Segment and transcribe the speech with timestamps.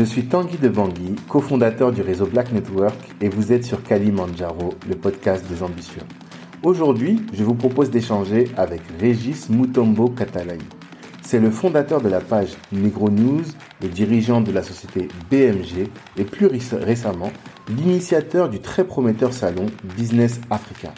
[0.00, 4.72] Je suis Tanguy de Bangui, cofondateur du réseau Black Network et vous êtes sur Kalimandjaro,
[4.88, 6.00] le podcast des ambitieux.
[6.62, 10.56] Aujourd'hui, je vous propose d'échanger avec Régis Mutombo Katalai.
[11.20, 13.42] C'est le fondateur de la page Negro News,
[13.82, 17.30] le dirigeant de la société BMG et plus récemment,
[17.68, 19.66] l'initiateur du très prometteur salon
[19.98, 20.94] Business Africa.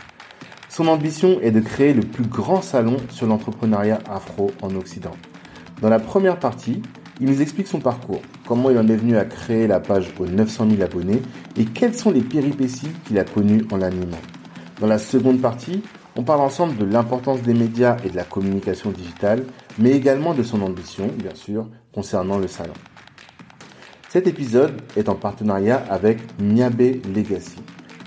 [0.69, 5.17] Son ambition est de créer le plus grand salon sur l'entrepreneuriat afro en Occident.
[5.81, 6.83] Dans la première partie,
[7.23, 10.27] il nous explique son parcours, comment il en est venu à créer la page aux
[10.27, 11.23] 900 000 abonnés
[11.57, 14.19] et quelles sont les péripéties qu'il a connues en l'animant.
[14.81, 15.85] Dans la seconde partie,
[16.17, 19.45] on parle ensemble de l'importance des médias et de la communication digitale,
[19.79, 22.75] mais également de son ambition, bien sûr, concernant le salon.
[24.09, 27.63] Cet épisode est en partenariat avec Miabe Legacy.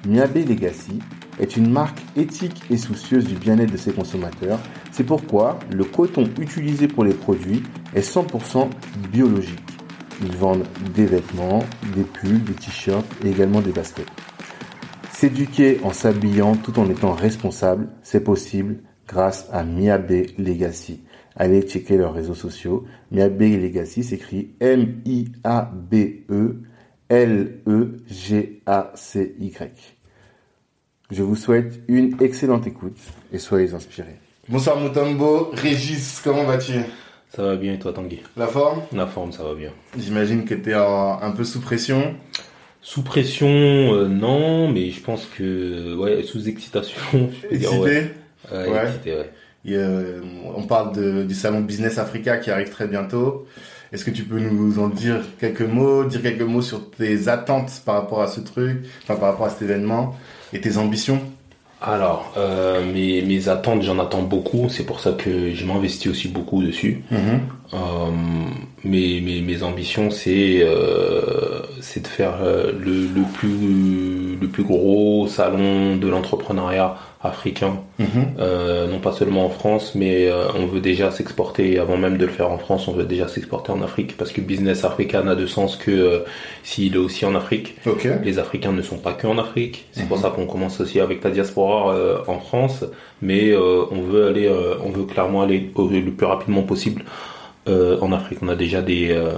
[0.06, 1.00] Miabe Legacy
[1.40, 4.60] est une marque éthique et soucieuse du bien-être de ses consommateurs.
[4.92, 8.70] C'est pourquoi le coton utilisé pour les produits est 100%
[9.12, 9.60] biologique.
[10.22, 14.08] Ils vendent des vêtements, des pulls, des t-shirts et également des baskets.
[15.12, 21.02] S'éduquer en s'habillant tout en étant responsable, c'est possible grâce à Miabe Legacy.
[21.36, 22.86] Allez checker leurs réseaux sociaux.
[23.12, 26.26] Miabe Legacy s'écrit M-I-A-B-E
[27.10, 27.56] L-E-G-A-C-Y.
[31.12, 32.98] Je vous souhaite une excellente écoute
[33.32, 34.16] et soyez inspirés.
[34.50, 36.74] Bonsoir Mutombo, Régis, comment vas-tu?
[37.30, 38.24] Ça va bien et toi Tanguy?
[38.36, 38.82] La forme?
[38.92, 39.70] La forme, ça va bien.
[39.96, 42.16] J'imagine que tu es un peu sous pression.
[42.82, 47.00] Sous pression, euh, non, mais je pense que ouais, sous excitation.
[47.14, 48.12] Je peux dire, ouais.
[50.56, 53.46] on parle du salon Business Africa qui arrive très bientôt.
[53.92, 57.84] Est-ce que tu peux nous en dire quelques mots, dire quelques mots sur tes attentes
[57.86, 60.16] par rapport à ce truc, enfin par rapport à cet événement?
[60.56, 61.22] Et tes ambitions
[61.82, 64.70] alors, euh, mes, mes, attentes, j'en attends beaucoup.
[64.70, 67.04] C'est pour ça que je m'investis aussi beaucoup dessus.
[67.12, 67.74] Mm-hmm.
[67.74, 67.78] Euh,
[68.84, 71.62] mes, mes, mes, ambitions, c'est euh,
[71.96, 78.08] de faire le, le, plus le plus gros salon de l'entrepreneuriat africain, mhm.
[78.40, 82.26] euh, non pas seulement en France, mais euh, on veut déjà s'exporter, avant même de
[82.26, 85.36] le faire en France, on veut déjà s'exporter en Afrique, parce que Business Africa n'a
[85.36, 86.20] de sens que euh,
[86.64, 87.76] s'il est aussi en Afrique.
[88.24, 90.24] Les Africains ne sont pas que en Afrique, c'est pour mhm.
[90.24, 91.96] ça qu'on commence aussi avec la diaspora
[92.28, 92.86] en France,
[93.22, 94.52] mais on veut aller,
[94.84, 97.04] on veut clairement aller le plus rapidement possible
[97.68, 99.32] euh, en Afrique, on a déjà des, euh,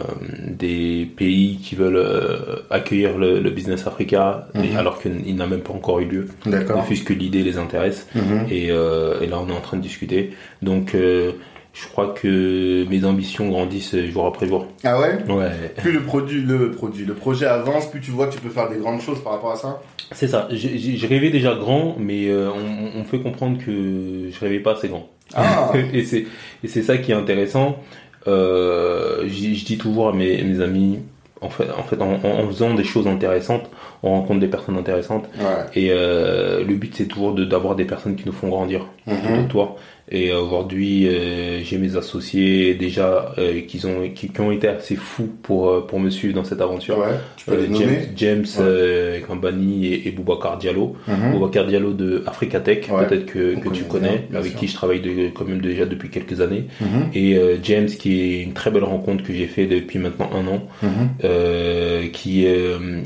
[0.46, 4.76] des pays qui veulent euh, accueillir le, le, Business Africa, mhm.
[4.76, 6.28] alors qu'il n'a même pas encore eu lieu.
[6.46, 6.86] D'accord.
[7.06, 8.08] que l'idée les intéresse.
[8.16, 8.48] Mhm.
[8.50, 10.32] et, et, là, on est en train de discuter.
[10.62, 14.68] Donc, je crois que mes ambitions grandissent jour après jour.
[14.84, 15.18] Ah ouais?
[15.30, 15.52] Ouais.
[15.78, 18.70] Plus le produit, le produit, le projet avance, plus tu vois que tu peux faire
[18.70, 19.82] des grandes choses par rapport à ça?
[20.12, 20.50] C'est ça.
[20.52, 25.08] J'ai rêvé déjà grand, mais on, on, fait comprendre que je rêvais pas assez grand.
[25.36, 25.72] Ah.
[25.94, 26.26] et c'est
[26.64, 27.78] et c'est ça qui est intéressant.
[28.28, 31.00] Euh, je dis toujours à mes, mes amis,
[31.42, 33.70] en fait, en, fait en, faisant des choses intéressantes,
[34.04, 35.26] on rencontre des personnes intéressantes.
[35.76, 39.48] Et euh, le but, c'est toujours d'avoir des personnes qui nous font grandir mm -hmm.
[39.48, 39.76] toi.
[40.10, 45.30] Et aujourd'hui, euh, j'ai mes associés déjà euh, qui ont qui, ont été assez fous
[45.44, 46.98] pour euh, pour me suivre dans cette aventure.
[47.00, 49.22] Ouais, tu peux les James, James ouais.
[49.28, 50.96] Kambani et, et Boubacar Diallo.
[51.10, 55.02] Mm Boubacar Diallo de Africa Tech, peut-être que, que tu connais, avec qui je travaille
[55.02, 56.68] de, quand même déjà depuis quelques années.
[56.80, 60.48] Mm Et James qui est une très belle rencontre que j'ai fait depuis maintenant un
[60.48, 62.12] an, -hmm.
[62.12, 62.46] qui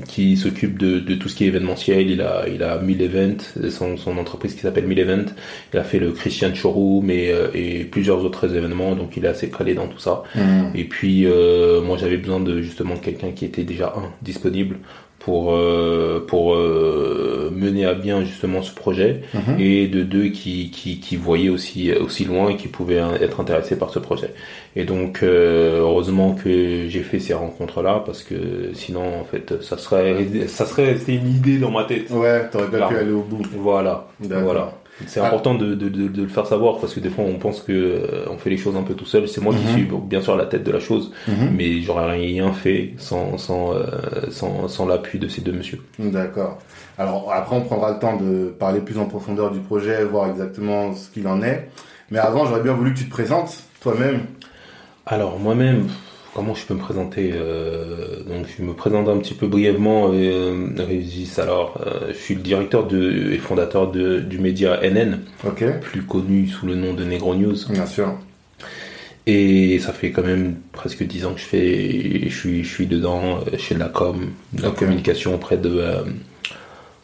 [0.08, 2.12] qui s'occupe de, de tout ce qui est événementiel.
[2.12, 5.32] Il a il a 1000 events, son son entreprise qui s'appelle 1000 events.
[5.74, 9.50] Il a fait le Christian Showroom euh, et plusieurs autres événements, donc il est assez
[9.50, 10.24] calé dans tout ça.
[10.36, 10.72] Mm.
[10.74, 14.78] Et puis euh, moi j'avais besoin de justement quelqu'un qui était déjà un disponible
[15.20, 19.60] pour euh, pour mener à bien justement ce projet mm-hmm.
[19.60, 23.78] et de deux qui, qui qui voyaient aussi aussi loin et qui pouvaient être intéressés
[23.78, 24.34] par ce projet.
[24.76, 29.78] Et donc heureusement que j'ai fait ces rencontres là parce que sinon en fait ça
[29.78, 32.10] serait ça serait resté une idée dans ma tête.
[32.10, 33.44] Ouais, t'aurais pas pu aller au bout.
[33.54, 34.08] Voilà.
[34.22, 34.74] Voilà.
[35.08, 37.72] C'est important de, de, de, le faire savoir parce que des fois on pense que
[37.72, 39.28] euh, on fait les choses un peu tout seul.
[39.28, 39.74] C'est moi qui mhm.
[39.74, 41.54] suis bien sûr à la tête de la chose, mhm.
[41.56, 43.86] mais j'aurais rien fait sans sans, euh,
[44.32, 45.82] sans, sans l'appui de ces deux messieurs.
[46.00, 46.60] D'accord.
[46.98, 50.94] Alors après on prendra le temps de parler plus en profondeur du projet, voir exactement
[50.94, 51.70] ce qu'il en est.
[52.10, 54.22] Mais avant j'aurais bien voulu que tu te présentes toi-même.
[55.06, 55.88] Alors moi-même,
[56.34, 60.12] Comment je peux me présenter euh, Donc, je me présente un petit peu brièvement.
[60.14, 65.20] Euh, Régis, alors, euh, je suis le directeur de, et fondateur de, du média NN,
[65.82, 67.58] plus connu sous le nom de Negro News.
[67.70, 68.14] Bien sûr.
[69.28, 72.88] Et ça fait quand même presque dix ans que je fais, je suis, je suis
[72.88, 75.84] dedans, chez la com, de la communication auprès de,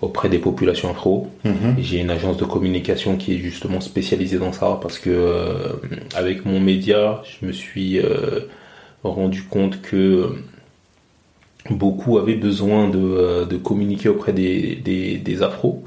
[0.01, 1.31] auprès des populations afro.
[1.43, 1.75] Mhm.
[1.79, 5.73] J'ai une agence de communication qui est justement spécialisée dans ça parce que euh,
[6.15, 7.99] avec mon média, je me suis
[9.03, 10.35] rendu compte que
[11.69, 15.83] beaucoup avaient besoin de, de communiquer auprès des, des, des afros,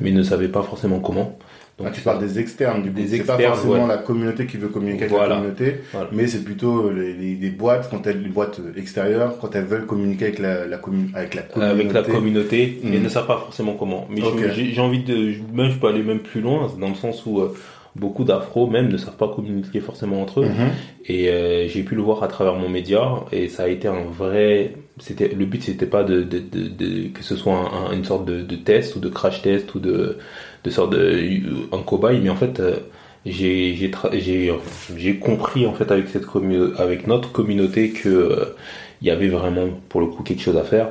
[0.00, 1.38] mais ne savaient pas forcément comment.
[1.78, 3.00] Donc, ah, tu parles des externes, du coup.
[3.08, 5.76] C'est pas forcément la communauté qui veut communiquer avec la communauté,
[6.12, 10.26] mais c'est plutôt les, les, boîtes, quand elles, les boîtes extérieures, quand elles veulent communiquer
[10.26, 10.78] avec la, la,
[11.14, 11.80] avec la communauté.
[11.80, 13.02] Avec la communauté, mm.
[13.02, 14.06] ne savent pas forcément comment.
[14.10, 14.20] Mais
[14.52, 17.54] j'ai envie de, même je peux aller même plus loin, dans le sens où euh,
[17.96, 20.46] beaucoup d'afro même ne savent pas communiquer forcément entre eux.
[20.46, 21.08] Mm-hmm.
[21.12, 24.04] Et euh, j'ai pu le voir à travers mon média, et ça a été un
[24.04, 24.74] vrai.
[24.98, 28.96] C'était le but, c'était pas de, de, de, que ce soit une sorte de, test
[28.96, 30.18] ou de crash test ou de
[30.62, 31.18] de sorte de
[31.72, 32.76] un cobaye, mais en fait euh,
[33.26, 34.52] j'ai j'ai
[34.96, 36.26] j'ai compris en fait avec cette
[36.78, 38.56] avec notre communauté que euh,
[39.02, 40.88] il y avait vraiment pour le coup quelque chose à faire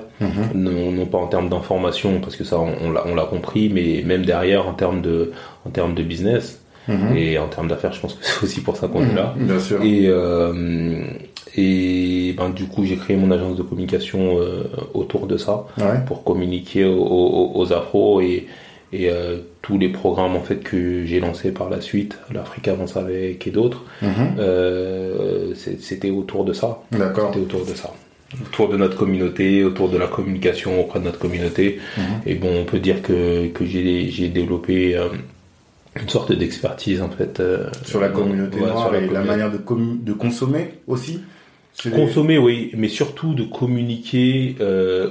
[0.56, 4.26] non, non, pas en termes d'information parce que ça on, on l'a compris mais même
[4.26, 5.32] derrière en termes de
[5.66, 7.16] en termes de business mm-hmm.
[7.16, 9.46] et en termes d'affaires je pense que c'est aussi pour ça qu'on est là mm-hmm.
[9.46, 9.82] Bien sûr.
[9.84, 11.04] et euh,
[11.56, 14.38] et ben du coup j'ai créé mon agence de communication
[14.94, 15.66] autour de ça
[16.06, 18.48] pour communiquer aux, aux, aux afros et
[18.92, 22.98] et euh, tous les programmes en fait que j'ai lancés par la suite, l'Afrique avance
[22.98, 24.10] avec et d'autres, mhm.
[24.40, 26.82] euh, c'était autour de ça.
[26.92, 27.32] D'accord.
[27.32, 27.94] C'était autour de ça,
[28.42, 31.80] autour de notre communauté, autour de la communication auprès de notre communauté.
[31.98, 32.04] Mhm.
[32.26, 35.10] Et bon, on peut dire que que j'ai développé euh,
[36.02, 37.42] une sorte d'expertise en fait
[37.86, 41.22] sur la communauté noire et la manière de, de consommer aussi.
[41.94, 44.56] Consommer, oui, mais surtout de communiquer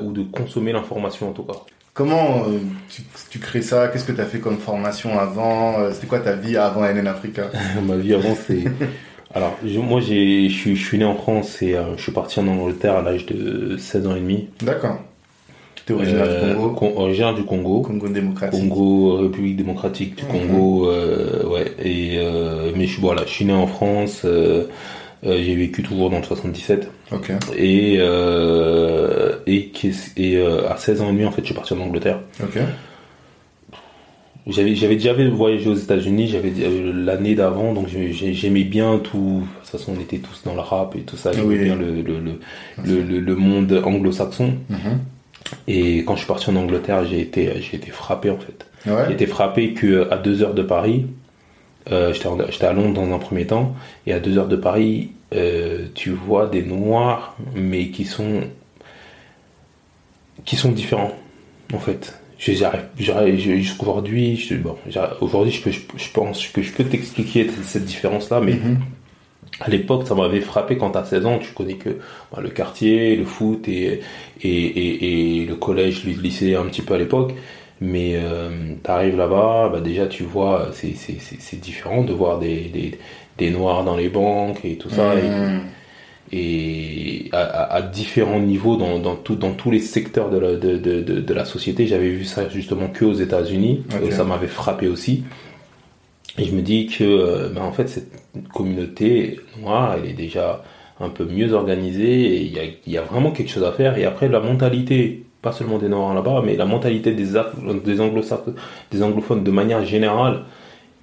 [0.02, 1.54] ou de consommer l'information en tout cas.
[1.98, 2.60] Comment euh,
[3.28, 3.88] tu, crées ça?
[3.88, 5.80] Qu'est-ce que tu as fait comme formation avant?
[5.80, 7.50] Euh, C'était quoi ta vie avant NN Africa?
[7.84, 8.62] Ma vie avant, c'est...
[9.34, 13.02] Alors, moi, je suis né en France et euh, je suis parti en Angleterre à
[13.02, 14.48] l'âge de 16 ans et demi.
[14.62, 15.00] D'accord.
[15.88, 17.80] Es originaire du Congo Originaire du Congo.
[17.82, 18.60] Congo démocratique.
[18.60, 21.72] Congo, République démocratique du Congo, ouais.
[21.82, 22.18] Et,
[22.76, 24.24] mais je, voilà, je suis né en France.
[25.26, 26.90] Euh, j'ai vécu toujours dans le 77.
[27.56, 29.72] Et, euh, et,
[30.16, 32.20] et euh, à 16 ans et demi, en fait, je suis parti en Angleterre.
[34.46, 36.50] J'avais, j'avais déjà voyagé aux États-Unis, j'avais
[36.94, 39.42] l'année d'avant, donc j'aimais bien tout.
[39.42, 41.32] De toute façon, on était tous dans le rap et tout ça.
[41.32, 42.38] J'aimais bien le, le,
[42.82, 44.54] le, le, monde anglo-saxon.
[44.70, 45.17] Mm-hmm.
[45.66, 48.66] Et quand je suis parti en Angleterre, j'ai été, j'ai été frappé en fait.
[48.86, 51.06] J'ai été frappé que à deux heures de Paris,
[51.90, 53.74] euh, J'étais à Londres dans un premier temps,
[54.06, 58.42] et à deux heures de Paris, euh, tu vois des noirs, mais qui sont
[60.44, 61.14] qui sont différents,
[61.72, 62.20] en fait.
[62.38, 64.76] Jusqu'aujourd'hui, bon,
[65.20, 68.76] aujourd'hui, je, je, pense que je peux t'expliquer cette différence-là, mais mm-hmm.
[69.60, 71.98] À l'époque, ça m'avait frappé quand à 16 ans, tu connais que
[72.32, 74.00] bah, le quartier, le foot et,
[74.42, 77.34] et, et, et le collège, le lycée un petit peu à l'époque.
[77.80, 78.50] Mais euh,
[78.82, 82.98] tu arrives là-bas, bah déjà tu vois, c'est différent de voir des, des,
[83.36, 85.14] des, noirs dans les banques et tout ça.
[86.32, 87.28] Et, mmh.
[87.32, 91.00] à, à, différents niveaux dans, dans, tout, dans tous les secteurs de la, de, de,
[91.00, 91.86] de, la société.
[91.86, 93.84] J'avais vu ça justement que aux États-Unis.
[94.04, 95.22] et Ça m'avait frappé aussi.
[96.38, 98.12] Et je me dis que, euh, bah, en fait, cette
[98.54, 100.62] communauté noire, elle est déjà
[101.00, 103.98] un peu mieux organisée il y a, vraiment quelque chose à faire.
[103.98, 107.34] Et après, la mentalité pas seulement des Noirs là-bas, mais la mentalité des,
[108.90, 110.42] des anglophones de manière générale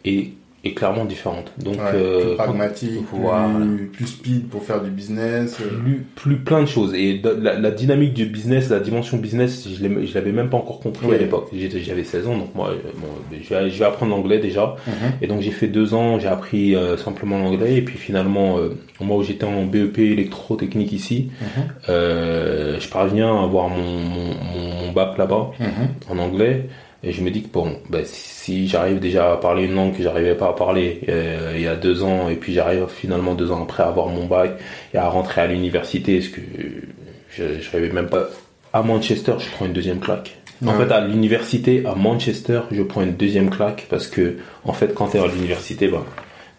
[0.04, 0.32] est
[0.66, 1.52] est clairement différente.
[1.60, 3.06] Donc, euh, plus pragmatique,
[3.94, 5.58] plus, speed pour faire du business.
[5.62, 5.80] Euh.
[5.84, 6.94] Plus, plus plein de choses.
[6.96, 11.18] Et la, dynamique du business, la dimension business, je l'avais même pas encore compris à
[11.18, 11.50] l'époque.
[11.54, 14.76] J'avais 16 ans, donc moi, euh, bon, je, vais, je vais apprendre l'anglais déjà.
[14.88, 14.94] Mhm.
[15.22, 17.76] Et donc j'ai fait deux ans, j'ai appris simplement l'anglais.
[17.76, 18.58] Et puis finalement,
[19.00, 21.64] moi où j'étais en BEP électrotechnique ici, mhm.
[21.88, 25.68] je parviens à avoir mon, mon, bac là-bas mhm.
[26.10, 26.68] en anglais.
[27.06, 30.02] Et je me dis que bon, ben, si j'arrive déjà à parler une langue que
[30.02, 33.52] j'arrivais pas à parler euh, il y a deux ans, et puis j'arrive finalement deux
[33.52, 34.58] ans après à avoir mon bac
[34.94, 36.42] et à rentrer à l'université, ce que
[37.30, 38.28] je, rêvais même pas?
[38.74, 40.36] À Manchester, je prends une deuxième claque.
[40.66, 44.94] En fait, à l'université, à Manchester, je prends une deuxième claque parce que, en fait,
[44.96, 46.04] quand tu es à l'université, ben,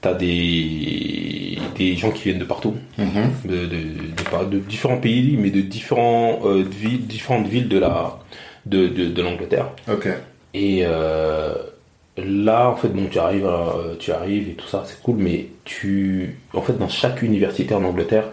[0.01, 3.49] tu as des, des gens qui viennent de partout, mm-hmm.
[3.49, 8.19] de, de, de, différents pays, mais de différents, euh, villes, différentes villes de la
[8.67, 9.71] de, de, de l'Angleterre.
[10.57, 11.53] Et euh,
[12.17, 15.49] là, en fait, bon, tu arrives, euh, tu arrives et tout ça, c'est cool, mais
[15.67, 18.25] tu, en fait, dans chaque université en Angleterre,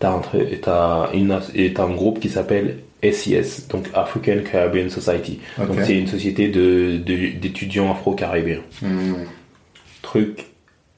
[0.00, 5.38] tu as, un groupe qui s'appelle SES, donc African Caribbean Society.
[5.58, 8.62] Donc c'est une société de, d'étudiants afro-caribéens.
[8.80, 9.26] Hmm.
[10.00, 10.46] Truc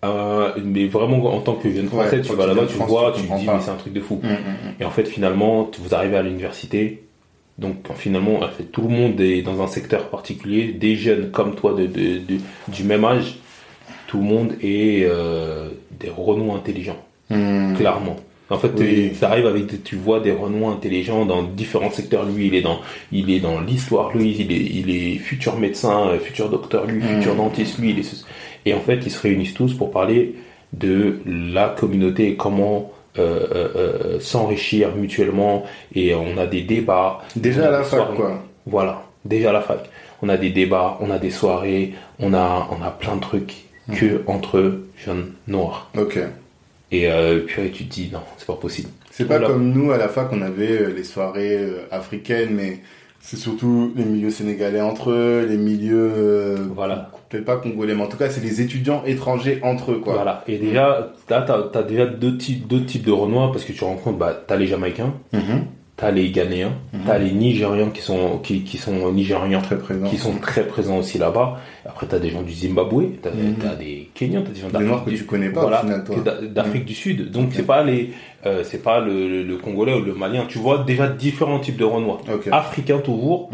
[0.05, 3.37] euh, mais vraiment en tant que jeune français, tu vas là-bas, tu vois, tu te
[3.37, 4.21] dis mais c'est un truc de fou.
[4.23, 7.03] Hmm, hmm, et en fait, finalement, vous arrivez à l'université,
[7.59, 8.41] donc finalement,
[8.73, 12.21] tout le monde est dans un secteur particulier, des jeunes comme toi de,
[12.69, 13.39] du même âge,
[14.07, 17.75] tout le monde est euh, des renouds intelligents, hmm.
[17.75, 18.17] clairement.
[18.51, 22.25] En fait, tu arrives avec, tu vois des Renois intelligents dans différents secteurs.
[22.25, 22.81] Lui, il est dans,
[23.13, 24.17] il est dans l'histoire.
[24.17, 26.87] Lui, il est, il est futur médecin, euh, futur docteur.
[26.87, 27.17] Lui, mm.
[27.17, 27.79] futur dentiste.
[27.79, 28.25] Lui, il est.
[28.65, 30.37] Et en fait, ils se réunissent tous pour parler
[30.73, 32.91] de la communauté et comment
[34.21, 35.65] s'enrichir mutuellement.
[35.95, 37.21] Et on a des débats.
[37.37, 38.43] Déjà à la fac, quoi.
[38.67, 39.89] Voilà, déjà à la fac.
[40.23, 43.55] On a des débats, on a des soirées, on a, on a plein de trucs
[43.87, 43.95] mm.
[43.95, 45.91] que entre jeunes noirs.
[45.97, 46.19] Ok.
[46.91, 48.89] Et euh, puis tu te dis non, c'est pas possible.
[49.11, 52.79] C'est pas comme nous à la fac, on avait euh, les soirées euh, africaines, mais
[53.21, 56.13] c'est surtout les milieux sénégalais entre eux, les milieux.
[56.17, 57.11] Euh, voilà.
[57.29, 60.15] Peut-être pas congolais, mais en tout cas, c'est les étudiants étrangers entre eux, quoi.
[60.15, 60.45] Voilà.
[60.47, 63.85] Et déjà, là, t'as as déjà deux types, deux types de Renois parce que tu
[63.85, 65.15] rencontres, bah, t'as les Jamaïcains.
[65.35, 65.61] Mm-hmm
[65.99, 67.01] t'as les Ghanéens, mhm.
[67.07, 70.99] t'as les Nigérians qui sont qui, qui sont Nigérians très présents, qui sont très présents
[70.99, 71.61] aussi là-bas.
[71.85, 75.11] Après t'as des gens du Zimbabwe, t'as as des Kenyans, t'as des gens d'Afrique que
[75.11, 75.85] tu connais pas voilà,
[76.43, 76.89] d'Afrique mhm.
[76.89, 77.31] du Sud.
[77.33, 78.13] Donc c'est pas les
[78.47, 80.47] euh, c'est pas le, le, Congolais ou le Malien.
[80.49, 82.21] Tu vois déjà différents types de Renois.
[82.53, 83.51] Africains toujours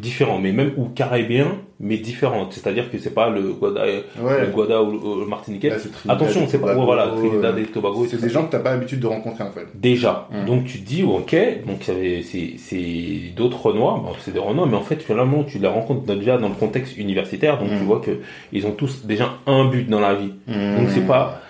[0.00, 2.52] différents, mais même ou caribéens, mais différentes.
[2.52, 5.72] C'est-à-dire que c'est pas le Guada, le Guada ou le Martiniquais.
[6.08, 8.06] Attention, c'est pas voilà Trinidad et Tobago.
[8.08, 9.66] C'est des gens que t'as pas l'habitude de rencontrer en fait.
[9.74, 10.28] Déjà.
[10.30, 10.44] Mmh.
[10.46, 14.82] Donc tu te dis ok, donc c'est d'autres Renois, bon, c'est des Renois, mais en
[14.82, 17.86] fait finalement tu les rencontres déjà dans le contexte universitaire, donc tu mmh.
[17.86, 18.18] vois que
[18.52, 20.32] ils ont tous déjà un but dans la vie.
[20.46, 20.76] Mmh.
[20.76, 21.40] Donc c'est pas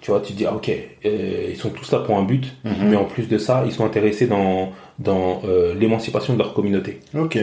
[0.00, 0.70] tu vois, tu te dis, ah, ok,
[1.04, 3.84] euh, ils sont tous là pour un but, mais en plus de ça, ils sont
[3.84, 7.00] intéressés dans, dans euh, l'émancipation de leur communauté.
[7.14, 7.36] Ok.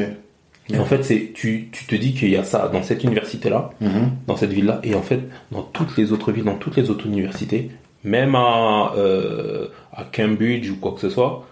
[0.74, 3.70] Et en fait, c'est tu, tu te dis qu'il y a ça dans cette université-là,
[3.82, 4.12] mhm.
[4.28, 5.20] dans cette ville-là, et en fait,
[5.52, 7.70] dans toutes les autres villes, dans toutes les autres universités,
[8.04, 11.46] même à, euh, à Cambridge ou quoi que ce soit,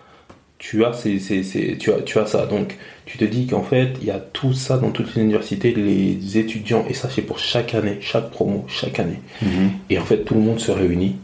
[0.57, 2.45] tu as, c'est, c'est, tu, as, tu as ça.
[2.45, 5.73] Donc, tu te dis qu'en fait, il y a tout ça dans toutes les universités,
[5.73, 9.19] les étudiants, et ça, c'est pour chaque année, chaque promo, chaque année.
[9.41, 9.71] Mhm.
[9.89, 11.17] Et en fait, tout le monde se réunit,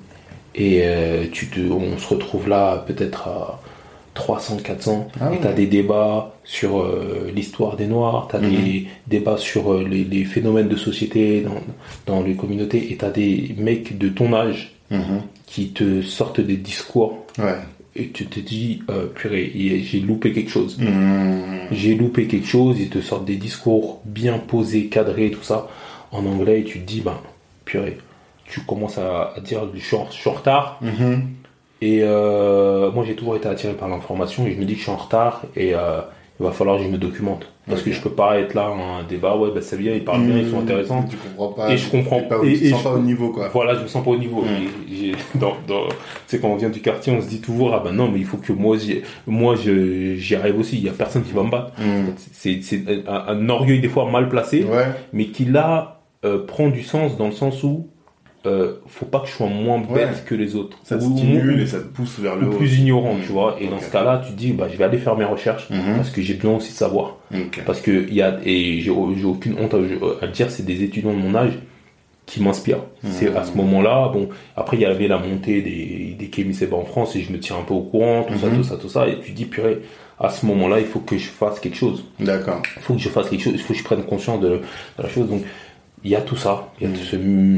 [0.55, 3.61] et euh, tu te, on se retrouve là peut-être à
[4.19, 8.39] 300, 400, ah et tu as des débats sur euh, l'histoire des Noirs, tu as
[8.39, 8.85] des mhm.
[9.07, 11.61] débats sur euh, les, phénomènes de société dans,
[12.05, 15.21] dans les communautés, et tu as des mecs de ton âge mhm.
[15.45, 17.25] qui te sortent des discours.
[17.95, 19.51] Et tu te dis, euh, purée,
[19.83, 20.77] j'ai loupé quelque chose.
[20.77, 21.69] Mhm.
[21.71, 25.69] J'ai loupé quelque chose, ils te sortent des discours bien posés, cadrés, tout ça,
[26.11, 27.17] en anglais, et tu te dis, ben,
[27.63, 27.97] purée,
[28.45, 30.81] tu commences à, dire, je suis en retard.
[31.81, 34.83] Et euh, moi, j'ai toujours été attiré par l'information et je me dis que je
[34.83, 36.01] suis en retard et euh,
[36.39, 37.47] il va falloir que je me documente.
[37.67, 40.03] Parce que je peux pas être là en un débat, ouais, bah, c'est bien, ils
[40.03, 40.63] parlent bien, ils sont mmh.
[40.63, 41.05] intéressants.
[41.07, 41.71] Tu comprends pas.
[41.71, 42.39] Et je comprends pas.
[42.43, 43.49] Et, te sens pas au niveau, quoi.
[43.49, 44.41] Voilà, je me sens pas au niveau.
[44.41, 45.11] Mmh.
[45.35, 45.83] dans, dans,
[46.25, 48.25] c'est quand on vient du quartier, on se dit toujours, ah ben non, mais il
[48.25, 48.75] faut que moi,
[49.27, 50.77] moi, j'y arrive aussi.
[50.77, 51.71] Il y a personne qui va me battre.
[51.77, 52.13] Mmh.
[52.31, 54.87] C'est, c'est un, un, orgueil des fois mal placé, ouais.
[55.13, 57.87] mais qui là euh, prend du sens dans le sens où
[58.45, 60.77] euh, faut pas que je sois moins bête que les autres.
[60.83, 62.51] Ça te stimule et ça te pousse vers le haut.
[62.51, 63.57] plus ignorant, tu vois.
[63.59, 65.97] Et dans ce cas-là, tu te dis, bah, je vais aller faire mes recherches mhm.
[65.97, 67.17] parce que j'ai besoin aussi de savoir.
[67.65, 69.75] Parce que il y a, et j'ai aucune honte
[70.21, 71.59] à, dire, c'est des étudiants de mon âge
[72.25, 72.83] qui m'inspirent.
[73.03, 76.85] C'est à ce moment-là, bon, après il y avait la montée des, des KMICB en
[76.85, 79.07] France et je me tiens un peu au courant, tout ça, tout ça, tout ça.
[79.07, 79.81] Et tu te dis, purée,
[80.19, 82.05] à ce moment-là, il faut que je fasse quelque chose.
[82.19, 82.61] D'accord.
[82.75, 84.61] Il faut que je fasse quelque chose, il faut que je prenne conscience de, de
[84.97, 85.27] la chose.
[85.27, 85.43] Donc,
[86.03, 87.17] il y a tout ça, il y a ce,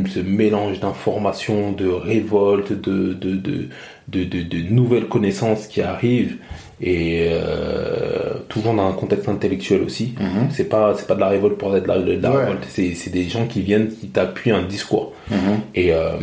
[0.09, 3.67] ce, mélange d'informations, de révoltes, de, de, de,
[4.07, 6.37] de, de nouvelles connaissances qui arrivent
[6.81, 10.15] et euh, toujours dans un contexte intellectuel aussi.
[10.19, 10.51] Mm-hmm.
[10.51, 11.87] C'est pas c'est pas de la révolte pour être de
[12.19, 15.57] la, révolte, c'est des gens qui viennent qui t'appuient un discours mm-hmm.
[15.75, 16.13] et euh,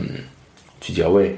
[0.81, 1.37] tu dis ah ouais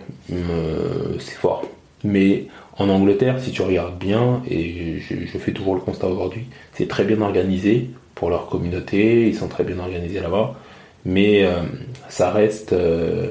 [1.18, 1.64] c'est fort.
[2.02, 2.46] Mais
[2.78, 6.88] en Angleterre, si tu regardes bien et je, je fais toujours le constat aujourd'hui, c'est
[6.88, 10.56] très bien organisé pour leur communauté, ils sont très bien organisés là-bas
[11.04, 11.62] mais euh,
[12.09, 13.28] ça reste euh,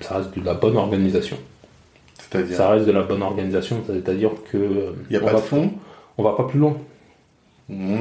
[0.00, 1.36] ça reste de la bonne organisation.
[2.16, 5.72] C'est-à-dire Ça reste de la bonne organisation, c'est-à-dire que il y a pas de fond,
[6.16, 6.76] on va pas plus loin.
[7.68, 7.98] Mmh.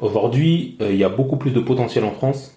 [0.00, 2.56] Aujourd'hui, euh, il y a beaucoup plus de potentiel en France.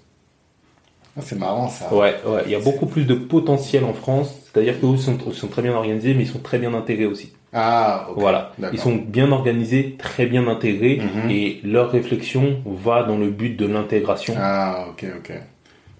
[1.15, 1.93] Ah, c'est marrant ça.
[1.93, 5.47] Ouais, ouais, il y a beaucoup plus de potentiel en France, c'est-à-dire qu'eux sont, sont
[5.47, 7.33] très bien organisés, mais ils sont très bien intégrés aussi.
[7.51, 8.51] Ah, voilà.
[8.71, 11.29] Ils sont bien organisés, très bien intégrés, mmh.
[11.29, 14.33] et leur réflexion va dans le but de l'intégration.
[14.37, 15.33] Ah, ok, ok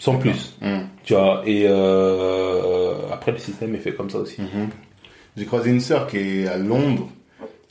[0.04, 0.58] sans plus.
[0.62, 0.80] Mm.
[1.06, 4.42] Tu vois, et euh, après le système est fait comme ça aussi.
[4.42, 4.68] Mm-hmm.
[5.38, 7.08] J'ai croisé une sœur qui est à Londres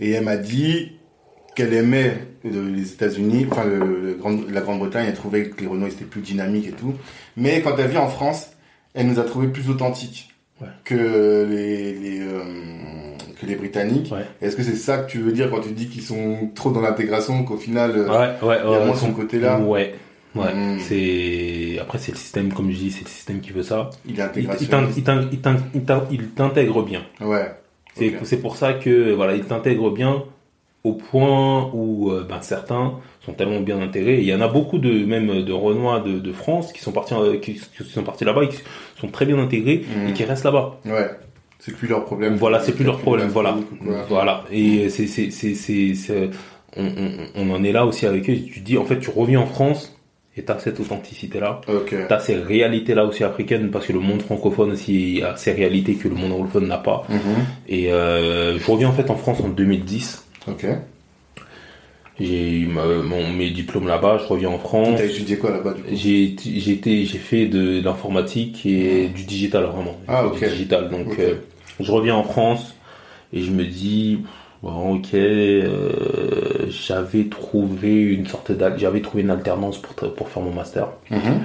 [0.00, 0.92] et elle m'a dit
[1.54, 4.18] qu'elle aimait les États-Unis, enfin le,
[4.50, 6.94] la Grande-Bretagne, elle trouvait que les Renault étaient plus dynamiques et tout.
[7.36, 8.52] Mais quand elle vit en France,
[8.94, 10.30] elle nous a trouvé plus authentiques
[10.84, 14.10] que les, les euh, que les Britanniques.
[14.40, 16.80] Est-ce que c'est ça que tu veux dire quand tu dis qu'ils sont trop dans
[16.80, 18.08] l'intégration, qu'au final, euh,
[18.42, 19.58] ouais, il y a moins son côté-là?
[19.60, 19.94] Ouais.
[20.34, 20.78] Ouais, hmm.
[20.80, 23.90] c'est après c'est le système comme je dis, c'est le système qui veut ça.
[24.06, 24.16] Il
[26.10, 27.02] Il t'intègre bien.
[27.20, 27.54] Ouais.
[27.94, 30.24] C'est pour ça que voilà, il t'intègre bien
[30.84, 34.18] au point où euh, ben, certains sont tellement bien intégrés.
[34.18, 37.14] il y en a beaucoup de même de Renois de, de France qui sont partis
[37.14, 38.58] euh, qui, sont partis là-bas et qui
[39.00, 40.14] sont très bien intégrés et mmh.
[40.14, 40.80] qui restent là-bas.
[40.84, 41.10] Ouais.
[41.60, 42.34] C'est plus leur problème.
[42.34, 43.28] Voilà, c'est plus leur problème.
[43.28, 43.56] Voilà,
[44.08, 44.44] voilà.
[44.50, 46.30] Et c'est c'est c'est
[46.76, 48.34] on, on, on, en est là aussi avec eux.
[48.34, 49.96] Tu dis en fait tu reviens en France
[50.36, 51.60] et t'as cette authenticité là.
[51.68, 52.04] Okay.
[52.08, 55.94] T'as ces réalités là aussi africaines parce que le monde francophone aussi a ces réalités
[55.94, 57.04] que le monde anglophone n'a pas.
[57.08, 57.18] Mmh.
[57.68, 60.24] Et euh, je reviens en fait en France en 2010.
[60.48, 60.66] Ok.
[62.20, 64.98] J'ai eu mon, mes diplômes là-bas, je reviens en France.
[64.98, 65.88] T'as étudié quoi là-bas du coup?
[65.92, 69.98] J'ai j'ai fait de, l'informatique et du digital vraiment.
[70.08, 70.38] Ah ok.
[70.38, 71.34] Du digital donc euh,
[71.80, 72.74] je reviens en France
[73.32, 74.20] et je me dis
[74.62, 80.52] bon ok euh, j'avais trouvé une sorte j'avais trouvé une alternance pour pour faire mon
[80.52, 80.88] master.
[81.10, 81.40] Mhm.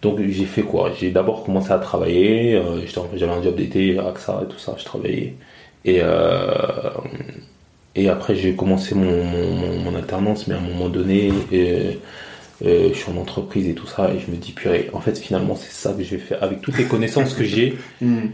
[0.00, 0.90] Donc j'ai fait quoi?
[0.98, 2.56] J'ai d'abord commencé à travailler.
[2.56, 2.80] Euh,
[3.14, 4.74] j'avais un job d'été, AXA et tout ça.
[4.78, 5.34] Je travaillais
[5.84, 6.00] et
[7.94, 11.92] et après, j'ai commencé mon, mon, alternance, mais à un moment donné, euh,
[12.64, 15.18] euh, je suis en entreprise et tout ça, et je me dis, purée, en fait,
[15.18, 16.42] finalement, c'est ça que je vais faire.
[16.42, 18.28] Avec toutes les connaissances que j'ai, hmm.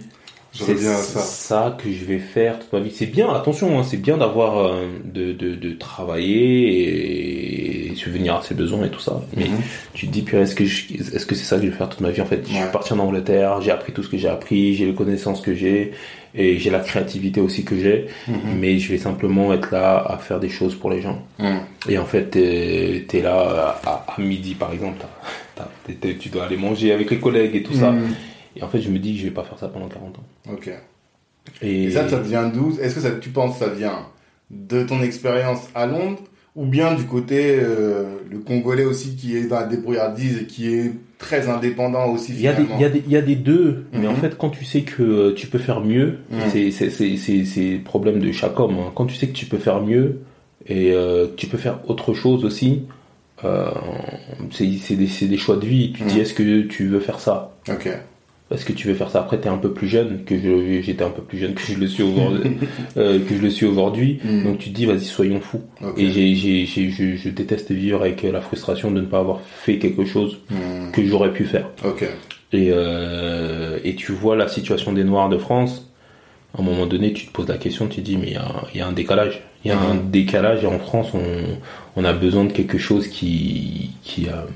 [0.52, 1.21] C'est ça.
[1.21, 1.76] ça.
[1.83, 2.90] que je vais faire toute ma vie.
[2.95, 8.43] C'est bien, attention, hein, c'est bien d'avoir, euh, de, de, de, travailler et, subvenir à
[8.43, 9.21] ses besoins et tout ça.
[9.37, 9.61] Mais hmm.
[9.95, 12.00] tu te dis, purée, est-ce que est-ce que c'est ça que je vais faire toute
[12.00, 14.28] ma vie En fait, je suis parti en Angleterre, j'ai appris tout ce que j'ai
[14.28, 15.93] appris, j'ai les connaissances que j'ai
[16.35, 18.59] et j'ai la créativité aussi que j'ai, mhm.
[18.61, 21.23] mais je vais simplement être là à faire des choses pour les gens.
[21.38, 21.61] Mhm.
[21.88, 25.05] Et en fait, t'es es là à, midi par exemple,
[26.21, 27.95] tu dois aller manger avec les collègues et tout ça.
[28.59, 30.53] Et en fait, je me dis que je vais pas faire ça pendant 40 ans.
[30.53, 30.71] Ok.
[31.62, 34.07] Et, ça, ça vient d'où Est-ce que ça, tu penses que ça vient
[34.50, 36.23] de ton expérience à Londres
[36.57, 40.75] ou bien du côté euh, le Congolais aussi qui est dans la débrouillardise et qui
[40.75, 42.33] est très indépendant aussi.
[42.33, 44.12] Il y, a des, il, y a des, il y a des deux, mais en
[44.12, 44.17] mhm.
[44.17, 46.41] fait quand tu sais que euh, tu peux faire mieux, mhm.
[46.50, 48.77] c'est c'est le problème de chaque homme.
[48.79, 48.93] Hein.
[48.95, 50.21] Quand tu sais que tu peux faire mieux
[50.66, 52.87] et euh, tu peux faire autre chose aussi,
[53.44, 53.71] euh,
[54.51, 55.92] c'est des, des choix de vie.
[55.92, 56.21] Tu te dis mhm.
[56.23, 57.53] est-ce que tu veux faire ça?
[57.71, 57.88] Ok
[58.48, 59.20] parce que tu veux faire ça.
[59.20, 60.37] Après t'es un peu plus jeune que
[60.80, 62.50] j'étais un peu plus jeune que je le suis aujourd'hui.
[62.96, 64.18] Euh, que je le suis aujourd'hui.
[64.24, 64.44] Mm.
[64.44, 65.62] donc tu te dis vas-y soyons fous.
[65.96, 69.78] Et j'ai, j'ai, je, je, déteste vivre avec la frustration de ne pas avoir fait
[69.78, 70.90] quelque chose mm.
[70.92, 71.68] que j'aurais pu faire.
[71.84, 72.08] Okay.
[72.52, 75.90] et euh, et tu vois la situation des noirs de France.
[76.56, 78.37] À un moment donné tu te poses la question tu te dis mais il y
[78.37, 79.42] a, y a, un décalage.
[79.64, 80.11] Il y a un mm.
[80.11, 80.64] décalage.
[80.64, 81.20] Et en France on,
[81.96, 84.46] on a besoin de quelque chose qui qui a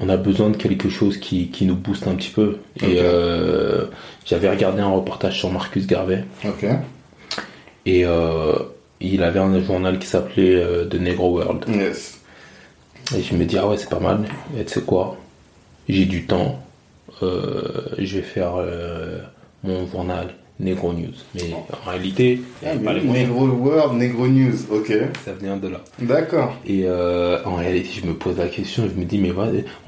[0.00, 2.58] on a besoin de quelque chose qui, qui nous booste un petit peu.
[2.82, 3.84] Et euh,
[4.24, 6.24] j'avais regardé un reportage sur Marcus Garvey.
[7.84, 8.54] Et euh,
[9.00, 11.66] il avait un journal qui s'appelait euh, The Negro World.
[13.14, 14.24] Et je me dis, ah ouais, c'est pas mal.
[14.58, 15.18] Et tu sais quoi?
[15.88, 16.62] J'ai du temps.
[17.20, 18.54] je vais faire
[19.64, 20.28] mon journal
[20.60, 21.14] Negro News.
[21.34, 24.92] Mais en réalité, ah, Negro World, Negro News, ok.
[25.24, 25.80] Ça vient de là.
[26.00, 26.56] D'accord.
[26.66, 29.32] Et euh, en réalité, je me pose la question, je me dis, mais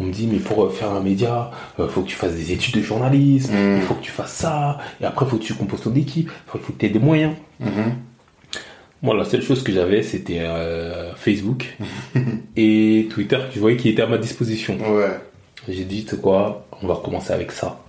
[0.00, 2.52] on me dit, mais pour faire un média, il euh, faut que tu fasses des
[2.52, 3.76] études de journalisme, mm.
[3.76, 6.30] il faut que tu fasses ça, et après, il faut que tu composes ton équipe,
[6.30, 7.34] il faut que tu aies des moyens.
[7.62, 7.92] Mm-hmm.
[9.02, 11.76] Moi, la seule chose que j'avais, c'était euh, Facebook
[12.56, 14.78] et Twitter, je voyais qui était à ma disposition.
[14.78, 15.10] Ouais.
[15.68, 17.80] J'ai dit, tu sais quoi, on va recommencer avec ça.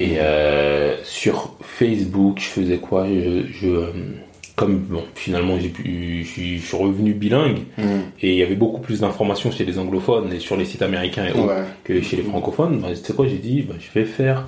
[0.00, 3.06] Et euh, sur Facebook, je faisais quoi?
[3.06, 3.92] Je, je, euh,
[4.56, 7.82] Comme bon, finalement, j'ai pu, je, suis, revenu bilingue mm.
[8.22, 11.26] et il y avait beaucoup plus d'informations chez les anglophones et sur les sites américains
[11.26, 11.52] et autres
[11.84, 12.80] que chez les francophones.
[12.80, 14.46] Bah, tu sais quoi J'ai dit, bah, je vais faire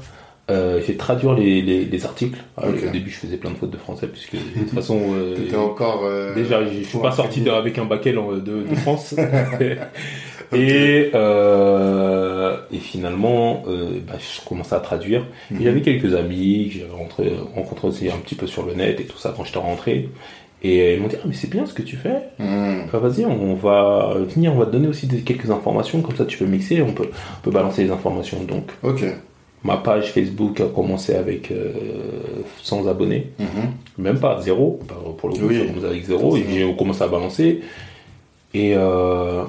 [0.51, 2.39] euh, traduire les, les, les articles.
[2.57, 5.55] Ah, au début, je faisais plein de fautes de français puisque de toute façon, euh,
[5.59, 9.15] encore déjà, je suis pas sorti avec un bac de, de France.
[10.53, 15.25] Et, euh, et finalement, euh, bah, je commençais à traduire.
[15.51, 19.01] Il y avait quelques amis que j'avais rencontrés aussi un petit peu sur le net
[19.01, 20.09] et tout ça quand j'étais rentré.
[20.65, 22.23] Et ils m'ont dit ah mais c'est bien ce que tu fais.
[22.39, 22.87] Mmh.
[22.93, 26.39] Vas-y on va venir, on va te donner aussi des, quelques informations comme ça tu
[26.39, 28.71] peux mixer, on peut on peut balancer les informations donc.
[28.85, 29.05] Ok.
[29.65, 31.73] Ma page Facebook a commencé avec euh,
[32.63, 34.03] 100 abonnés, mmh.
[34.03, 34.79] même pas zéro
[35.19, 35.69] pour le coup, oui.
[35.85, 37.61] avec zéro et j'ai commencé à balancer
[38.55, 39.45] et euh,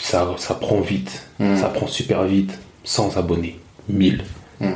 [0.00, 1.56] ça, ça prend vite, hmm.
[1.56, 3.58] ça prend super vite, 100 abonnés,
[3.88, 4.24] 1000.
[4.60, 4.66] Hmm.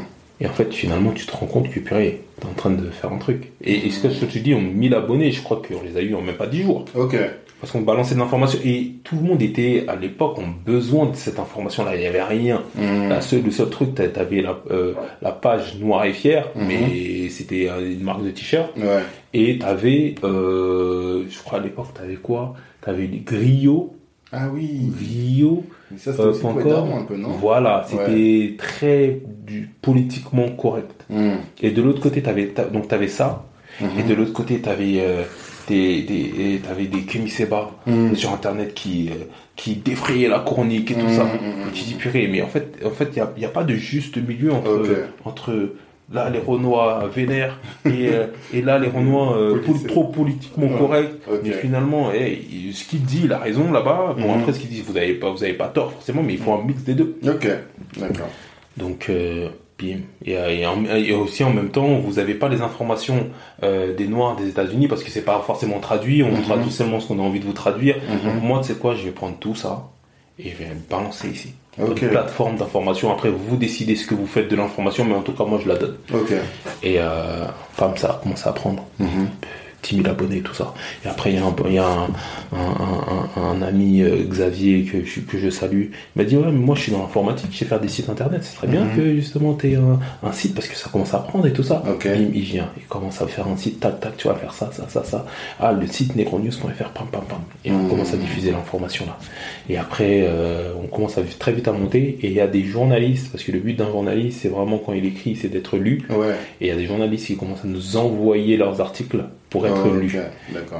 [0.40, 3.12] Et en fait, finalement, tu te rends compte que purée, t'es en train de faire
[3.12, 3.52] un truc.
[3.62, 6.14] Et, ce que je te dis, on 1000 abonnés, je crois qu'on les a eu
[6.14, 6.84] en même pas 10 jours.
[6.94, 7.16] Ok.
[7.60, 8.58] Parce qu'on balançait de l'information.
[8.64, 11.94] Et tout le monde était, à l'époque, en besoin de cette information-là.
[11.94, 12.62] Il n'y avait rien.
[12.74, 13.08] Hmm.
[13.08, 17.68] La seule, le seul truc, t'avais la, euh, la page noire et fière, mais c'était
[17.68, 18.76] une marque de t-shirt.
[18.76, 19.02] Ouais.
[19.32, 22.54] Et t'avais, euh, je crois à l'époque, t'avais quoi?
[22.82, 23.94] T'avais les griots
[24.32, 24.92] ah oui.
[24.98, 25.64] Rio.
[25.96, 27.28] ça, c'était aussi un peu, non?
[27.30, 31.04] Voilà, c'était très du, politiquement correct.
[31.08, 31.36] Hmm.
[31.60, 33.46] Et de l'autre côté, t'avais, donc avais ça.
[33.80, 33.98] Hmm.
[33.98, 35.22] Et de l'autre côté, t'avais euh,
[35.68, 38.14] des, des, avais des Kemiseba mm.
[38.14, 39.24] sur internet qui, euh,
[39.56, 41.26] qui défrayaient la chronique et tout ça.
[41.68, 43.64] Et tu dis purée, mais en fait, en fait, il n'y a, y a, pas
[43.64, 44.86] de juste milieu entre,
[45.24, 45.74] entre
[46.12, 51.52] là les Renois vénères et, euh, et là les Renois euh, trop politiquement corrects mais
[51.52, 54.40] finalement ce qu'il dit il a raison là-bas bon mm.
[54.40, 56.52] après ce qu'il dit vous avez pas vous avez pas tort forcément mais il faut
[56.52, 57.48] un mix des deux ok
[57.96, 58.28] d'accord
[58.76, 59.10] donc
[60.26, 63.30] et, aussi en même temps, vous n'avez pas les informations
[63.62, 66.22] euh, des Noirs des États-Unis parce que c'est pas forcément traduit.
[66.22, 66.42] On mhm.
[66.42, 67.96] traduit seulement ce qu'on a envie de vous traduire.
[67.96, 68.40] Mhm.
[68.40, 69.88] moi, tu sais quoi, je vais prendre tout ça
[70.38, 71.54] et je vais le balancer ici.
[71.78, 73.12] Une plateforme d'information.
[73.12, 75.68] Après, vous décidez ce que vous faites de l'information, mais en tout cas, moi, je
[75.68, 75.96] la donne.
[76.82, 77.44] Et euh,
[77.96, 78.84] ça a commencé à prendre.
[78.98, 79.28] Mhm.
[79.84, 80.74] 10 000 abonnés, tout ça.
[81.04, 82.08] Et après, il y a un, il y a un,
[82.52, 85.84] un, un, ami, euh, Xavier, que je, que je salue.
[85.84, 88.08] Il m'a dit, ouais, mais moi, je suis dans l'informatique, je sais faire des sites
[88.08, 88.40] internet.
[88.42, 88.96] C'est très bien mhm.
[88.96, 91.82] que, justement, tu aies un, site parce que ça commence à prendre et tout ça.
[92.04, 94.86] Il, vient, il commence à faire un site, tac, tac, tu vas faire ça, ça,
[94.88, 95.26] ça, ça.
[95.60, 97.38] Ah, le site negronews.fr, pam, pam, pam.
[97.64, 97.88] Et on mhm.
[97.88, 99.18] commence à diffuser l'information là.
[99.68, 102.18] Et après, euh, on commence à très vite à monter.
[102.22, 104.92] Et il y a des journalistes, parce que le but d'un journaliste, c'est vraiment quand
[104.92, 106.06] il écrit, c'est d'être lu.
[106.60, 109.84] Et il y a des journalistes qui commencent à nous envoyer leurs articles pour être
[109.84, 110.18] ah, lu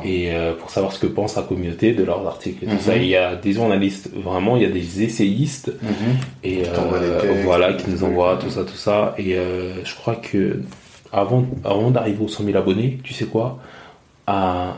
[0.04, 2.96] et euh, pour savoir ce que pense la communauté de leurs articles et tout ça.
[2.96, 3.02] Mhm.
[3.02, 6.16] Il y a des journalistes, vraiment, il y a des essayistes mhm.
[6.42, 9.14] et euh, voilà qui nous envoient tout ça, tout ça.
[9.16, 10.60] Et euh, je crois que
[11.12, 13.60] avant, avant d'arriver aux 100 000 abonnés, tu sais quoi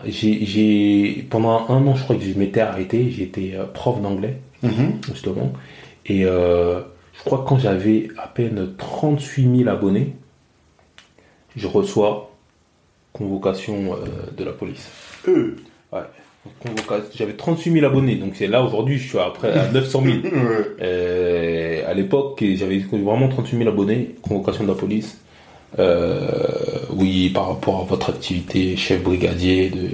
[0.05, 3.11] j'ai pendant un an, je crois que je m'étais arrêté.
[3.11, 4.99] J'étais prof d'anglais mhm.
[5.11, 5.55] justement
[6.05, 10.17] et je crois que quand j'avais à peine 38 000 abonnés,
[11.57, 12.26] je reçois
[13.17, 14.89] convocation euh, de la police.
[15.27, 16.01] Ouais.
[17.15, 20.17] J'avais 38 000 abonnés, donc c'est là aujourd'hui je suis après à 900 000.
[20.81, 25.19] euh, à l'époque, j'avais vraiment 38 000 abonnés, convocation de la police.
[25.81, 26.29] Euh,
[26.91, 29.89] oui, par rapport à votre activité, chef brigadier de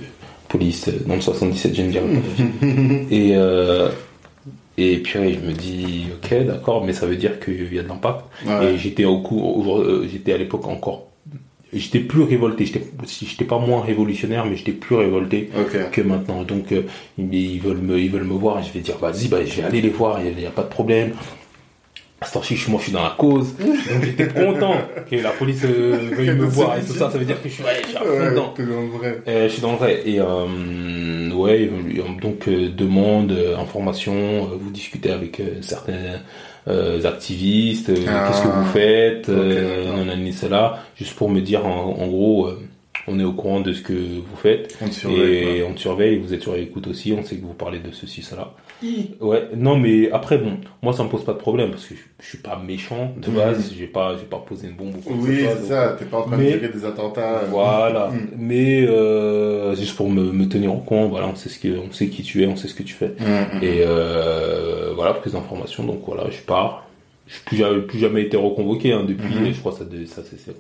[0.49, 2.03] police dans le 77, j'aime bien.
[3.11, 3.35] et
[4.79, 7.89] et puis je me dis, ok, d'accord, mais ça veut dire qu'il y a de
[7.89, 8.25] l'impact.
[8.63, 11.12] Et j'étais au cours, j'étais à l'époque encore
[11.73, 12.67] j'étais plus révolté.
[12.67, 15.49] J'étais, j'étais pas moins révolutionnaire, mais j'étais plus révolté
[15.93, 16.43] que maintenant.
[16.43, 16.83] Donc, euh,
[17.19, 19.67] ils, veulent me, ils veulent me voir et je vais dire, vas-y, bah, je vais
[19.67, 21.13] aller les voir, il n'y a, pas de problème.
[22.21, 23.57] À ce temps-ci, moi, je suis dans la cause.
[23.57, 24.77] Donc, j'étais content
[25.11, 27.11] que la police euh, veuille me voir et tout ça.
[27.11, 29.23] Ça veut dire que je suis, ouais, je suis ouais, dans le vrai.
[29.27, 30.03] Euh, je suis dans le vrai.
[30.07, 31.69] Et, euh, ouais,
[32.21, 36.21] donc, demande, information, vous discutez avec certains,
[36.69, 38.29] euh, activistes, euh, ah.
[38.29, 42.51] qu'est-ce que vous faites, euh, non, non, cela, juste pour me dire en, gros,
[43.09, 45.81] on est au courant de ce que vous faites on te surveille, et on te
[45.81, 48.53] surveille, vous êtes sur l'écoute aussi, on sait que vous parlez de ceci, cela.
[49.21, 52.27] Ouais, non mais après bon, moi ça me pose pas de problème parce que je,
[52.27, 55.17] suis pas méchant de base, je j'ai pas j'ai pas posé une bombe ou quoi
[55.19, 57.43] Oui, c'est ça, t'es pas en train de tirer des attentats.
[57.49, 58.29] Voilà, mm.
[58.37, 61.93] mais euh, juste pour me, me, tenir au courant, voilà, on sait ce que on
[61.93, 63.15] sait qui tu es, on sait ce que tu fais.
[63.21, 66.87] Mm, mm, et euh, voilà, prise d'information, donc voilà, je pars
[67.51, 69.35] je n'ai plus jamais été reconvoqué hein, depuis.
[69.35, 69.53] Mhm.
[69.53, 70.55] Je crois que ça, ça c'est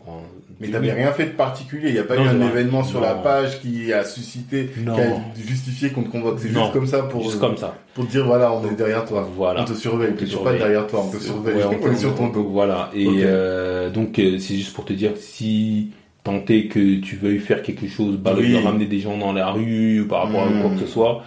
[0.61, 1.88] Mais t'avais rien fait de particulier.
[1.88, 5.20] Il n'y a pas eu un événement sur la page qui a suscité, qui a
[5.37, 6.38] justifié qu'on te convoque.
[6.38, 7.22] C'est juste comme ça pour.
[7.22, 7.77] Juste comme ça.
[7.94, 9.29] Pour dire voilà, on est derrière toi.
[9.37, 9.62] Voilà.
[9.62, 10.12] On te surveille.
[10.12, 11.05] On te pas derrière toi.
[11.07, 11.62] On te surveille.
[11.83, 12.44] on, est sur ton dos.
[12.44, 12.90] Voilà.
[12.94, 15.90] Et euh, donc euh, c'est juste pour te dire si
[16.25, 20.25] tenter que tu veuilles faire quelque chose, bah, ramener des gens dans la rue par
[20.25, 21.25] rapport à quoi que ce soit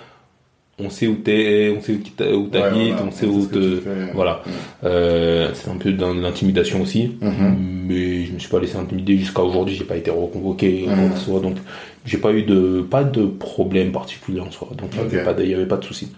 [0.78, 3.82] on sait où t'es, on sait où t'habites, on sait où te,
[4.14, 4.44] voilà.
[4.84, 7.56] Euh, c'est un peu dans l'intimidation aussi, mm-hmm.
[7.88, 9.76] mais je me suis pas laissé intimider jusqu'à aujourd'hui.
[9.76, 11.58] J'ai pas été reconvoqué, mm donc
[12.06, 15.16] j'ai pas eu de pas de problème particulier en soi, donc il
[15.50, 16.12] y avait pas de, souci.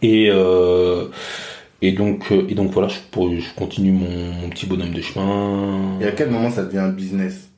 [0.00, 1.06] Et euh,
[1.82, 6.00] et donc et donc voilà, je, je continue mon, mon petit bonhomme de chemin.
[6.00, 7.51] Et à quel moment ça devient un business?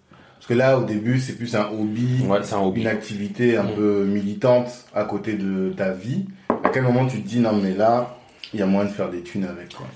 [0.45, 2.83] Parce que là, au début, c'est plus un hobby, un hobby.
[2.83, 3.75] une activité un mm.
[3.77, 6.27] peu militante à côté de ta vie.
[6.51, 8.19] À quel moment tu te dis, non, mais là,
[8.53, 9.87] il y a moyen de faire des thunes avec, quoi?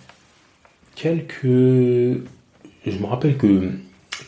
[0.95, 1.43] Quelques.
[1.45, 3.73] Je me rappelle que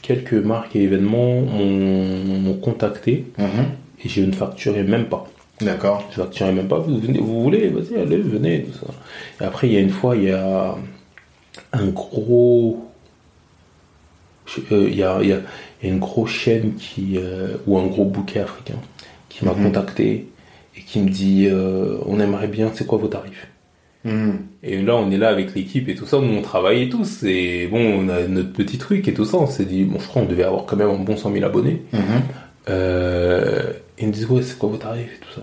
[0.02, 4.04] quelques marques et événements m'ont contacté mm-hmm.
[4.04, 5.26] et je ne facturais même pas.
[5.62, 6.06] D'accord.
[6.10, 6.80] Je facturais même pas.
[6.80, 8.92] Vous, venez, vous voulez, vas-y, allez, venez, tout ça.
[9.40, 10.74] Et après, il y a une fois, il y a
[11.72, 12.89] un gros.
[14.72, 15.40] Euh, il y, a, y a
[15.82, 18.78] y a une grosse chaîne qui, euh, ou un gros bouquet africain
[19.28, 19.64] qui m'a mhm.
[19.64, 20.28] contacté
[20.76, 23.48] et qui me dit euh, on aimerait bien, c'est quoi vos tarifs?
[24.04, 24.38] Mhm.
[24.62, 27.04] Et là, on est là avec l'équipe et tout ça, nous on travaille et tout.
[27.04, 29.36] C'est bon, on a notre petit truc et tout ça.
[29.38, 31.44] On s'est dit, bon, je crois qu'on devait avoir quand même un bon 100 000
[31.44, 31.82] abonnés.
[31.92, 32.00] Mhm.
[32.68, 35.42] Et ils me disent, ouais, c'est quoi vos tarifs et tout ça?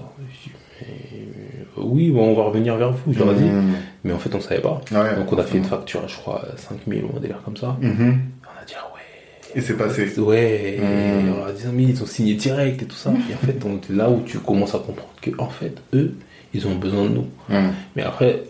[1.78, 3.50] oui, bon, on va revenir vers vous, je leur ai dit.
[4.04, 4.82] Mais en fait, on savait pas.
[4.92, 7.78] Donc, on a fait une facture, je crois, 5000 ou un délire comme ça.
[7.82, 8.97] On a dit, ah ouais.
[9.56, 10.08] Et c'est passé.
[10.20, 10.80] Ouais.
[11.56, 13.12] Dit, mais ils ont signé direct et tout ça.
[13.30, 16.16] Et en fait, là où tu commences à comprendre que, en fait, eux,
[16.54, 17.28] ils ont besoin de nous.
[17.96, 18.44] Mais après,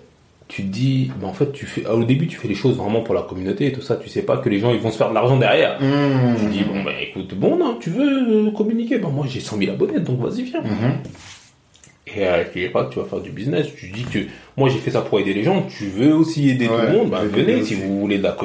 [0.48, 3.02] tu te dis, bah, en fait, tu fais, au début, tu fais les choses vraiment
[3.02, 3.98] pour la communauté et tout ça.
[3.98, 5.78] Tu sais pas que les gens, ils vont se faire de l'argent derrière.
[5.82, 6.36] Mmh.
[6.40, 8.98] Tu dis, bon, bah, écoute, bon, non, tu veux communiquer?
[8.98, 10.62] Bah, moi, j'ai 100 000 abonnés, donc vas-y, viens.
[10.62, 11.02] Mmh.
[12.16, 13.68] Et euh, tu dis pas que tu vas faire du business.
[13.78, 14.20] Tu dis que,
[14.56, 15.64] moi, j'ai fait ça pour aider les gens.
[15.64, 17.10] Tu veux aussi aider tout le monde?
[17.10, 18.38] Bah, venez si vous voulez de la,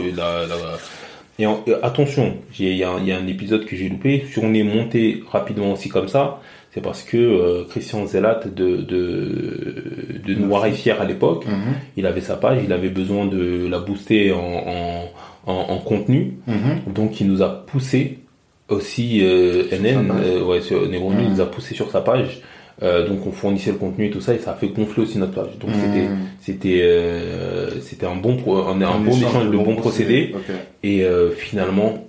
[1.38, 1.46] Et
[1.82, 4.24] attention, il y, a un épisode que j'ai loupé.
[4.30, 6.40] Si on est monté rapidement aussi comme ça,
[6.74, 11.74] c'est parce que euh, Christian Zelat de, de, de Noir et Fier à l'époque, mhm.
[11.96, 15.10] il avait sa page, il avait besoin de la booster en,
[15.46, 16.92] en, en, contenu, mhm.
[16.94, 18.20] donc il nous a poussé
[18.68, 22.40] aussi euh, NN, euh, ouais, sur il nous a poussé sur sa page.
[22.82, 25.18] Euh, donc on fournissait le contenu et tout ça et ça a fait gonfler aussi
[25.18, 25.58] notre page.
[25.60, 26.18] Donc c'était mhm.
[26.40, 30.34] c'était euh, c'était un bon un, un, bon échange, de bons procédés
[30.82, 32.04] et finalement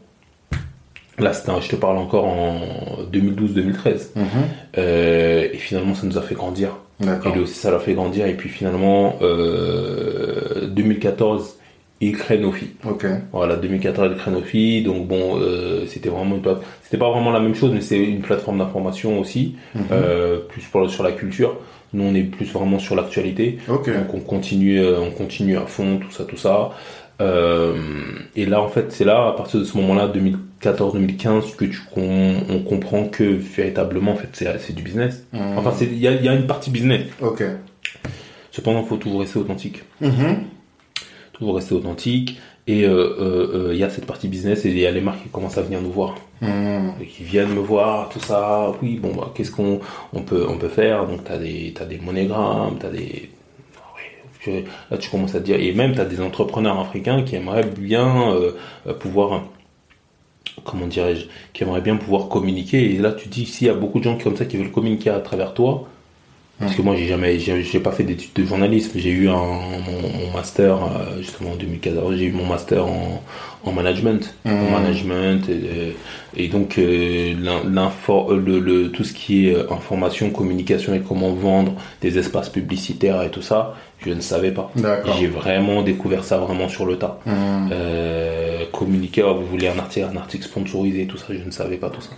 [1.19, 1.31] Là,
[1.62, 2.59] je te parle encore en
[3.12, 4.09] 2012-2013.
[4.15, 4.25] Mhm.
[4.77, 6.77] Euh, et finalement, ça nous a fait grandir.
[7.01, 8.25] Et lui aussi, ça l'a fait grandir.
[8.25, 11.57] Et puis finalement, euh, 2014,
[12.11, 12.67] crée Nofi.
[13.31, 14.83] Voilà, 2014, il crée Nofi.
[14.83, 16.43] Donc bon, euh, c'était vraiment une
[16.83, 19.83] C'était pas vraiment la même chose, mais c'est une plateforme d'information aussi, mhm.
[19.91, 21.57] euh, plus pour, sur la culture.
[21.93, 23.59] Nous, on est plus vraiment sur l'actualité.
[23.67, 26.71] Donc on continue, euh, on continue à fond, tout ça, tout ça.
[27.21, 27.75] Euh,
[28.35, 30.11] et là, en fait, c'est là, à partir de ce moment-là,
[30.63, 35.23] 2014-2015, que tu on, comprend que véritablement, en fait, c'est du business.
[35.31, 35.39] Mmh.
[35.57, 37.03] Enfin, il y a, y a, une partie business.
[37.21, 37.43] Ok.
[38.51, 39.83] Cependant, il faut toujours rester authentique.
[40.01, 40.07] Mmh.
[41.33, 42.39] Toujours rester authentique.
[42.65, 45.23] Et euh, euh, il y a cette partie business et il y a les marques
[45.23, 46.15] qui commencent à venir nous voir.
[46.41, 46.91] Mmh.
[47.01, 48.71] Et qui viennent me voir, tout ça.
[48.81, 49.81] Oui, bon, bah, qu'est-ce qu'on
[50.13, 51.05] on peut, on peut faire?
[51.05, 53.29] Donc, tu as des, as des monogrammes, tu as des
[54.91, 58.31] là, tu commences à dire, et même tu as des entrepreneurs africains qui aimeraient bien
[58.33, 58.51] euh,
[58.87, 59.43] euh, pouvoir,
[60.63, 62.93] comment dirais-je, qui aimeraient bien pouvoir communiquer.
[62.93, 65.09] Et là, tu dis, s'il y a beaucoup de gens comme ça qui veulent communiquer
[65.09, 65.87] à travers toi,
[66.63, 68.91] parce que moi, j'ai jamais, j'ai pas fait d'études de journalisme.
[68.95, 73.21] J'ai eu un, mon, master, euh, justement en 2014, j'ai eu mon master en,
[73.65, 74.71] en management, en mmh.
[74.71, 75.41] management,
[76.36, 77.34] et, donc euh,
[77.65, 83.21] l'info, le, le, tout ce qui est information, communication et comment vendre des espaces publicitaires
[83.21, 84.71] et tout ça, je ne savais pas.
[85.17, 87.19] J'ai vraiment découvert ça vraiment sur le tas.
[87.26, 87.69] Mmh.
[87.71, 91.78] Euh, communiquer, oh, vous voulez un article, un article sponsorisé, tout ça, je ne savais
[91.78, 92.12] pas tout ça.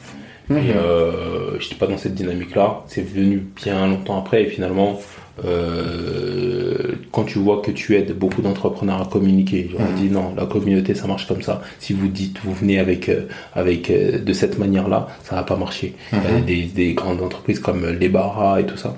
[0.49, 0.57] Mhm.
[0.57, 2.83] Et euh, j'étais pas dans cette dynamique-là.
[2.87, 4.99] C'est venu bien longtemps après et finalement,
[5.43, 9.95] euh, quand tu vois que tu aides beaucoup d'entrepreneurs à communiquer, je leur mhm.
[9.95, 11.61] dis non, la communauté ça marche comme ça.
[11.79, 15.57] Si vous dites, vous venez avec euh, avec euh, de cette manière-là, ça va pas
[15.57, 15.95] marcher.
[16.13, 16.45] Il y a mhm.
[16.45, 18.95] des, des grandes entreprises comme les Barra et tout ça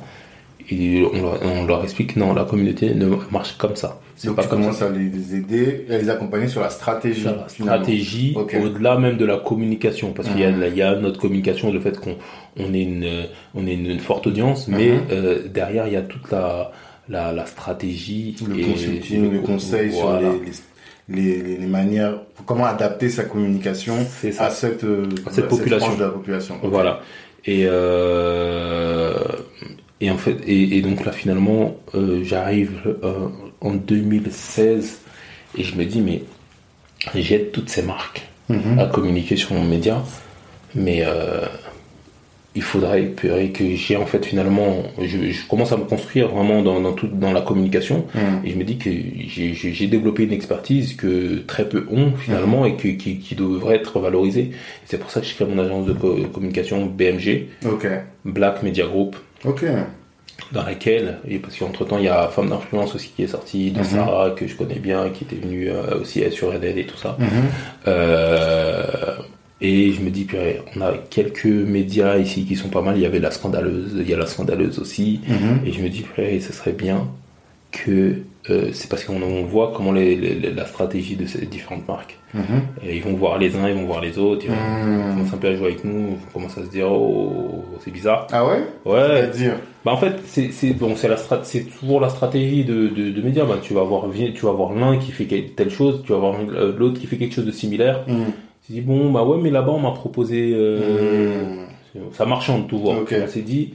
[0.70, 4.00] et on leur, explique non, la communauté ne marche comme ça.
[4.24, 7.22] Donc pas tu commences à les aider, à les accompagner sur la stratégie.
[7.22, 10.76] Sur la stratégie, au-delà même de la communication, parce qu'il y, a, mhm.
[10.76, 12.16] y a notre communication, le fait qu'on
[12.58, 15.02] on est une, on est une, forte audience, mais mhm.
[15.12, 16.72] euh, derrière il y a toute la,
[17.08, 20.42] la, la stratégie, le et consulting, le conseil sur les,
[21.10, 23.96] les, les, manières, comment adapter sa communication
[24.40, 25.96] à cette, à cette population.
[25.96, 26.56] de la population.
[26.64, 27.00] Voilà.
[27.46, 29.14] Et euh,
[30.00, 33.28] et en fait, et, donc là finalement, euh, j'arrive euh,
[33.62, 35.00] en 2016
[35.58, 36.24] et je me dis mais
[37.16, 38.80] j'aide toutes ces marques mhm.
[38.80, 40.04] à communiquer sur mon média,
[40.76, 41.46] mais euh,
[42.54, 46.94] il faudrait que j'ai en fait finalement, je, commence à me construire vraiment dans, dans,
[46.94, 48.46] tout, dans la communication mhm.
[48.46, 48.92] et je me dis que
[49.28, 52.68] j'ai développé une expertise que très peu ont finalement mhm.
[52.68, 54.52] et que, qui, qui, devrait être valorisée.
[54.86, 57.48] C'est pour ça que je crée mon agence de communication BMG,
[58.26, 59.16] Black Media Group.
[59.46, 59.66] Ok.
[60.52, 63.72] Dans laquelle, et parce qu'entre temps il y a Femme d'influence aussi qui est sortie,
[63.72, 63.86] de mhm.
[63.86, 67.18] Sarah que je connais bien, qui était venue euh, aussi sur Red et tout ça.
[67.20, 67.28] Mhm.
[67.88, 69.18] Euh,
[69.60, 70.28] et je me dis,
[70.76, 72.96] on a quelques médias ici qui sont pas mal.
[72.98, 75.22] Il y avait la scandaleuse, il y a la scandaleuse aussi.
[75.28, 75.62] Mhm.
[75.66, 77.08] Et je me dis, ce serait bien
[77.72, 78.18] que
[78.50, 82.18] euh, c'est parce qu'on voit comment les, la stratégie de ces différentes marques.
[82.34, 82.62] Mhm.
[82.86, 85.14] Et ils vont voir les uns, ils vont voir les autres, ils vont mhm.
[85.14, 88.28] commencer un peu à jouer avec nous, ils commencent à se dire oh c'est bizarre.
[88.32, 88.64] Ah ouais?
[88.86, 89.28] Ouais.
[89.28, 89.54] dire
[89.86, 93.46] bah en fait c'est bon c'est la c'est toujours la stratégie de, de, de médias.
[93.46, 96.36] Bah, tu vas voir tu vas voir l'un qui fait telle chose, tu vas voir
[96.40, 98.04] euh, l'autre qui fait quelque chose de similaire.
[98.08, 98.26] Mhm.
[98.66, 101.66] Tu dis bon bah ouais mais là-bas on m'a proposé euh,
[102.12, 102.98] ça marchande tout voir.
[103.00, 103.74] On s'est dit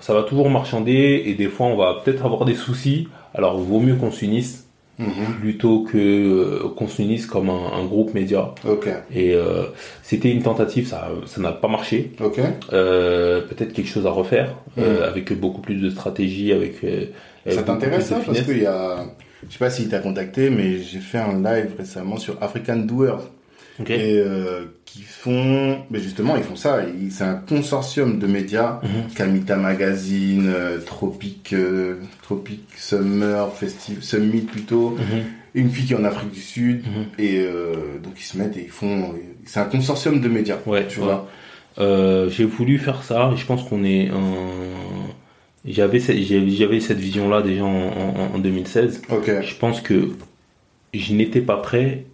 [0.00, 3.80] ça va toujours marchander et des fois on va peut-être avoir des soucis alors, vaut
[3.80, 4.66] mieux qu'on s'unisse
[4.98, 5.08] mhm.
[5.40, 8.54] plutôt que euh, qu'on s'unisse comme un, groupe média.
[9.14, 9.64] Et euh,
[10.02, 12.12] c'était une tentative, ça ça n'a pas marché.
[12.18, 14.84] Peut-être quelque chose à refaire mhm.
[15.02, 16.76] avec beaucoup plus de stratégie, avec.
[17.48, 18.20] ça t'intéresse ça?
[18.24, 19.04] Parce qu'il y a,
[19.48, 23.22] je sais pas s'il t'a contacté, mais j'ai fait un live récemment sur African Doers.
[23.80, 26.80] Et euh, qui font, mais justement, ils font ça.
[27.10, 34.42] C'est un consortium de médias, mm Kamita Magazine, euh, Tropic, euh, Tropic Summer Festival, Summit
[34.42, 34.90] plutôt.
[34.90, 35.22] Mhm.
[35.54, 36.82] Une fille qui est en Afrique du Sud.
[36.82, 37.04] Mhm.
[37.18, 39.14] Et euh, donc ils se mettent et ils font.
[39.46, 40.58] C'est un consortium de médias.
[40.66, 41.28] Ouais, tu vois.
[41.78, 43.30] J'ai voulu faire ça.
[43.32, 44.10] Et je pense qu'on est
[45.64, 49.02] J'avais j'avais cette vision là déjà en, en 2016.
[49.08, 50.10] Je pense que
[50.92, 52.04] je n'étais pas prêt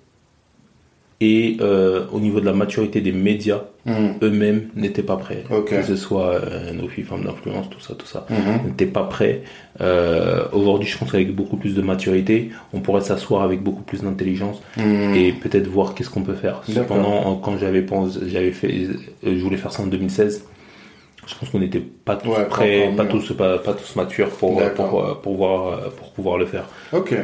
[1.21, 4.11] et euh, au niveau de la maturité des médias, hmm.
[4.23, 5.43] eux-mêmes n'étaient pas prêts.
[5.67, 8.69] Que ce soit euh, nos filles, femmes d'influence, tout ça, tout ça, hmm.
[8.69, 9.43] n'étaient pas prêts.
[9.81, 14.03] Euh, Aujourd'hui, je pense qu'avec beaucoup plus de maturité, on pourrait s'asseoir avec beaucoup plus
[14.03, 15.15] d'intelligence hmm.
[15.15, 16.63] et peut-être voir qu'est-ce qu'on peut faire.
[16.69, 20.45] Cependant, quand j'avais pensé, j'avais fait, euh, je voulais faire ça en 2016.
[21.27, 25.21] Je pense qu'on n'était pas tous prêts, pas, tous, pas, pas, tous matures pour, pour,
[25.21, 26.65] pour, voir, pour pouvoir le faire.
[26.93, 27.15] Ok.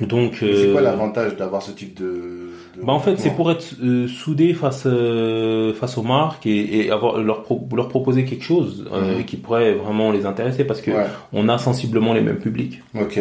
[0.00, 4.08] Donc, c'est quoi l'avantage d'avoir ce type de bah en fait, c'est pour être euh,
[4.08, 9.18] soudé face euh, face aux marques et, et avoir leur leur proposer quelque chose euh,
[9.18, 9.24] mhm.
[9.24, 10.90] qui pourrait vraiment les intéresser parce que
[11.32, 12.80] on a sensiblement les mêmes publics.
[12.98, 13.20] Ok.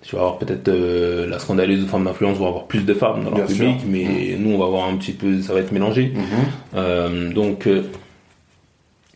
[0.00, 3.46] Tu vas avoir peut-être la scandaleuse femmes d'influence vont avoir plus de femmes dans leur
[3.46, 4.42] public, mais mhm.
[4.42, 6.12] nous on va avoir un petit peu, ça va être mélangé.
[6.74, 7.32] Mhm.
[7.32, 7.68] donc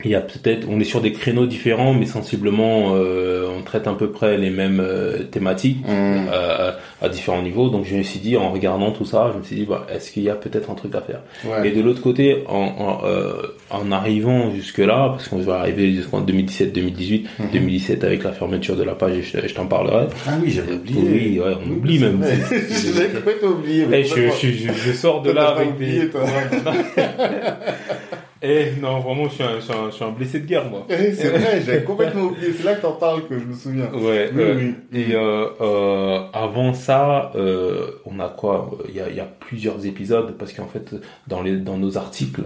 [0.05, 3.87] il y a peut-être, on est sur des créneaux différents, mais sensiblement, euh, on traite
[3.87, 6.29] à peu près les mêmes euh, thématiques mmh.
[6.33, 7.69] euh, à différents niveaux.
[7.69, 10.11] Donc je me suis dit, en regardant tout ça, je me suis dit, bah, est-ce
[10.11, 11.21] qu'il y a peut-être un truc à faire?
[11.65, 13.33] Et de l'autre côté, en, en, euh,
[13.71, 18.77] en arrivant jusque là, parce qu'on va arriver jusqu'en 2017, 2018, 2017 avec la fermeture
[18.77, 20.07] de la page, je, je t'en parlerai.
[20.27, 21.01] Ah oui, j'avais oublié.
[21.03, 22.23] Oui, ouais, on oublie même.
[22.23, 23.87] J'avais complètement oublié.
[23.93, 26.11] Eh, je, je, je, sors de là avec des.
[28.43, 30.85] Eh non, vraiment, je suis un, je suis un, blessé de guerre, moi.
[30.91, 32.53] Eh, c'est vrai, j'avais complètement oublié.
[32.53, 33.91] C'est là que t'en parles que je me souviens.
[33.93, 34.31] Ouais.
[34.35, 34.75] Oui, oui.
[34.93, 38.71] Et euh, euh, avant ça, euh, on a quoi?
[38.89, 40.95] Il y a, y a, plusieurs épisodes parce qu'en fait,
[41.29, 42.43] dans les dans nos articles,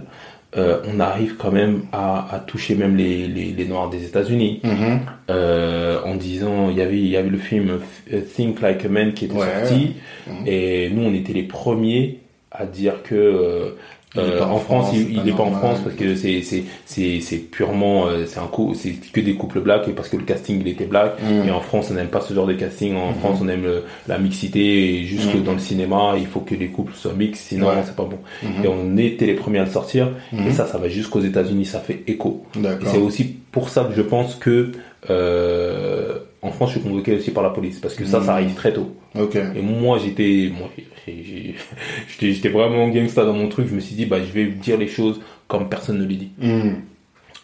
[0.57, 4.63] euh, on arrive quand même à, à toucher même les, les, les Noirs des États-Unis
[5.29, 7.79] euh, en disant il y avait il y avait le film
[8.35, 9.97] Think Like a Man qui était sorti
[10.29, 10.47] mm-hmm.
[10.47, 12.21] et nous on était les premiers
[12.53, 13.77] à dire que
[14.19, 17.39] euh, euh, en, France, il n'est pas en France parce que c'est c'est c'est c'est
[17.39, 20.61] purement euh, c'est un coup c'est que des couples blacks et parce que le casting
[20.61, 21.17] il était black.
[21.23, 21.49] Mm.
[21.49, 22.97] Et en France, on n'aime pas ce genre de casting.
[22.97, 23.15] En mm-hmm.
[23.15, 23.67] France, on aime
[24.09, 25.43] la mixité et jusque mm.
[25.43, 28.19] dans le cinéma, il faut que les couples soient mixtes, sinon c'est pas bon.
[28.43, 28.65] Mm-hmm.
[28.65, 30.09] Et on était les premiers à le sortir.
[30.33, 30.53] Et mm-hmm.
[30.53, 32.45] ça, ça va jusqu'aux États-Unis, ça fait écho.
[32.57, 34.73] Et c'est aussi pour ça que je pense que
[35.11, 38.55] euh, en France, je suis convoqué aussi par la police parce que ça, ça arrive
[38.55, 38.95] très tôt.
[39.55, 40.71] Et moi, j'étais, moi,
[42.19, 43.69] j'étais vraiment gangsta dans mon truc.
[43.69, 46.31] Je me suis dit, bah, je vais dire les choses comme personne ne les dit.
[46.39, 46.75] Hmm.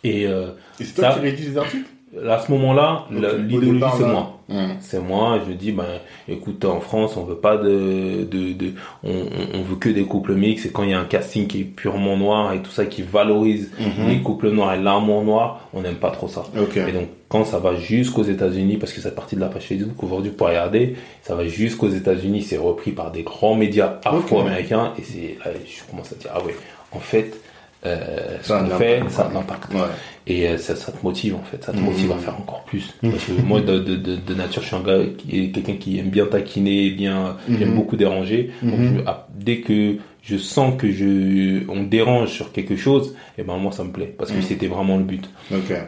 [0.04, 0.48] Et, euh,
[0.80, 1.88] Et c'est toi qui rédiges les articles?
[2.28, 4.38] À ce moment-là, l'idéologie c'est moi.
[4.48, 4.72] Hmm.
[4.80, 5.40] C'est moi.
[5.46, 5.86] Je dis ben
[6.28, 8.72] écoute en France on veut pas de de, de
[9.02, 10.66] on, on veut que des couples mixtes.
[10.66, 13.02] Et quand il y a un casting qui est purement noir et tout ça qui
[13.02, 14.08] valorise hmm.
[14.08, 16.44] les couples noirs et l'amour noir, on n'aime pas trop ça.
[16.54, 20.02] Et donc quand ça va jusqu'aux États-Unis parce que c'est partie de la page Facebook
[20.02, 25.02] aujourd'hui pour regarder, ça va jusqu'aux États-Unis, c'est repris par des grands médias afro-américains et
[25.02, 26.54] c'est là je commence à dire ah ouais
[26.92, 27.40] en fait
[27.84, 29.72] euh, ce qu'on fait, ça a un impact.
[30.26, 31.84] Et euh, ça, ça, te motive en fait, ça te mmh.
[31.84, 32.94] motive à faire encore plus.
[33.02, 33.10] Mmh.
[33.10, 35.98] Parce que moi, de, de, de, nature, je suis un gars qui est quelqu'un qui
[35.98, 37.62] aime bien taquiner, bien, mmh.
[37.62, 38.52] aime beaucoup déranger.
[38.62, 43.42] Donc, ah, dès que je sens que je, on dérange sur quelque chose, et eh
[43.42, 45.28] ben moi ça me plaît parce que c'était vraiment le but.
[45.50, 45.80] Okay.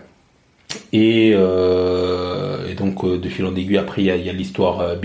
[0.92, 4.32] Et, euh, et donc euh, de fil en aiguille, après il y a, y a
[4.32, 4.96] l'histoire euh,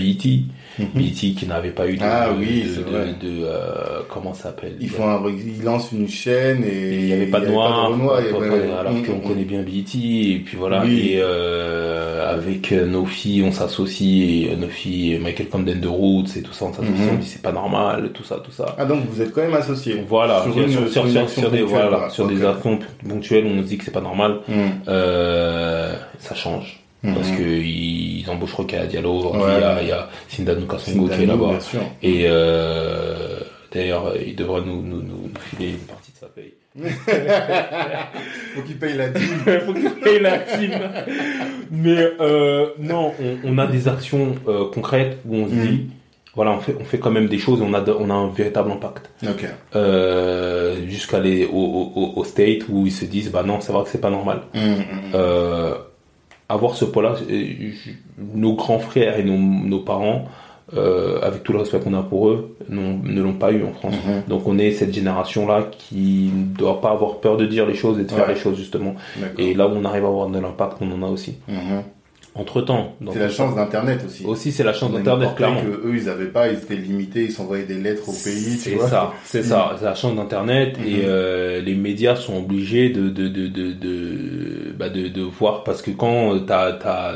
[0.80, 1.02] Mhm.
[1.02, 4.76] BT qui n'avait pas eu de, ah, de, oui, de, de euh, comment ça s'appelle?
[4.80, 8.92] Ils font un, ils lancent une chaîne et il n'y avait pas de noir, alors
[9.04, 13.52] qu'on mm, connaît bien BT et puis voilà et euh, avec euh, nos filles on
[13.52, 17.14] s'associe et nos filles Michael Camden de Roots et tout ça on s'associe mhm.
[17.14, 18.74] on dit c'est pas normal tout ça tout ça.
[18.78, 20.02] Ah donc vous êtes quand même associés.
[20.08, 23.78] Voilà sur, une, sur, sur, sur des voilà, sur des actions ponctuels on nous dit
[23.78, 24.38] que c'est pas normal.
[24.48, 24.54] Mm.
[24.88, 27.36] euh, ça change parce mhm.
[27.38, 30.08] que ils embauchent Roca Diallo, il y a, il y a
[30.68, 31.58] Kasongo qui est là-bas.
[32.02, 33.40] Et euh,
[33.72, 36.52] d'ailleurs, il devrait nous, nous, nous, filer une partie de sa paye.
[38.54, 39.28] Faut qu'il paye la team.
[39.66, 40.72] Faut qu'il paye la team.
[41.70, 45.66] Mais euh, non, on, on, a des actions euh, concrètes où on se mhm.
[45.66, 45.90] dit,
[46.34, 48.28] voilà, on fait, on fait quand même des choses et on a, on a un
[48.28, 49.10] véritable impact.
[49.26, 49.48] Okay.
[49.74, 53.84] Euh, Jusqu'à aller au, au, au, state où ils se disent, bah non, c'est vrai
[53.84, 54.42] que c'est pas normal.
[54.54, 55.14] Mhm,
[56.52, 57.14] avoir ce poids-là,
[58.18, 60.26] nos grands frères et nos, nos parents
[61.22, 63.94] avec tout le respect qu'on a pour eux, ne l'ont pas eu en France.
[63.94, 64.22] Mhm.
[64.28, 67.98] Donc on est cette génération-là qui ne doit pas avoir peur de dire les choses
[67.98, 68.94] et de faire les choses justement.
[69.38, 71.38] Et là où on arrive à avoir de l'impact, on en a aussi.
[71.48, 71.82] Mhm
[72.34, 72.96] entre temps.
[73.12, 74.24] C'est la chance d'Internet aussi.
[74.24, 75.62] Aussi, c'est la chance d'Internet, clairement.
[75.62, 78.56] Que eux, ils avaient pas, ils étaient limités, ils s'envoyaient des lettres au pays.
[78.58, 81.02] C'est ça, c'est ça, c'est la chance d'Internet et mhm.
[81.04, 85.82] euh, les médias sont obligés de de de de de, bah de, de voir parce
[85.82, 87.14] que quand t'as t'as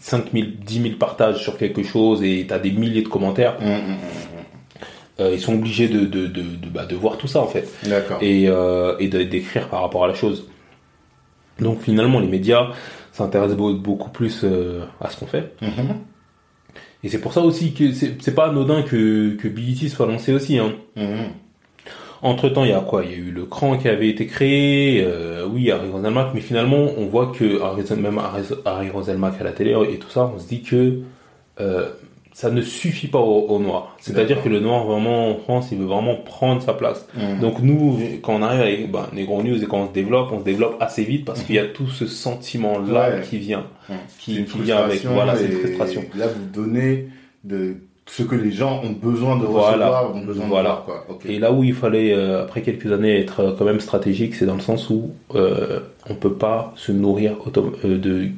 [0.00, 3.56] 5000, 10 000 partages sur quelque chose et t'as des milliers de commentaires.
[3.60, 3.96] Mhm, mhm,
[5.20, 7.68] euh, ils sont obligés de de, de, de, bah, de voir tout ça en fait
[8.20, 10.46] et, euh, et d'écrire par rapport à la chose
[11.58, 12.68] donc finalement les médias
[13.18, 15.52] s'intéresse beaucoup plus euh, à ce qu'on fait.
[15.60, 15.96] Mhm.
[17.04, 20.58] Et c'est pour ça aussi que c'est pas anodin que, que BET soit lancé aussi.
[20.58, 20.72] Hein.
[20.96, 21.30] Mhm.
[22.20, 23.04] Entre temps, il y a quoi?
[23.04, 26.40] Il y a eu le cran qui avait été créé, euh, oui, Harry Roselmack, mais
[26.40, 28.20] finalement, on voit que même
[28.64, 31.02] Harry Roselmack à la télé et tout ça, on se dit que
[31.60, 31.90] euh,
[32.38, 33.96] ça ne suffit pas au, noir.
[33.98, 37.04] C'est-à-dire que le noir, vraiment, en France, il veut vraiment prendre sa place.
[37.16, 37.40] Mmh.
[37.40, 40.30] Donc nous, quand on arrive avec bah, les gros news et quand on se développe,
[40.30, 41.72] on se développe assez vite parce qu'il y a mmh.
[41.74, 43.94] tout ce sentiment-là qui vient, mmh.
[44.20, 46.04] qui, vient avec, voilà, cette frustration.
[46.14, 47.08] Là, vous donnez
[47.42, 47.74] de
[48.06, 50.84] ce que les gens ont besoin de recevoir, ont besoin voilà.
[50.86, 51.18] de voir, quoi.
[51.26, 54.46] Et là où il fallait, euh, après quelques années, être euh, quand même stratégique, c'est
[54.46, 57.34] dans le sens où euh, on peut pas se nourrir
[57.84, 58.28] euh, de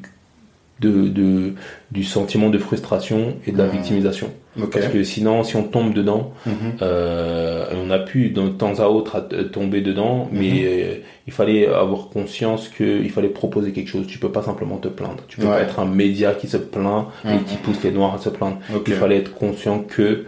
[0.81, 1.55] de, de,
[1.91, 3.71] du sentiment de frustration et de la mmh.
[3.71, 4.31] victimisation.
[4.73, 6.51] Parce que sinon, si on tombe dedans, mmh.
[6.83, 9.21] euh, on a pu de temps à autre
[9.53, 10.95] tomber dedans, mais euh,
[11.27, 14.07] il fallait avoir conscience qu'il fallait proposer quelque chose.
[14.07, 15.23] Tu peux pas simplement te plaindre.
[15.29, 18.19] Tu peux pas être un média qui se plaint et qui pousse les noirs à
[18.19, 18.59] se plaindre.
[18.87, 20.25] Il fallait être conscient que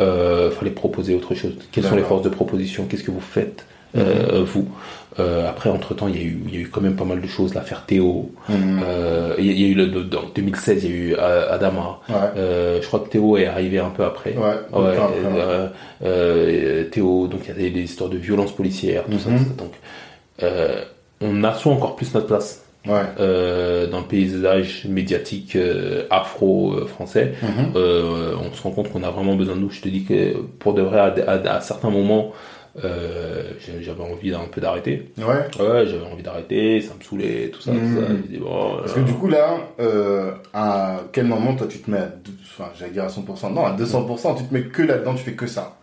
[0.00, 1.56] euh, fallait proposer autre chose.
[1.70, 2.86] Quelles sont les forces de proposition?
[2.86, 3.64] Qu'est-ce que vous faites?
[3.64, 4.68] euh, vous
[5.18, 7.04] euh, après, entre temps, il y, a eu, il y a eu quand même pas
[7.04, 7.54] mal de choses.
[7.54, 8.30] L'affaire Théo.
[8.48, 8.82] Mhm.
[8.84, 12.00] Euh, il, y a, eu le, en 2016, il y a eu euh, Adama.
[12.10, 14.34] Euh, je crois que Théo est arrivé un peu après.
[14.34, 14.54] Ouais.
[14.72, 15.68] ouais euh,
[16.04, 19.56] euh, Théo, donc il y a des, histoires de violence policière, tout, ça, mhm.
[19.56, 19.72] Donc,
[21.20, 22.64] on assoit encore plus notre place.
[22.84, 22.92] Dans
[24.00, 25.56] le paysage médiatique
[26.10, 27.72] afro-français, mhm.
[27.74, 29.70] on se rend compte qu'on a vraiment besoin de nous.
[29.70, 32.32] Je te dis que pour de vrai, à, à certains moments,
[32.82, 35.12] euh, j'avais envie un peu d'arrêter.
[35.18, 35.24] Ouais.
[35.24, 38.38] Ouais, j'avais envie d'arrêter, ça me saoulait, tout ça, tout ça.
[38.40, 42.08] Bon, Parce que du coup là, euh, à quel moment toi tu te mets à,
[42.42, 45.34] enfin j'allais dire à 100%, non à 200%, tu te mets que là-dedans, tu fais
[45.34, 45.76] que ça?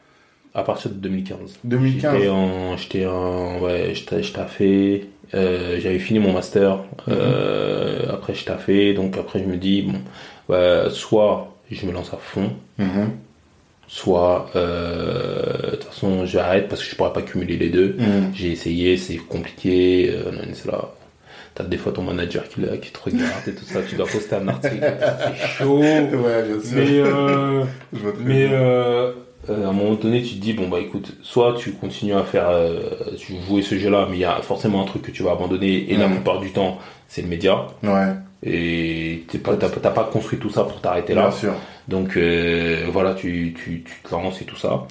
[0.56, 1.60] À partir de 2015.
[1.64, 2.14] 2015.
[2.16, 6.82] J'étais en, j'étais en, ouais, je taffais, euh, j'avais fini mon master, mmh.
[7.10, 10.00] euh, après je taffais, donc après je me dis bon,
[10.52, 12.52] ouais, soit je me lance à fond.
[12.80, 13.10] Mmh
[13.90, 17.96] soit euh, de toute façon j'arrête parce que je pourrais pas cumuler les deux.
[17.98, 18.32] Mm.
[18.34, 20.12] J'ai essayé, c'est compliqué.
[20.14, 20.32] Euh,
[20.66, 20.92] là.
[21.56, 24.36] T'as des fois ton manager qui, qui te regarde et tout ça, tu dois poster
[24.36, 24.80] un article,
[25.42, 25.80] c'est chaud.
[25.80, 26.76] Ouais, bien sûr.
[26.76, 27.64] Mais, euh,
[29.48, 32.24] mais à un moment donné, tu te dis bon bah écoute, soit tu continues à
[32.24, 32.52] faire,
[33.18, 35.92] tu jouer ce jeu-là, mais il y a forcément un truc que tu vas abandonner
[35.92, 36.14] et la mm.
[36.14, 36.78] plupart du temps,
[37.08, 37.66] c'est le média.
[37.82, 38.14] Ouais.
[38.42, 41.24] Et t'as pas, pas construit tout ça pour t'arrêter là.
[41.24, 41.54] Bien sûr.
[41.90, 44.86] Donc euh, voilà, tu, tu, tu te lances et tout ça.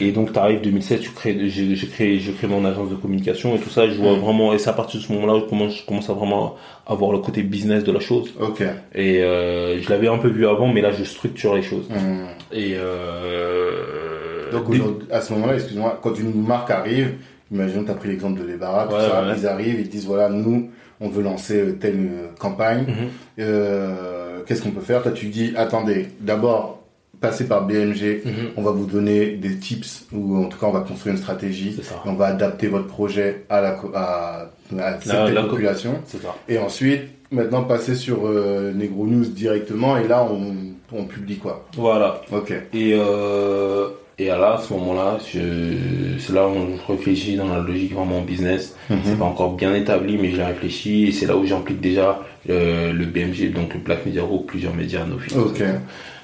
[0.00, 3.56] Et donc tu arrives 2007, tu crées, j'ai, créé, je crée mon agence de communication
[3.56, 3.88] et tout ça.
[3.88, 4.20] Je vois mm.
[4.20, 6.54] vraiment, et c'est à partir de ce moment-là que je commence, à vraiment
[6.86, 8.32] avoir le côté business de la chose.
[8.40, 8.62] Ok.
[8.94, 11.88] Et euh, je l'avais un peu vu avant, mais là je structure les choses.
[11.90, 12.26] Mm.
[12.52, 14.66] Et euh, donc
[15.10, 17.14] à ce moment-là, excuse-moi, quand une marque arrive,
[17.50, 18.88] imagine, tu as pris l'exemple de Lebara,
[19.36, 20.70] ils arrivent, ils disent voilà, nous,
[21.04, 22.84] on veut lancer telle campagne.
[22.84, 23.40] Mm-hmm.
[23.40, 25.02] Euh, qu'est-ce qu'on peut faire?
[25.02, 26.84] Toi, tu dis, attendez, d'abord,
[27.20, 28.34] passez par BMG, mhm.
[28.56, 31.70] on va vous donner des tips, ou en tout cas, on va construire une stratégie,
[31.80, 34.48] et on va adapter votre projet à la, à,
[35.48, 35.94] population.
[36.48, 40.54] Et ensuite, maintenant, passer sur euh, Negro News directement, et là, on,
[40.92, 41.66] on publie quoi?
[41.76, 42.20] Voilà.
[42.30, 42.52] Ok.
[42.72, 43.88] Et euh,
[44.18, 48.76] et là, à ce moment-là, c'est là où on réfléchit dans la logique vraiment business.
[48.88, 48.98] Mhm.
[49.04, 52.92] C'est pas encore bien établi, mais j'ai réfléchi et c'est là où j'implique déjà le,
[52.92, 55.52] le, BMG, donc le Black Media Group, plusieurs médias, nos films.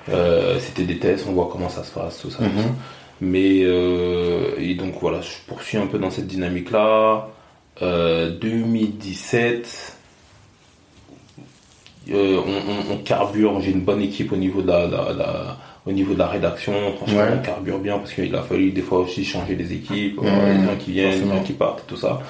[0.08, 2.42] Euh, C'était des tests, on voit comment ça se passe, tout ça.
[2.42, 2.74] Mhm.
[3.20, 7.28] Mais euh, et donc voilà, je poursuis un peu dans cette dynamique-là.
[7.82, 9.96] Euh, 2017,
[12.10, 13.60] euh, on, on, on, carbure.
[13.60, 16.72] J'ai une bonne équipe au niveau de la, la, la au niveau de la rédaction,
[16.96, 20.58] franchement, on carbure bien parce qu'il a fallu des fois aussi changer des équipes, euh,
[20.58, 22.20] les gens qui viennent, les gens qui partent, tout ça.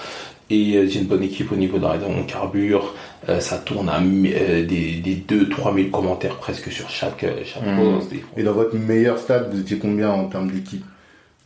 [0.50, 2.94] Et euh, j'ai une bonne équipe au niveau de la rédaction, on carbure,
[3.28, 7.76] euh, ça tourne à des, des 2-3 000 commentaires presque sur chaque, chaque mmh.
[7.76, 8.12] post.
[8.36, 10.84] Et dans votre meilleur stade, vous étiez combien en termes d'équipe?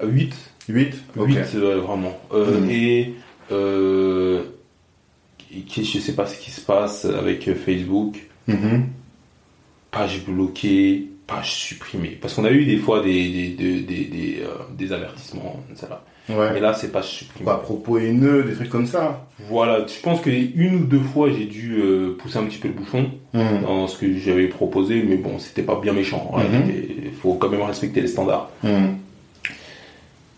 [0.02, 0.34] 8.
[0.68, 2.18] 8 8, vraiment.
[2.32, 2.70] Mmh.
[2.70, 3.14] Et
[3.50, 4.42] je
[5.98, 8.26] sais pas ce qui se passe avec Facebook.
[8.46, 8.82] Mmh.
[9.90, 12.18] Page bloquée, page supprimée.
[12.20, 14.42] Parce qu'on a eu des fois des, des, des,
[14.76, 16.04] des, avertissements, ça.
[16.28, 16.52] Ouais.
[16.52, 17.50] Mais là, c'est pas supprimé.
[17.62, 19.26] Propos haineux, des trucs comme ça.
[19.48, 21.82] Voilà, je pense que une ou deux fois, j'ai dû
[22.18, 23.62] pousser un petit peu le bouchon mmh.
[23.62, 26.34] dans ce que j'avais proposé, mais bon, c'était pas bien méchant.
[26.68, 28.50] Il faut quand même respecter les standards.
[28.62, 28.94] Mmh.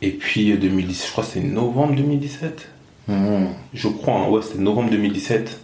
[0.03, 2.69] Et puis 2010, je crois que c'est novembre 2017.
[3.09, 3.47] Hmm.
[3.73, 5.61] Je crois, hein, ouais, c'était novembre 2017.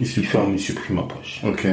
[0.00, 1.42] Il supprime, il supprime ma page.
[1.44, 1.66] Ok.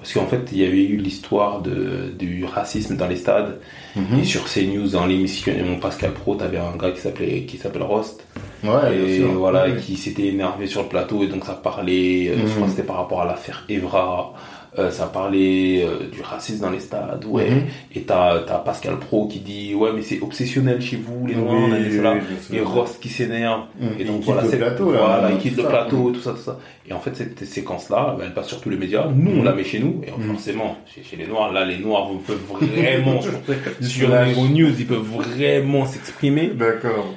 [0.00, 3.60] Parce qu'en fait, il y avait eu l'histoire du racisme dans les stades.
[3.96, 4.20] Mhm.
[4.20, 7.82] Et sur CNews, dans l'émission mon Pascal Pro, t'avais un gars qui s'appelait qui s'appelle
[7.82, 8.24] Rost.
[8.64, 12.50] Ouais, et voilà, qui s'était énervé sur le plateau et donc ça parlait, euh, je
[12.50, 12.68] crois que mhm.
[12.68, 14.34] c'était par rapport à l'affaire Evra.
[14.78, 17.50] Euh, ça parlait euh, du racisme dans les stades, ouais.
[17.50, 17.62] Mhm.
[17.96, 21.68] Et t'as as Pascal Pro qui dit ouais mais c'est obsessionnel chez vous les noirs,
[22.52, 23.62] et Rost qui s'énerve.
[23.80, 23.88] Mhm.
[23.98, 26.58] Et donc voilà, c'est plateau, voilà, il quitte le plateau, tout ça, tout ça.
[26.88, 29.08] Et en fait cette séquence là, bah, elle passe sur tous les médias.
[29.12, 29.44] Nous on mhm.
[29.44, 33.20] la met chez nous et forcément chez, les noirs là les noirs peuvent vraiment
[33.80, 36.52] sur les news ils peuvent vraiment s'exprimer.
[36.54, 37.12] D'accord.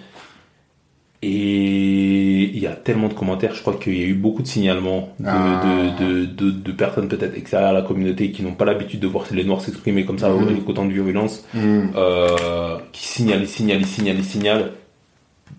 [1.22, 4.48] Et il y a tellement de commentaires, je crois qu'il y a eu beaucoup de
[4.48, 5.96] signalements de, ah.
[6.00, 9.26] de, de, de, personnes peut-être extérieures à la communauté qui n'ont pas l'habitude de voir
[9.32, 10.44] les noirs s'exprimer comme ça mm.
[10.44, 11.82] avec autant de violence, mm.
[11.96, 14.70] euh, qui signalent, signalent, signalent, signalent.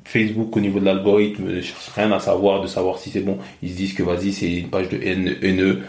[0.05, 3.39] Facebook au niveau de l'algorithme ne cherche rien à savoir, de savoir si c'est bon.
[3.63, 5.81] Ils se disent que vas-y c'est une page de haine, haineux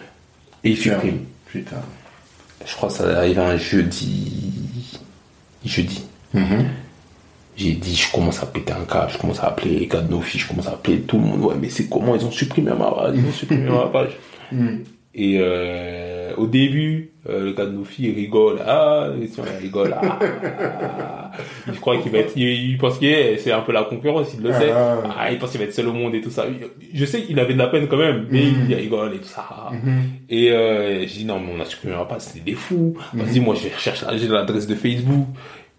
[0.64, 1.24] et ils suppriment.
[1.46, 1.84] Putain.
[2.66, 4.32] Je crois que ça arrive un jeudi.
[5.64, 6.04] Jeudi.
[6.34, 6.66] Mm-hmm
[7.56, 10.12] j'ai dit, je commence à péter un câble, je commence à appeler les gars de
[10.12, 11.42] nos filles, je commence à appeler tout le monde.
[11.42, 14.12] Ouais, mais c'est comment ils ont supprimé ma page, ils ont supprimé ma page.
[14.52, 14.84] Mm.
[15.16, 18.60] Et euh, au début, euh, le gars de nos filles rigole.
[18.66, 19.30] Ah, il
[19.60, 19.96] rigole.
[20.00, 21.32] Ah,
[21.68, 24.44] je crois qu'il va être, il, pense qu'il est, c'est un peu la concurrence, il
[24.44, 24.72] le sait.
[24.72, 26.46] Ah, ah il pense qu'il va être seul au monde et tout ça.
[26.94, 28.68] Je sais qu'il avait de la peine quand même, mais mm.
[28.70, 29.72] il rigole et tout ça.
[29.72, 30.00] Mm-hmm.
[30.30, 32.96] Et euh, j'ai dit non, mais on a supprimé ma page, c'est des fous.
[33.14, 35.28] Vas-y, moi je vais rechercher l'adresse de Facebook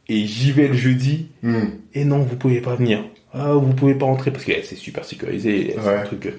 [0.09, 1.29] et j'y vais le jeudi.
[1.43, 1.67] Hmm.
[1.95, 3.05] Et non, vous pouvez pas venir.
[3.33, 5.75] Ah, vous pouvez pas entrer parce que c'est super sécurisé.
[5.79, 6.33] C'est un truc.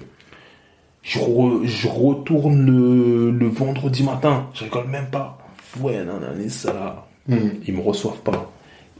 [1.02, 1.18] Je,
[1.64, 4.48] je retourne le, le, vendredi matin.
[4.54, 5.38] Je rigole même pas.
[5.80, 7.06] Ouais, non, non, ça là.
[7.28, 7.50] Hmm.
[7.66, 8.50] Ils me reçoivent pas.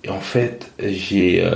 [0.05, 1.51] Et en fait, j'ai euh,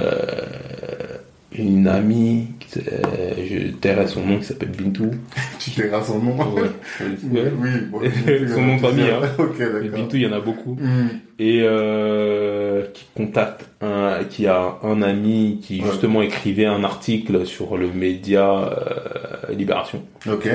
[1.57, 5.11] une amie, euh, je tairai son nom, qui s'appelle Bintou.
[5.59, 6.63] tu tairas son nom Ouais.
[7.01, 9.11] oui, son nom de famille.
[9.11, 9.91] Hein.
[9.95, 10.75] Bintou, il y en a beaucoup.
[10.75, 11.09] Hmm.
[11.39, 17.77] Et euh, qui contacte un, qui a un ami qui justement écrivait un article sur
[17.77, 20.03] le média euh, Libération.
[20.31, 20.49] Ok.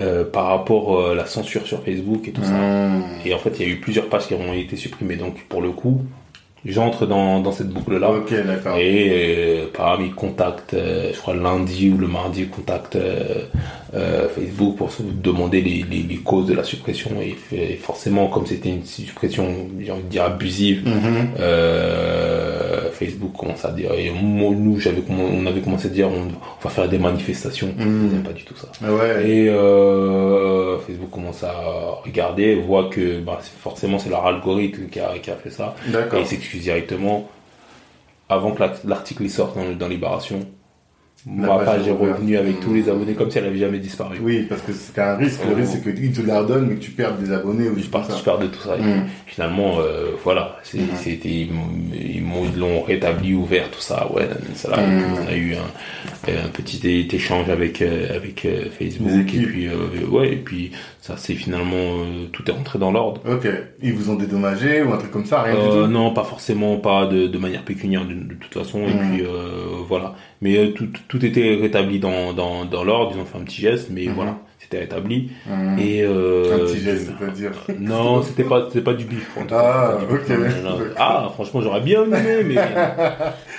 [0.00, 2.52] Euh, par rapport à la censure sur Facebook et tout ça.
[2.52, 3.02] Hmm.
[3.24, 5.16] Et en fait, il y a eu plusieurs pages qui ont été supprimées.
[5.16, 6.02] Donc, pour le coup,
[6.64, 8.76] j'entre dans, dans cette boucle là ok d'accord.
[8.76, 13.44] Et euh, parmi contact euh, je crois lundi ou le mardi contact euh,
[13.94, 18.46] euh, Facebook pour se demander les, les, les, causes de la suppression et, forcément comme
[18.46, 21.38] c'était une suppression j'ai envie de dire abusive mm-hmm.
[21.38, 26.28] euh, Facebook commence à dire et nous j'avais on avait commencé à dire on,
[26.64, 28.22] va faire des manifestations mm.
[28.22, 29.28] pas du tout ça ouais.
[29.28, 31.52] et euh, Facebook commence à
[32.02, 36.18] regarder voit que bah, forcément c'est leur algorithme qui a, qui a fait ça et
[36.18, 37.28] il s'excuse directement
[38.30, 40.46] avant que l'article sorte dans, dans Libération
[41.26, 44.18] ma page est revenue avec tous les abonnés comme si elle avait jamais disparu.
[44.20, 45.40] Oui, parce que c'est un risque.
[45.48, 47.86] Le risque, c'est qu'ils te la redonnent, mais que tu perds des abonnés ou je
[47.86, 48.76] perds, tu perds de tout ça.
[48.76, 49.06] Mm.
[49.26, 50.78] Finalement, euh, voilà, mm.
[50.96, 51.50] c'était, ils,
[51.94, 54.10] ils l'ont rétabli, ouvert, tout ça.
[54.12, 59.34] Ouais, ça là, on a eu un, un petit échange avec euh, avec euh, Facebook
[59.34, 59.68] et puis
[60.08, 60.70] ouais, et puis
[61.00, 63.20] ça c'est finalement tout est rentré dans l'ordre.
[63.28, 63.48] Ok.
[63.82, 65.86] Ils vous ont dédommagé ou un truc comme ça, rien du tout.
[65.88, 68.80] Non, pas forcément, pas de, de manière pécuniaire de, de toute façon.
[68.82, 69.24] Et puis
[69.88, 73.44] voilà mais euh, tout, tout était rétabli dans, dans, dans l'ordre, ils ont fait un
[73.44, 74.14] petit geste, mais mhm.
[74.14, 75.30] voilà, c'était rétabli.
[75.46, 75.78] Mhm.
[75.78, 79.36] Et euh, un petit geste, c'est-à-dire Non, c'était pas, c'était pas du bif.
[79.50, 80.36] Ah, ok.
[80.96, 82.56] Ah, franchement, j'aurais bien aimé, mais.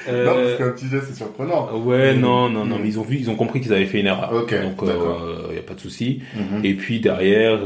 [0.09, 1.77] Euh, non, parce qu'un petit geste, c'est surprenant.
[1.77, 4.07] Ouais, non, non, non, mais ils ont vu, ils ont compris qu'ils avaient fait une
[4.07, 4.31] erreur.
[4.33, 6.21] Donc, il euh, y a pas de souci.
[6.35, 6.65] Mhm.
[6.65, 7.61] Et puis derrière,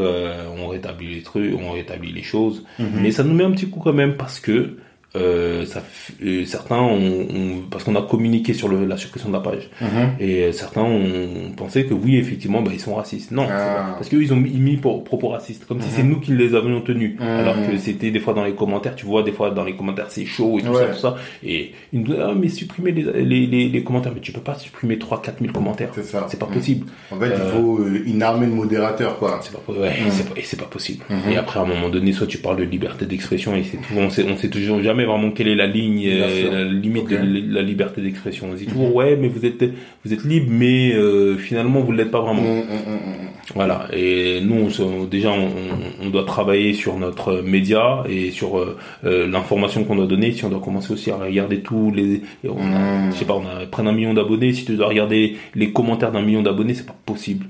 [0.56, 2.64] on rétablit les trucs, on rétablit les choses.
[2.78, 4.78] Mais ça nous met un petit coup quand même parce que
[5.18, 5.84] euh, ça,
[6.24, 9.70] euh, certains ont, parce qu'on a communiqué sur le, la suppression de la page.
[9.82, 10.10] Mhm.
[10.20, 13.32] et certains ont pensé que oui effectivement bah, ils sont racistes.
[13.32, 13.96] Non ah.
[13.96, 15.94] parce qu'ils ont mis pour, propos racistes comme si mhm.
[15.96, 17.16] c'est nous qui les avions tenus.
[17.20, 17.28] Mhm.
[17.28, 20.08] alors que c'était des fois dans les commentaires tu vois des fois dans les commentaires
[20.10, 21.16] c'est chaud et tout ça tout ça.
[21.44, 24.12] Et ils nous disent ah mais supprimer les, les, les, commentaires.
[24.14, 25.90] Mais tu peux pas supprimer 3 4 000 commentaires.
[25.94, 26.28] C'est ça.
[26.30, 26.88] C'est pas possible.
[27.12, 29.40] En fait il euh, faut une armée de modérateurs quoi.
[29.42, 31.04] c'est pas ouais, c'est pas, et c'est pas possible.
[31.30, 34.10] Et après à un moment donné soit tu parles de liberté d'expression et c'est on
[34.10, 38.02] sait on sait toujours jamais vraiment quelle est la ligne, la limite de la liberté
[38.02, 38.48] d'expression.
[38.52, 38.96] On dit toujours, mhm.
[38.96, 39.64] ouais, mais vous êtes,
[40.06, 40.94] vous êtes libre, mais
[41.38, 42.42] finalement, vous l'êtes pas vraiment.
[42.42, 43.88] Mm, mm, voilà.
[43.94, 44.70] Et nous,
[45.10, 48.64] déjà, on, doit travailler sur notre média et sur
[49.04, 50.32] l'information qu'on doit donner.
[50.32, 53.46] Si on doit commencer aussi à regarder tous les, on a, je sais pas, on
[53.46, 54.54] a près d'un million d'abonnés.
[54.54, 57.48] Si tu dois regarder les commentaires d'un million d'abonnés, c'est pas possible.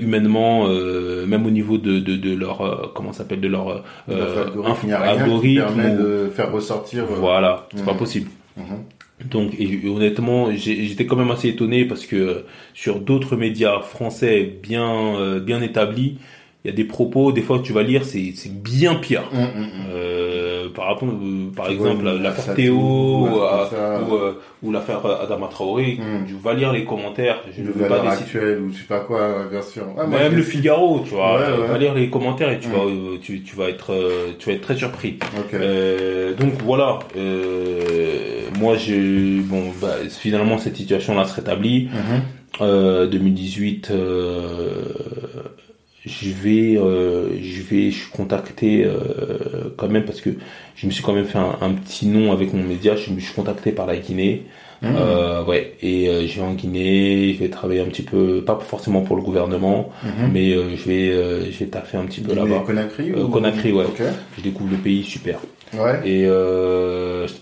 [0.00, 0.68] humainement,
[1.26, 6.85] même au niveau de, de, de leur, comment s'appelle, de leur algorithme, de faire ressortir.
[6.94, 7.98] Euh, voilà, c'est pas mhm.
[7.98, 8.30] possible.
[8.56, 8.84] Mhm.
[9.30, 15.16] Donc, et, honnêtement, j'étais quand même assez étonné parce que sur d'autres médias français bien
[15.16, 16.18] euh, bien établis,
[16.66, 19.22] il y a des propos, des fois que tu vas lire, c'est bien pire.
[19.32, 24.32] Mhm, euh, par rapport, euh, par exemple, l'affaire Théo euh,
[24.64, 27.40] ou, l'affaire Adama Traoré, tu vas lire les commentaires.
[27.56, 29.94] Je ne veux pas actuelle ou je sais pas quoi version.
[30.08, 32.80] Même le Figaro, tu vois, va lire les commentaires et tu vas,
[33.22, 33.94] tu, tu, vas être,
[34.40, 35.20] tu vas être très surpris.
[36.36, 36.98] donc voilà,
[38.58, 41.90] moi j'ai, bon, bah, finalement cette situation-là se rétablit.
[42.60, 43.92] 2018
[46.06, 50.30] je vais, euh, je vais, je suis contacté euh, quand même parce que
[50.76, 52.94] je me suis quand même fait un, petit nom avec mon média.
[52.94, 54.44] Je me suis contacté par la Guinée.
[54.82, 54.86] Mmh.
[54.94, 58.58] Euh, ouais, et euh, je vais en Guinée, je vais travailler un petit peu, pas
[58.60, 60.08] forcément pour le gouvernement, mmh.
[60.34, 62.62] mais euh, je vais, euh, je vais taffer un petit peu là-bas.
[62.66, 63.28] Conakry ou...
[63.28, 63.86] Conakry, ouais.
[64.36, 65.38] Je découvre le pays, super.
[65.72, 66.00] Ouais.
[66.04, 66.28] Et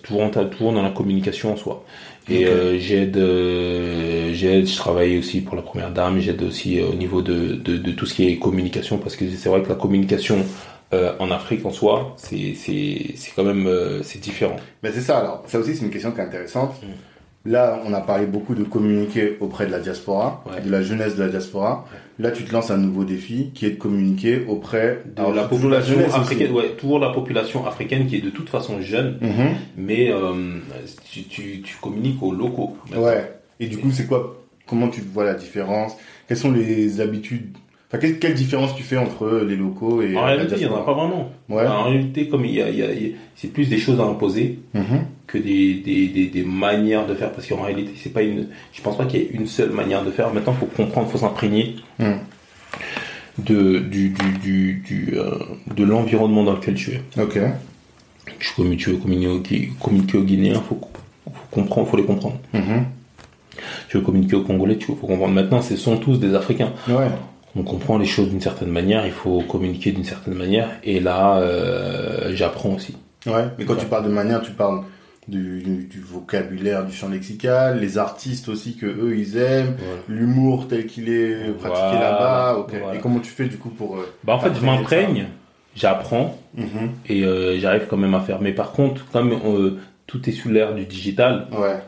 [0.03, 1.85] toujours, toujours dans la communication en soi.
[2.29, 6.87] Et euh, j'aide, euh, j'aide, je travaille aussi pour la première dame, j'aide aussi euh,
[6.87, 9.69] au niveau de, de, de, tout ce qui est communication, parce que c'est vrai que
[9.69, 10.45] la communication
[11.19, 13.69] en Afrique en soi, c'est, c'est, c'est quand même,
[14.05, 14.55] c'est différent.
[14.85, 16.81] Mais c'est ça, alors, ça aussi c'est une question qui est intéressante.
[16.85, 16.87] Mm.
[17.47, 21.25] Là, on a parlé beaucoup de communiquer auprès de la diaspora, de la jeunesse de
[21.25, 21.87] la diaspora.
[22.19, 25.99] Là, tu te lances un nouveau défi qui est de communiquer auprès de la population
[26.15, 26.53] africaine.
[26.53, 29.57] Ouais, toujours la population africaine qui est de toute façon jeune, mhm.
[29.77, 30.33] mais euh,
[31.11, 32.79] tu, tu, tu, communiques aux locaux.
[32.97, 33.31] Ouais.
[33.61, 35.95] Et du coup, c'est quoi Comment tu vois la différence?
[36.27, 37.55] Quelles sont les habitudes
[37.99, 40.95] quelle, différence tu fais entre les locaux et En réalité, il n'y en a pas
[40.95, 41.31] vraiment.
[41.51, 42.89] En réalité, comme il y a,
[43.37, 45.01] c'est plus des choses à imposer mm-hmm.
[45.27, 47.33] que des, des, des, manières de faire.
[47.33, 48.49] Parce qu'en réalité, c'est pas une.
[48.73, 50.33] Je pense pas qu'il y ait une seule manière de faire.
[50.33, 52.13] Maintenant, il faut comprendre, il faut s'imprégner mm.
[53.39, 55.39] de du, du, du, euh,
[55.75, 57.21] de l'environnement dans lequel tu es.
[57.21, 57.39] Ok.
[58.39, 60.81] Tu, tu veux communiquer, communiquer aux Guinéens, faut,
[61.27, 62.39] faut comprendre, faut les comprendre.
[62.55, 62.83] Mm-hmm.
[63.89, 65.35] Tu veux communiquer aux Congolais, tu faut comprendre.
[65.35, 66.73] Maintenant, ce sont tous des Africains.
[66.89, 67.09] Ouais
[67.57, 71.39] on comprend les choses d'une certaine manière, il faut communiquer d'une certaine manière, et là,
[71.39, 72.97] euh, j'apprends aussi.
[73.27, 74.83] Ouais, mais quand tu parles de manière, tu parles
[75.29, 79.77] du, vocabulaire, du champ lexical, les artistes aussi que eux ils aiment,
[80.09, 82.67] l'humour tel qu'il est pratiqué là-bas.
[82.95, 85.29] Et comment tu fais du coup pour euh, Bah en fait, je m'imprègne,
[85.75, 86.91] j'apprends mhm.
[87.09, 88.41] et euh, j'arrive quand même à faire.
[88.43, 91.81] Mais par contre, comme tout est sous l'ère du digital, ouais.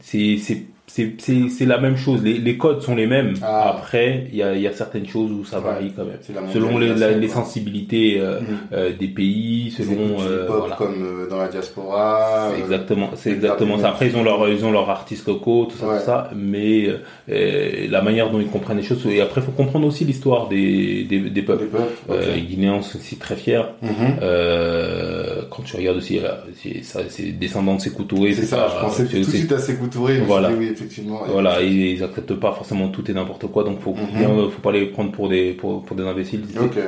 [0.00, 0.38] c'est
[0.86, 2.22] c'est la même chose.
[2.22, 3.34] Les, les, codes sont les mêmes.
[3.42, 3.70] Ah.
[3.70, 6.18] Après, il y a, y a, certaines choses où ça varie quand même.
[6.52, 8.44] Selon les, les sensibilités euh, mm.
[8.72, 10.76] euh, des pays, selon euh, voilà.
[10.76, 12.50] comme euh, dans la diaspora.
[12.54, 13.88] C'est exactement, c'est exactement ça.
[13.88, 16.30] Après, ils ont leur ils ont leur artiste coco, tout ça, tout ça.
[16.36, 16.88] Mais
[17.28, 19.04] la manière dont ils comprennent les choses.
[19.06, 21.64] Et après, il faut comprendre aussi l'histoire des, des, des peuples.
[22.08, 23.62] Des Guinéens sont aussi très fiers.
[23.82, 25.48] Mm-hmm.
[25.50, 26.20] quand tu regardes aussi,
[27.08, 28.34] c'est descendants de Sékou Touré.
[28.34, 28.68] C'est ça.
[28.74, 30.18] Je pensais tout de suite à Sékou Touré.
[30.18, 30.50] Voilà.
[30.50, 30.73] Oui,
[31.28, 34.50] voilà, ils, acceptent pas forcément tout et n'importe quoi, donc faut, mhm.
[34.50, 36.44] faut pas les prendre pour des, pour, pour des imbéciles.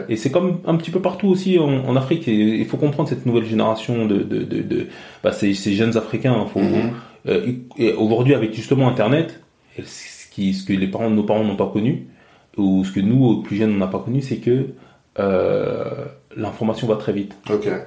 [0.09, 2.26] Et c'est comme un petit peu partout aussi en, Afrique.
[2.26, 4.87] il faut comprendre cette nouvelle génération de, de, de, de
[5.22, 6.34] bah, ces, ces, jeunes Africains.
[6.34, 6.91] Hein, mhm.
[7.28, 9.41] euh, aujourd'hui, avec justement Internet,
[9.82, 12.07] ce, qui, ce que les parents, nos parents n'ont pas connu,
[12.57, 14.68] ou ce que nous, plus jeunes, on n'a pas connu, c'est que
[15.18, 16.05] euh,
[16.37, 17.37] l'information va très vite.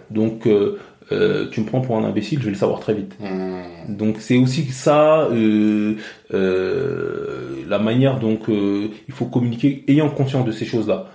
[0.09, 0.79] Donc, euh,
[1.11, 3.15] euh, tu me prends pour un imbécile, je vais le savoir très vite.
[3.19, 3.95] Hmm.
[3.95, 5.95] Donc c'est aussi ça, euh,
[6.33, 11.05] euh, la manière donc il faut communiquer ayant conscience de ces choses-là.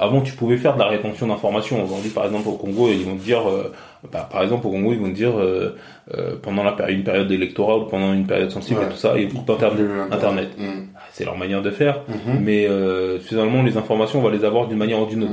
[0.00, 1.82] avant tu pouvais faire de la rétention d'informations.
[1.84, 3.42] Aujourd'hui par exemple au Congo ils vont te dire,
[4.10, 5.34] bah, par exemple au Congo ils vont te dire
[6.42, 9.28] pendant la période, une période électorale ou pendant une période sensible et tout ça, ils
[9.28, 9.44] vont
[10.10, 10.48] internet.
[10.58, 10.86] Hmm.
[11.12, 12.38] C'est leur manière de faire, hmm.
[12.40, 12.66] mais
[13.20, 15.32] finalement les informations on va les avoir d'une manière ou d'une autre.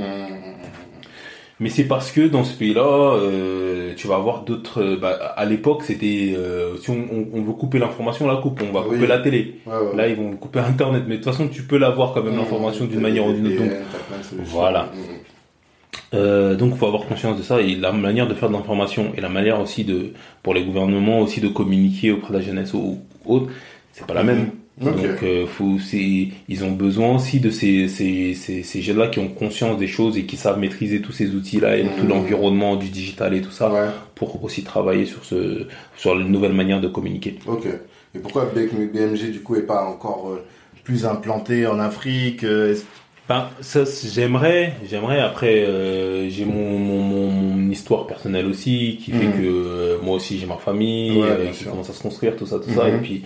[1.62, 4.82] Mais c'est parce que dans ce pays-là, euh, tu vas avoir d'autres.
[4.82, 8.60] Euh, bah, à l'époque, c'était euh, si on, on, veut couper l'information, la coupe.
[8.68, 9.60] On va couper la télé.
[9.94, 11.04] Là, ils vont couper Internet.
[11.06, 13.46] Mais de toute façon, tu peux l'avoir quand même mmh, l'information d'une manière ou d'une
[13.46, 13.58] autre.
[13.58, 13.70] Donc,
[14.40, 14.86] voilà.
[14.86, 15.22] Mmh.
[16.14, 19.20] Euh, donc, faut avoir conscience de ça et la manière de faire de l'information et
[19.20, 22.98] la manière aussi de, pour les gouvernements aussi de communiquer auprès de la jeunesse ou
[23.24, 23.46] autre,
[23.92, 24.50] c'est pas la même.
[24.80, 29.28] Donc, euh, faut, ils ont besoin aussi de ces, ces, ces, ces jeunes-là qui ont
[29.28, 32.08] conscience des choses et qui savent maîtriser tous ces outils-là et tout mmh.
[32.08, 33.70] l'environnement du digital et tout ça
[34.14, 35.66] pour aussi travailler sur ce,
[35.96, 37.38] sur les nouvelles manières de communiquer.
[37.46, 37.66] Ok.
[38.14, 40.44] Et pourquoi BMG du coup est pas encore euh,
[40.84, 42.74] plus implanté en Afrique euh,
[43.28, 45.20] ben, ça, j'aimerais, j'aimerais.
[45.20, 49.32] Après, euh, j'ai mon, mon, mon, histoire personnelle aussi, qui fait mmh.
[49.32, 52.84] que moi aussi j'ai ma famille, qui commence à se construire, tout ça, tout ça.
[52.84, 52.94] Mmh.
[52.94, 53.22] Et puis,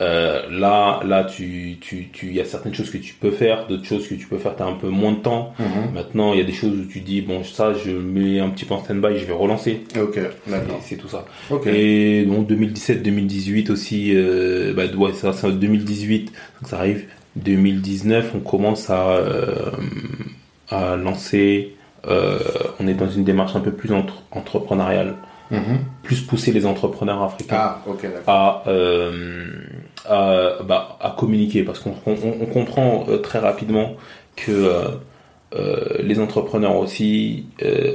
[0.00, 3.66] euh, là, là, tu, tu, tu, il y a certaines choses que tu peux faire,
[3.66, 5.52] d'autres choses que tu peux faire, tu as un peu moins de temps.
[5.58, 5.94] Mhm.
[5.94, 8.64] Maintenant, il y a des choses où tu dis, bon, ça, je mets un petit
[8.64, 9.82] peu en stand-by, je vais relancer.
[10.00, 10.80] Ok, d'accord.
[10.82, 11.26] C'est tout ça.
[11.66, 17.04] Et donc, 2017, 2018 aussi, euh, bah, ouais, ça, c'est 2018, donc ça arrive.
[17.36, 19.70] 2019, on commence à, euh,
[20.68, 21.76] à lancer,
[22.06, 22.38] euh,
[22.80, 25.16] on est dans une démarche un peu plus entre, entrepreneuriale.
[25.50, 25.80] Mhm.
[26.02, 27.76] Plus pousser les entrepreneurs africains
[28.26, 29.46] ah, euh,
[30.04, 33.94] à, bah, à, communiquer parce qu'on on, comprend euh, très rapidement
[34.34, 34.50] que
[35.54, 37.46] euh, les entrepreneurs aussi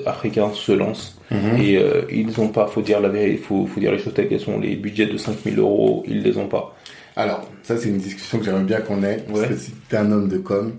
[0.05, 1.59] africains se lancent mhm.
[1.59, 1.81] et
[2.11, 4.59] ils n'ont pas, faut dire la vérité, faut, faut dire les choses telles qu'elles sont,
[4.59, 6.75] les budgets de 5000 euros, ils les ont pas.
[7.15, 9.97] Alors, ça c'est une discussion que j'aimerais bien qu'on ait, parce que si tu es
[9.97, 10.73] un homme de com,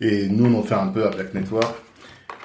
[0.00, 1.76] et nous on en fait un peu à Black Network,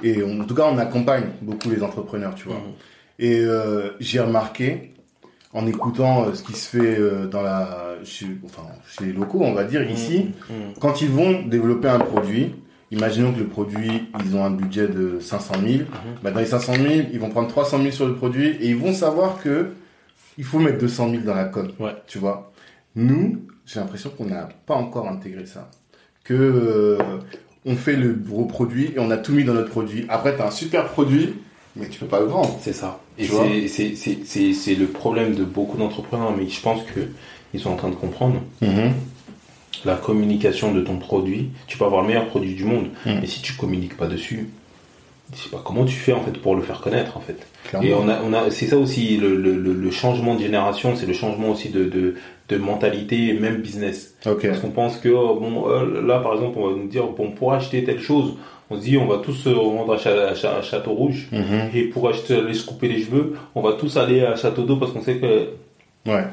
[0.04, 2.58] et en tout cas on accompagne beaucoup les entrepreneurs, tu vois.
[2.58, 2.74] Mhm.
[3.22, 4.94] Et euh, j'ai remarqué,
[5.54, 9.42] en écoutant euh, ce qui se fait euh, dans la, chez, enfin, chez les locaux,
[9.44, 10.74] on va dire, ici, mmh, mmh.
[10.82, 12.56] quand ils vont développer un produit,
[12.90, 15.88] imaginons que le produit, ils ont un budget de 500 000, mmh.
[16.24, 18.78] bah dans les 500 000, ils vont prendre 300 000 sur le produit et ils
[18.78, 19.68] vont savoir que
[20.40, 21.72] il faut mettre 200 000 dans la com.
[21.80, 21.96] Ouais.
[22.08, 22.52] Tu vois
[22.96, 25.70] Nous, j'ai l'impression qu'on n'a pas encore intégré ça.
[26.24, 26.98] Que
[27.66, 30.06] on fait le gros produit et on a tout mis dans notre produit.
[30.10, 31.36] Après, tu as un super produit,
[31.76, 32.58] mais tu peux pas le vendre.
[32.62, 33.00] C'est ça.
[33.18, 33.28] Et
[33.68, 37.02] c'est le problème de beaucoup d'entrepreneurs, mais je pense que
[37.54, 38.42] ils sont en train de comprendre.
[38.62, 38.92] Mm-hmm.
[39.84, 43.20] La communication de ton produit, tu peux avoir le meilleur produit du monde, mm.
[43.22, 44.50] mais si tu communiques pas dessus,
[45.36, 47.48] je sais pas comment tu fais en fait pour le faire connaître en fait.
[47.82, 51.06] Et on a, on a, c'est ça aussi le, le, le, changement de génération, c'est
[51.06, 52.16] le changement aussi de, de,
[52.50, 54.16] de mentalité, même business.
[54.24, 57.32] Parce qu'on pense que oh, bon, euh, là par exemple, on va nous dire bon
[57.32, 58.36] pour acheter telle chose,
[58.72, 61.70] on se dit on va tous se rendre à, Château Rouge mhm.
[61.74, 64.78] et pour acheter aller se couper les cheveux, on va tous aller à Château d'eau
[64.78, 65.50] parce qu'on sait que
[66.10, 66.24] ouais.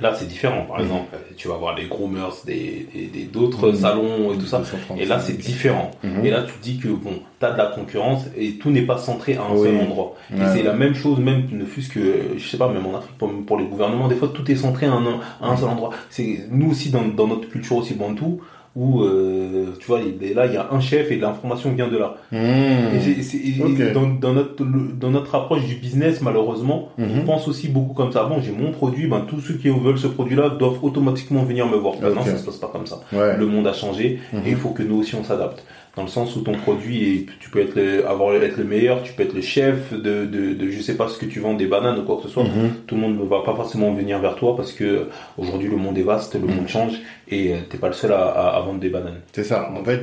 [0.00, 0.64] Là, c'est différent.
[0.68, 0.84] Par mhm.
[0.84, 2.86] exemple, tu vas voir les groomers des
[3.32, 3.82] d'autres des, mhm.
[3.82, 4.62] salons et tout ça.
[4.96, 5.90] Et là, c'est différent.
[6.22, 9.36] Et là, tu dis que bon, t'as de la concurrence et tout n'est pas centré
[9.36, 10.14] à un seul endroit.
[10.32, 13.18] Et c'est la même chose, même ne fût-ce que, je sais pas, même en Afrique,
[13.18, 15.90] pour, pour les gouvernements, des fois, tout est centré à un, à un seul endroit.
[16.10, 18.40] C'est nous aussi dans, dans notre culture aussi bantou
[18.78, 22.14] où euh, tu vois là il y a un chef et l'information vient de là.
[22.30, 23.92] Mmh.
[23.92, 27.24] dans, notre dans notre approche du business malheureusement on mmh.
[27.24, 28.24] pense aussi beaucoup comme ça.
[28.24, 31.66] Bon j'ai mon produit ben tous ceux qui veulent ce produit là doivent automatiquement venir
[31.66, 31.96] me voir.
[32.00, 33.00] Non ça se passe pas comme ça.
[33.12, 34.36] Le monde a changé mmh.
[34.46, 35.64] et il faut que nous aussi on s'adapte
[35.96, 39.02] dans le sens où ton produit et tu peux être le, avoir être le meilleur,
[39.02, 41.54] tu peux être le chef de, de, de je sais pas ce que tu vends
[41.54, 42.44] des bananes ou quoi que ce soit.
[42.44, 42.70] Mhm.
[42.86, 45.98] Tout le monde ne va pas forcément venir vers toi parce que aujourd'hui le monde
[45.98, 46.68] est vaste, le monde mhm.
[46.68, 49.20] change et euh, t'es pas le seul à, à, vendre des bananes.
[49.32, 49.70] C'est ça.
[49.70, 50.02] En fait,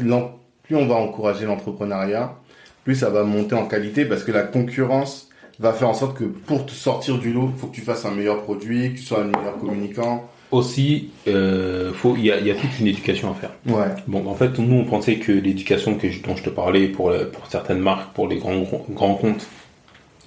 [0.64, 2.36] plus on va encourager l'entrepreneuriat,
[2.84, 5.30] plus ça va monter en qualité parce que la concurrence
[5.60, 8.12] va faire en sorte que pour te sortir du lot, faut que tu fasses un
[8.12, 12.52] meilleur produit, que tu sois un meilleur communicant aussi, euh, faut, il y a, y
[12.52, 13.52] a, toute une éducation à faire.
[13.68, 13.94] Ouais.
[14.08, 17.48] Bon, en fait, nous, on pensait que l'éducation que dont je te parlais pour, pour
[17.48, 19.48] certaines marques, pour les grands, grands comptes,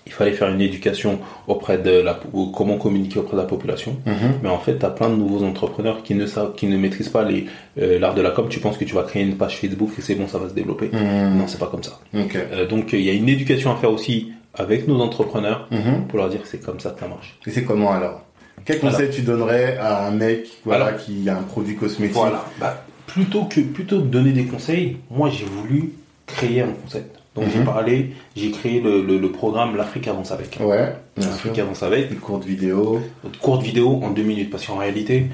[0.09, 2.19] il fallait faire une éducation auprès de la,
[2.55, 3.97] comment communiquer auprès de la population.
[4.07, 4.41] Mm-hmm.
[4.43, 7.11] Mais en fait, tu as plein de nouveaux entrepreneurs qui ne savent, qui ne maîtrisent
[7.11, 7.47] pas les,
[7.79, 8.47] euh, l'art de la com.
[8.49, 10.55] Tu penses que tu vas créer une page Facebook et c'est bon, ça va se
[10.55, 10.87] développer.
[10.87, 11.35] Mm-hmm.
[11.35, 12.01] Non, c'est pas comme ça.
[12.15, 12.39] Okay.
[12.53, 16.07] Euh, donc, il y a une éducation à faire aussi avec nos entrepreneurs mm-hmm.
[16.09, 17.39] pour leur dire que c'est comme ça que ça marche.
[17.47, 18.25] Et c'est comment alors?
[18.65, 22.45] Quel conseil tu donnerais à un mec voilà, qui a un produit cosmétique Voilà.
[22.61, 25.93] Bah, plutôt que plutôt que donner des conseils, moi j'ai voulu
[26.27, 27.19] créer un concept.
[27.35, 27.65] Donc j'ai mhm.
[27.65, 30.59] parlé, j'ai créé le, le, programme L'Afrique avance avec.
[30.61, 30.93] Ouais.
[31.17, 32.11] L'Afrique avance avec.
[32.11, 33.01] Une courte vidéo.
[33.25, 35.27] Une courte vidéo en deux minutes parce qu'en réalité,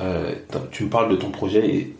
[0.00, 0.32] euh,
[0.72, 1.94] tu me parles de ton projet et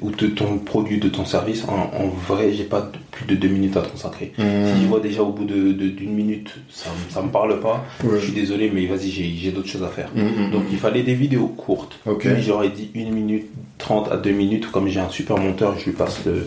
[0.00, 3.76] ou de ton produit, de ton service, en, vrai, j'ai pas plus de deux minutes
[3.76, 4.32] à consacrer.
[4.36, 4.42] Mmh.
[4.42, 8.18] Si je vois déjà au bout d'une de, minute, ça, ça me parle pas, je
[8.18, 10.10] suis désolé, mais vas-y, j'ai d'autres choses à faire.
[10.14, 11.98] Mmh, mmh, Donc il fallait des vidéos courtes.
[12.06, 12.40] Okay.
[12.40, 13.46] j'aurais dit une minute
[13.78, 16.46] trente à deux minutes, comme j'ai un super monteur, je lui passe le,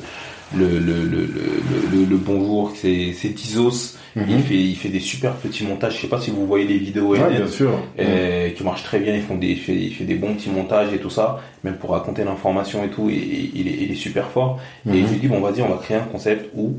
[0.56, 3.98] le, le, le, le, bonjour, c'est Tizos.
[4.16, 4.26] Mhm.
[4.30, 5.98] Il, fait, il fait des super petits montages.
[5.98, 7.72] Je sais pas si vous voyez les vidéos ouais, bien sûr.
[8.00, 9.14] Euh, qui marchent très bien.
[9.14, 11.76] Ils font des, il fait, il fait, des bons petits montages et tout ça, même
[11.76, 13.10] pour raconter l'information et tout.
[13.10, 14.60] Et, il, est, il, est, super fort.
[14.86, 15.08] Et mhm.
[15.08, 16.78] je lui dis bon, vas-y, on va créer un concept où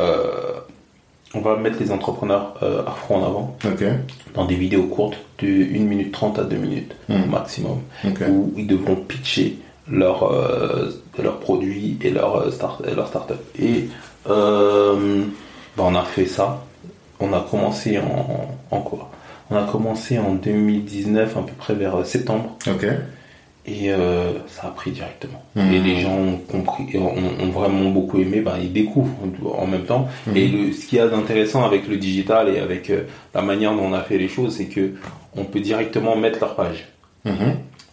[0.00, 0.52] euh,
[1.34, 3.56] on va mettre les entrepreneurs euh, afro en avant
[4.34, 5.48] dans des vidéos courtes de 1
[5.84, 7.30] minute 30 à 2 minutes hmm.
[7.30, 7.80] maximum
[8.28, 9.58] où ils devront pitcher
[11.22, 13.40] leurs leur produits et leur, start, leur start-up.
[13.58, 13.88] Et
[14.26, 14.94] bah,
[15.78, 16.64] on a fait ça.
[17.20, 19.10] On a commencé en, en quoi?
[19.50, 22.56] On a commencé en 2019, à peu près vers septembre.
[23.66, 25.42] Et euh, ça a pris directement.
[25.54, 25.72] Mmh.
[25.72, 28.40] Et les gens ont compris, ont, vraiment beaucoup aimé.
[28.40, 29.14] Ben, ils découvrent
[29.54, 30.08] en même temps.
[30.26, 30.36] Mmh.
[30.36, 33.02] Et le, ce qu'il y a d'intéressant avec le digital et avec euh,
[33.34, 34.94] la manière dont on a fait les choses, c'est que
[35.36, 36.88] on peut directement mettre leur page.
[37.24, 37.30] Mmh.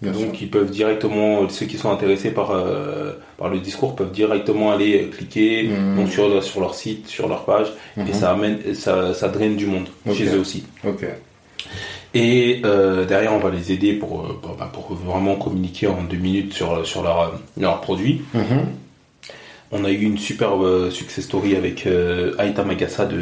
[0.02, 4.72] Donc ils peuvent directement, ceux qui sont intéressés par euh, par le discours peuvent directement
[4.72, 9.28] aller cliquer donc sur sur leur site, sur leur page, et ça amène, ça, ça
[9.30, 10.64] draine du monde chez eux aussi.
[10.86, 11.14] Okay.
[12.14, 16.18] Et euh, derrière, on va les aider pour, euh, bah, pour, vraiment communiquer en deux
[16.18, 18.22] minutes sur, sur leur, leur produit.
[18.34, 18.66] Mhm.
[19.72, 21.88] On a eu une superbe euh, success story avec
[22.38, 23.18] Aïta Magassa de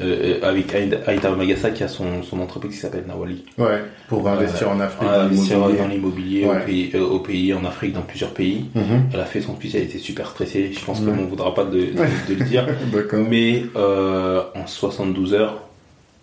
[0.00, 0.74] avec
[1.06, 3.44] Aïta Magassa qui a son, son entreprise qui s'appelle Nawali.
[3.58, 5.08] Ouais, pour investir en Afrique.
[5.08, 6.46] Investir dans l'immobilier
[6.94, 8.66] au, pays, en Afrique, dans plusieurs pays.
[8.74, 9.10] Mhm.
[9.12, 10.70] Elle a fait son puce, elle était super stressée.
[10.72, 12.66] Je pense qu'on ne voudra pas de, de, le dire.
[13.28, 15.64] Mais en 72 heures,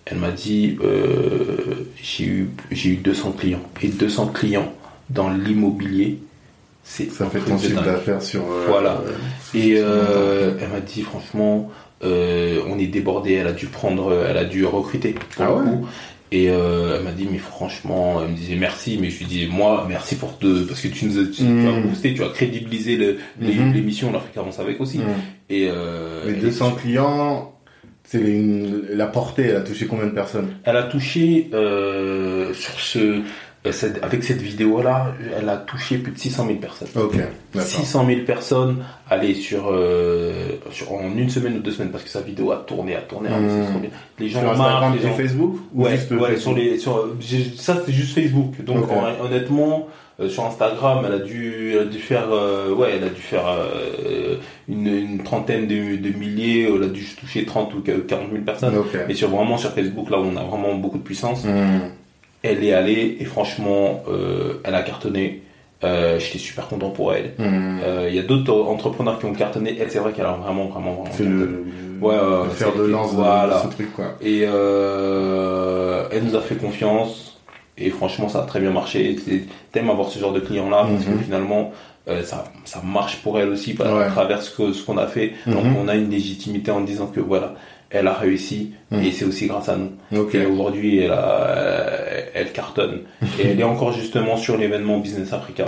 [0.06, 4.74] elle m'a dit euh, j'ai eu eu 200 clients et 200 clients
[5.10, 6.20] dans l'immobilier
[6.84, 9.02] c'est ça fait ton chiffre d'affaires sur euh, voilà
[9.54, 11.70] et euh, elle m'a dit franchement
[12.04, 15.64] on est débordé elle a dû prendre elle a dû recruter ah ouais
[16.32, 19.86] et elle m'a dit mais franchement elle me disait merci mais je lui disais moi
[19.88, 21.84] merci pour deux parce que tu nous as, tu, as mmh.
[21.84, 23.74] boosté tu as crédibilisé mmh.
[23.74, 24.14] l'émission mmh.
[24.14, 25.02] l'Afrique avance avec aussi
[25.50, 25.70] et
[26.26, 27.52] les 200 clients
[28.12, 30.50] c'est une, la portée, elle a touché combien de personnes?
[30.66, 33.22] Elle a touché euh, sur ce,
[33.66, 36.88] euh, avec cette vidéo-là, elle a touché plus de 600 000 personnes.
[36.96, 37.16] Ok.
[37.60, 42.10] 600 000 personnes allez sur, euh, sur en une semaine ou deux semaines parce que
[42.10, 43.30] sa vidéo a tourné, a tourné.
[43.30, 43.90] Mmh.
[44.20, 47.08] Les gens sur Instagram et Facebook Ouais, ouais sur les, sur,
[47.58, 48.64] ça c'est juste Facebook.
[48.64, 48.86] Donc
[49.22, 49.90] honnêtement,
[50.22, 53.22] euh, sur Instagram, elle a dû, elle a dû faire, euh, ouais, elle a dû
[53.22, 54.36] faire euh,
[54.68, 58.76] une, une, trentaine de, de, milliers, elle a dû toucher 30 ou 40 000 personnes.
[59.08, 61.90] Mais sur vraiment sur Facebook, là où on a vraiment beaucoup de puissance, hmm.
[62.44, 64.04] Elle est allée et franchement,
[64.64, 65.44] elle a cartonné.
[65.84, 67.34] J'étais super content pour elle.
[67.38, 67.80] Hmm.
[68.08, 69.78] Il y a d'autres entrepreneurs qui ont cartonné.
[69.80, 71.12] Elle, c'est vrai qu'elle a vraiment, vraiment, vraiment.
[71.12, 71.66] C'est le,
[72.02, 72.16] ouais,
[72.52, 73.62] faire de lance voilà.
[73.64, 74.16] ce truc, quoi.
[74.22, 77.32] Et elle nous a fait confiance
[77.82, 79.16] et franchement, ça a très bien marché.
[79.72, 81.24] T'aimes avoir ce genre de clients-là parce que mhm.
[81.24, 81.72] finalement,
[82.08, 85.34] euh, ça, ça marche pour elle aussi à travers ce qu'on a fait.
[85.48, 85.78] Donc, mhm.
[85.78, 87.56] on a une légitimité en disant que voilà,
[87.92, 89.02] elle a réussi hmm.
[89.04, 89.92] et c'est aussi grâce à nous.
[90.34, 91.14] Et aujourd'hui, elle,
[92.34, 93.02] elle, cartonne
[93.40, 95.66] et elle est encore justement sur l'événement Business Africa.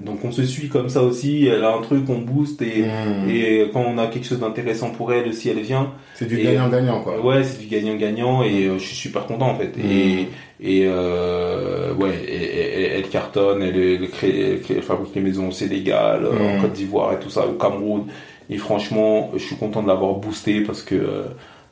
[0.00, 1.46] Donc on se suit comme ça aussi.
[1.46, 2.84] Elle a un truc, on booste et,
[3.28, 5.92] et quand on a quelque chose d'intéressant pour elle aussi, elle vient.
[6.14, 7.20] C'est du gagnant-gagnant quoi.
[7.20, 9.72] Ouais, c'est du gagnant-gagnant et euh, je suis super content en fait.
[9.78, 10.26] Et, hmm.
[10.62, 16.62] et euh, ouais, elle, cartonne, elle, elle, crée, elle, fabrique les maisons au Sénégal, en
[16.62, 18.06] Côte d'Ivoire et tout ça, au Cameroun.
[18.50, 21.24] Et franchement, je suis content de l'avoir boosté parce que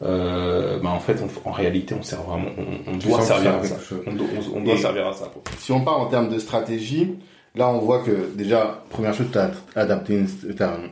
[0.03, 2.51] euh, bah en fait, en réalité, on sert vraiment,
[2.87, 3.77] on, doit servir à ça.
[4.07, 5.31] On, doit servir à ça.
[5.59, 7.17] Si on parle en termes de stratégie,
[7.57, 9.51] là, on voit que déjà, première chose, tu as,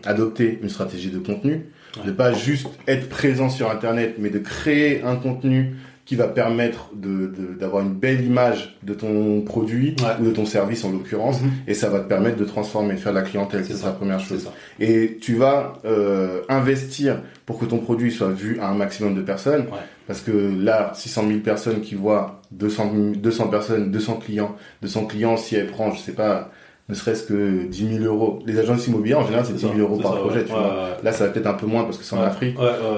[0.04, 1.68] adopté une stratégie de contenu,
[2.04, 5.76] de pas juste être présent sur Internet, mais de créer un contenu
[6.06, 7.26] qui va permettre de
[7.58, 11.50] d'avoir une belle image de ton produit ou de ton service en l'occurrence mhm.
[11.66, 14.20] et ça va te permettre de transformer de faire de la clientèle c'est la première
[14.20, 14.48] chose.
[14.78, 19.22] Et tu vas euh, investir pour que ton produit soit vu à un maximum de
[19.22, 19.66] personnes
[20.06, 25.36] parce que là 600 000 personnes qui voient 200 200 personnes 200 clients 200 clients
[25.36, 26.52] si elle prend je sais pas
[26.88, 28.38] ne serait-ce que 10 000 euros.
[28.46, 30.98] Les agences immobilières, en général, c'est 10 000 euros par projet, tu vois.
[31.02, 32.56] Là, ça va peut-être un peu moins parce que c'est en Afrique.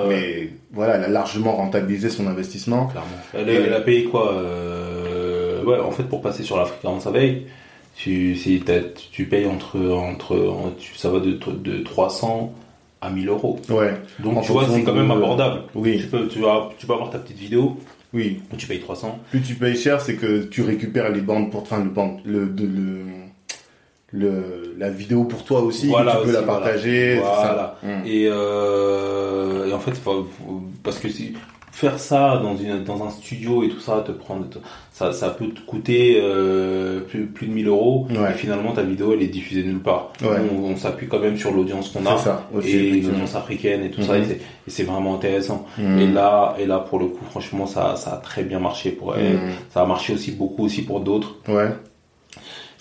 [0.08, 2.86] mais voilà, elle a largement rentabilisé son investissement.
[2.86, 3.08] Clairement.
[3.34, 5.64] Elle, elle a payé quoi euh...
[5.64, 7.46] Ouais, en fait, pour passer sur l'Afrique avant sa veille,
[7.94, 8.62] tu, si
[9.12, 12.54] tu payes entre, entre, ça va de, de 300
[13.00, 13.58] à 1000 euros.
[13.68, 13.94] Ouais.
[14.18, 15.62] Donc, tu vois, c'est quand même abordable.
[15.74, 15.98] Oui.
[16.00, 17.76] Tu peux, tu, vas, tu peux avoir ta petite vidéo.
[18.12, 18.40] Oui.
[18.56, 19.18] Tu payes 300.
[19.30, 22.44] Plus tu payes cher, c'est que tu récupères les bandes pour, enfin, le bande, le,
[22.44, 23.04] le,
[24.10, 27.16] le, la vidéo pour toi aussi, voilà, tu peux la partager.
[27.18, 27.76] Voilà.
[27.82, 28.06] Mm.
[28.06, 30.00] Et, euh, et, en fait,
[30.82, 31.34] parce que si,
[31.78, 34.46] faire ça dans, une, dans un studio et tout ça, te prendre,
[34.92, 38.08] ça, ça peut te coûter euh, plus, plus de 1000 euros.
[38.10, 40.12] Et finalement, ta vidéo, elle est diffusée nulle part.
[40.22, 44.02] On, s'appuie quand même sur l'audience qu'on a ça, aussi, et l'audience africaine et tout
[44.02, 44.16] ça.
[44.16, 44.38] Et mm-hmm.
[44.68, 45.66] c'est vraiment intéressant.
[45.76, 45.98] Mm.
[45.98, 49.16] Et là, et là, pour le coup, franchement, ça, ça a très bien marché pour
[49.16, 49.36] elle.
[49.36, 49.50] Mm.
[49.70, 51.36] Ça a marché aussi beaucoup aussi pour d'autres.
[51.48, 51.68] Ouais.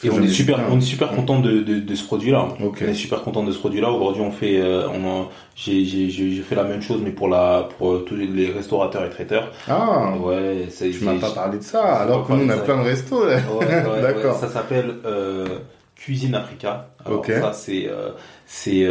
[0.03, 2.49] Et on est, super, on est super content de, de, de ce produit-là.
[2.59, 3.89] On est super content de ce produit-là.
[3.89, 8.05] Aujourd'hui, on fait, euh, on j'ai, fait la même chose, mais pour la, pour euh,
[8.07, 9.51] tous les restaurateurs et traiteurs.
[9.67, 10.13] Ah.
[10.19, 10.67] Ouais.
[10.77, 13.37] Tu m'as pas parlé de ça, alors que nous, on a plein de restos, là.
[13.59, 14.37] Ouais, ouais, D'accord.
[14.37, 15.59] ça s'appelle, euh,
[15.95, 16.89] Cuisine Africa.
[17.03, 18.11] Alors, ça, c'est, euh,
[18.45, 18.87] c'est,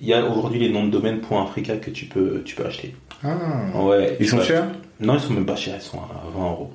[0.00, 2.94] il y a aujourd'hui les noms de domaine .africa que tu peux, tu peux acheter.
[3.24, 3.36] Ah.
[3.76, 4.18] Ouais.
[4.20, 4.66] Ils sont chers?
[5.00, 6.70] Non, ils sont même pas chers, ils sont à 20 euros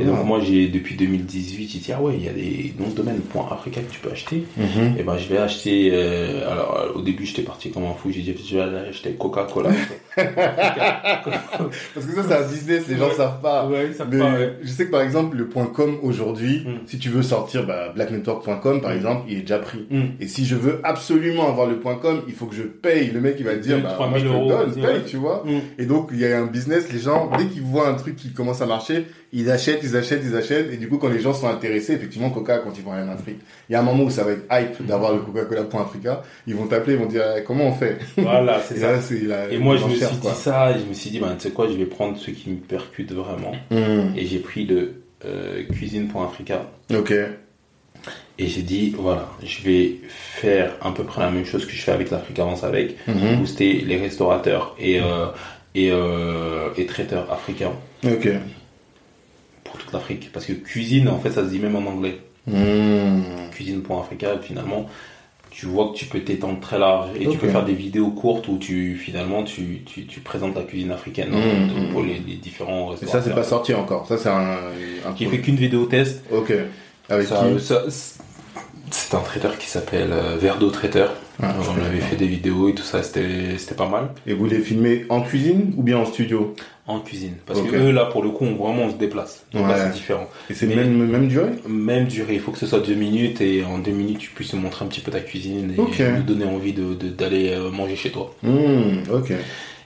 [0.00, 2.88] et donc moi j'ai depuis 2018 j'ai dit ah ouais il y a des noms
[2.88, 4.44] de domaine point Africa que tu peux acheter.
[4.56, 4.96] Mhm.
[4.98, 8.10] et ben je vais acheter euh, alors au début j'étais parti comme un fou.
[8.10, 9.70] J'ai dit je vais acheter Coca-Cola
[10.16, 14.86] parce que ça c'est un business les gens savent pas ouais, savent pas, je sais
[14.86, 16.86] que par exemple le .com aujourd'hui mm.
[16.86, 18.96] si tu veux sortir bah, blacknetwork.com par mm.
[18.96, 20.02] exemple il est déjà pris mm.
[20.20, 23.20] et si je veux absolument avoir le point .com il faut que je paye le
[23.20, 25.44] mec il va dire bah, moi je te donne paye tu vois
[25.78, 28.32] et donc il y a un business les gens dès qu'ils voient un truc qui
[28.32, 30.70] commence à marcher ils achètent, ils achètent, ils achètent.
[30.72, 33.12] Et du coup, quand les gens sont intéressés, effectivement, Coca, quand ils vont aller en
[33.12, 33.38] Afrique,
[33.68, 36.22] il y a un moment où ça va être hype d'avoir le Coca-Cola pour Africa.
[36.46, 37.98] Ils vont t'appeler, ils vont dire, eh, comment on fait?
[38.18, 38.98] Voilà, c'est ça.
[39.50, 41.50] et moi, je me suis dit ça, et je me suis dit, ben, tu sais
[41.50, 43.52] quoi, je vais prendre ce qui me percute vraiment.
[43.70, 44.16] Hmm.
[44.16, 46.66] Et j'ai pris le euh, cuisine.africa.
[46.94, 47.12] Ok.
[48.38, 51.82] Et j'ai dit, voilà, je vais faire à peu près la même chose que je
[51.82, 53.36] fais avec l'Afrique Avance avec, hmm.
[53.36, 55.26] booster les restaurateurs et, euh,
[55.74, 57.72] et, euh, et traiteurs africains.
[58.04, 58.28] Ok
[59.78, 60.30] toute l'Afrique.
[60.32, 62.18] Parce que cuisine, en fait, ça se dit même en anglais.
[62.46, 63.50] Mmh.
[63.52, 64.88] Cuisine pour Africa, finalement,
[65.52, 68.48] tu vois que tu peux t'étendre très large et tu peux faire des vidéos courtes
[68.48, 71.92] où tu finalement tu, tu, tu présentes la cuisine africaine mmh.
[71.92, 73.10] pour les, différents restaurants.
[73.10, 74.06] Et ça c'est pas sorti encore.
[74.06, 74.56] Ça c'est un,
[75.06, 76.22] un qui fait qu'une vidéo test.
[76.32, 76.52] Ok.
[77.08, 77.28] Avec
[78.92, 81.14] c'est un traiteur qui s'appelle euh, Verdo Traiteur.
[81.42, 84.08] Ah, on avait fait des vidéos et tout ça, c'était pas mal.
[84.26, 86.54] Et vous les filmez en cuisine ou bien en studio
[86.86, 87.34] En cuisine.
[87.46, 89.44] Parce que eux, là, pour le coup, on, vraiment, on se déplace.
[89.52, 90.28] Donc là, c'est différent.
[90.50, 92.34] Et c'est même, même durée Même durée.
[92.34, 94.88] Il faut que ce soit deux minutes et en deux minutes, tu puisses montrer un
[94.88, 98.34] petit peu ta cuisine et nous donner envie d'aller de, euh, manger chez toi.
[98.42, 99.32] Mmh, ok.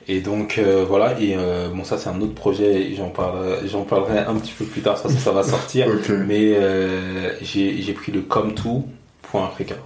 [0.09, 3.83] Et donc euh, voilà, et euh, bon ça c'est un autre projet, j'en parlerai, j'en
[3.83, 5.89] parlerai un petit peu plus tard, ça ça va sortir.
[6.29, 9.77] Mais euh, j'ai pris le point africain.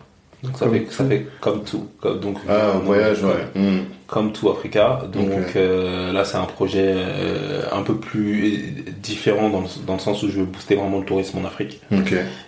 [0.42, 1.88] Donc ça fait, ça fait comme tout.
[2.02, 3.60] donc, ah, voyage, ouais.
[3.60, 3.80] Hmm.
[4.06, 5.02] Comme tout Africa.
[5.12, 9.98] Donc euh, là, c'est un projet euh, un peu plus différent dans le, dans le,
[10.00, 11.80] sens où je veux booster vraiment le tourisme en Afrique.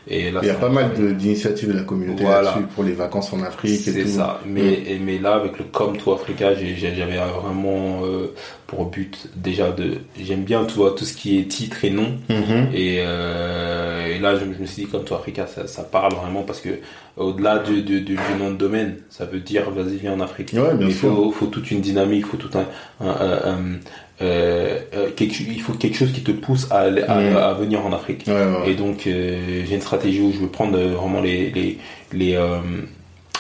[0.09, 3.33] Et là, Il y a pas mal d'initiatives de la communauté là-dessus pour les vacances
[3.33, 3.81] en Afrique.
[3.81, 4.41] C'est ça.
[4.47, 5.05] Mais, hmm.
[5.05, 8.33] mais là, avec le Comme tout Africa, j'avais vraiment euh,
[8.73, 9.99] pour but déjà de...
[10.19, 12.17] J'aime bien tout, tout ce qui est titre et nom.
[12.31, 12.73] Mm-hmm.
[12.75, 16.61] Et, et, là, je, me suis dit Comme tout Africa, ça, ça parle vraiment parce
[16.61, 16.71] que
[17.17, 18.97] au-delà du, du, du, nom de domaine.
[19.11, 20.55] Ça veut dire vas-y viens en Afrique.
[20.55, 22.67] Mais il faut, faut, toute une dynamique, il faut tout un,
[24.21, 28.27] euh, euh, quelque, il faut quelque chose qui te pousse à, à, venir en Afrique.
[28.67, 31.79] Et donc euh, j'ai une stratégie où je veux prendre vraiment les les
[32.13, 32.39] les,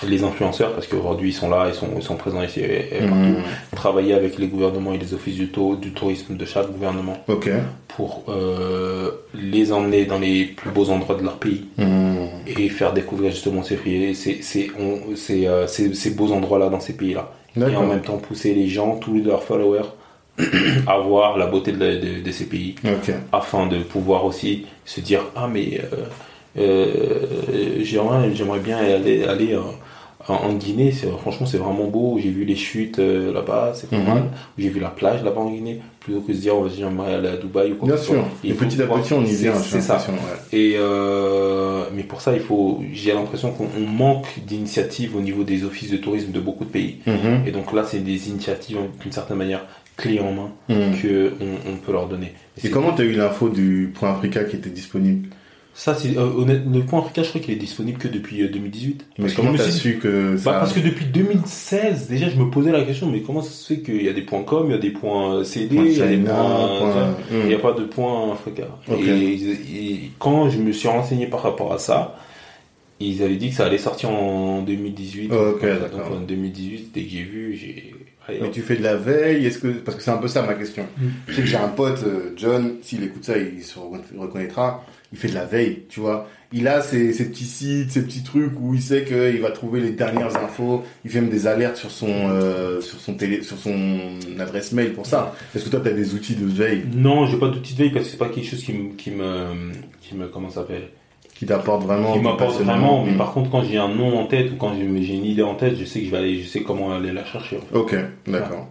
[0.08, 3.14] les influenceurs parce qu'aujourd'hui ils sont là, ils sont, ils sont présents ici et, partout.
[3.14, 3.76] Mmh.
[3.76, 7.16] Travailler avec les gouvernements et les offices du, du tourisme de chaque gouvernement
[7.88, 11.84] pour euh, les emmener dans les plus beaux endroits de leur pays mmh.
[12.46, 13.78] et faire découvrir justement ces,
[14.14, 14.70] ces, ces,
[15.46, 17.30] euh, ces, ces beaux endroits-là dans ces pays-là.
[17.56, 19.90] Et en même temps pousser les gens, tous leurs followers
[20.86, 22.74] à voir la beauté de, de, ces pays
[23.32, 26.06] afin de pouvoir aussi se dire ah mais euh,
[26.58, 29.58] euh j'aimerais bien aller, aller
[30.28, 32.18] en, Guinée, franchement, c'est vraiment beau.
[32.22, 34.06] J'ai vu les chutes euh, là-bas, c'est pas mhm.
[34.06, 34.22] mal.
[34.56, 37.14] J'ai vu la plage là-bas en Guinée, plutôt que de se dire, on va j'aimerais
[37.14, 38.24] aller à Dubaï ou quoi Bien sûr.
[38.44, 39.54] Et petit à petit, on y vient.
[39.54, 39.98] C'est ça.
[40.52, 42.82] Et euh, mais pour ça, il faut.
[42.92, 46.98] J'ai l'impression qu'on manque d'initiatives au niveau des offices de tourisme de beaucoup de pays.
[47.06, 47.42] Mhm.
[47.46, 49.64] Et donc là, c'est des initiatives d'une certaine manière
[49.96, 50.50] clés en main
[51.02, 52.32] que on, peut leur donner.
[52.62, 55.28] Et, comment tu as eu l'info du Point Africa qui était disponible?
[55.74, 59.02] Ça, c'est euh, le point Africa, je crois qu'il est disponible que depuis 2018.
[59.02, 60.52] Euh, mais comment t'as su que ça...
[60.52, 63.72] Bah, parce que depuis 2016, déjà, je me posais la question, mais comment ça se
[63.72, 65.96] fait qu'il y a des points com, il y a des points euh, CD, il
[65.96, 68.64] y a des points, il n'y a pas de points Africa.
[68.90, 72.18] Et, quand je me suis renseigné par rapport à ça,
[73.00, 75.28] ils avaient dit que ça allait sortir en 2018.
[75.28, 77.94] donc en 2018, dès que j'ai vu, j'ai
[78.40, 80.54] mais tu fais de la veille, est-ce que parce que c'est un peu ça ma
[80.54, 80.84] question.
[80.96, 81.06] Mm.
[81.26, 82.04] Je sais que j'ai un pote
[82.36, 83.80] John, s'il écoute ça, il se
[84.16, 86.28] reconnaîtra il fait de la veille, tu vois.
[86.52, 89.80] Il a ses, ses petits sites, ses petits trucs où il sait qu'il va trouver
[89.80, 90.82] les dernières infos.
[91.04, 94.92] Il fait même des alertes sur son euh, sur son télé, sur son adresse mail
[94.92, 95.34] pour ça.
[95.54, 96.84] Est-ce que toi tu as des outils de veille?
[96.94, 99.10] Non, j'ai pas d'outils de veille parce que c'est pas quelque chose qui me qui
[99.10, 100.88] me qui me comment s'appelle?
[101.34, 104.52] Qui t'apporte vraiment qui m'apporte vraiment mais par contre quand j'ai un nom en tête
[104.52, 106.62] ou quand j'ai une idée en tête je sais que je vais aller je sais
[106.62, 107.96] comment aller la chercher ok
[108.26, 108.68] d'accord.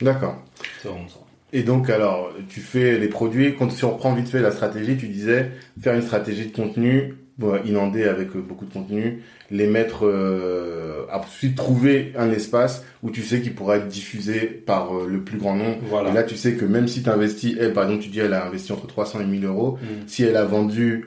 [0.00, 0.36] D'accord.
[0.80, 1.16] C'est vraiment ça
[1.52, 5.08] Et donc, alors, tu fais les produits, quand tu reprends vite fait la stratégie, tu
[5.08, 7.14] disais faire une stratégie de contenu,
[7.64, 13.40] inonder avec beaucoup de contenu, les mettre, euh, ensuite trouver un espace où tu sais
[13.40, 15.78] qu'il pourra être diffusé par euh, le plus grand nombre.
[15.88, 16.10] Voilà.
[16.10, 18.32] Et là, tu sais que même si tu investis, elle, par exemple, tu dis elle
[18.32, 19.86] a investi entre 300 et 1000 euros, mm.
[20.06, 21.06] si elle a vendu,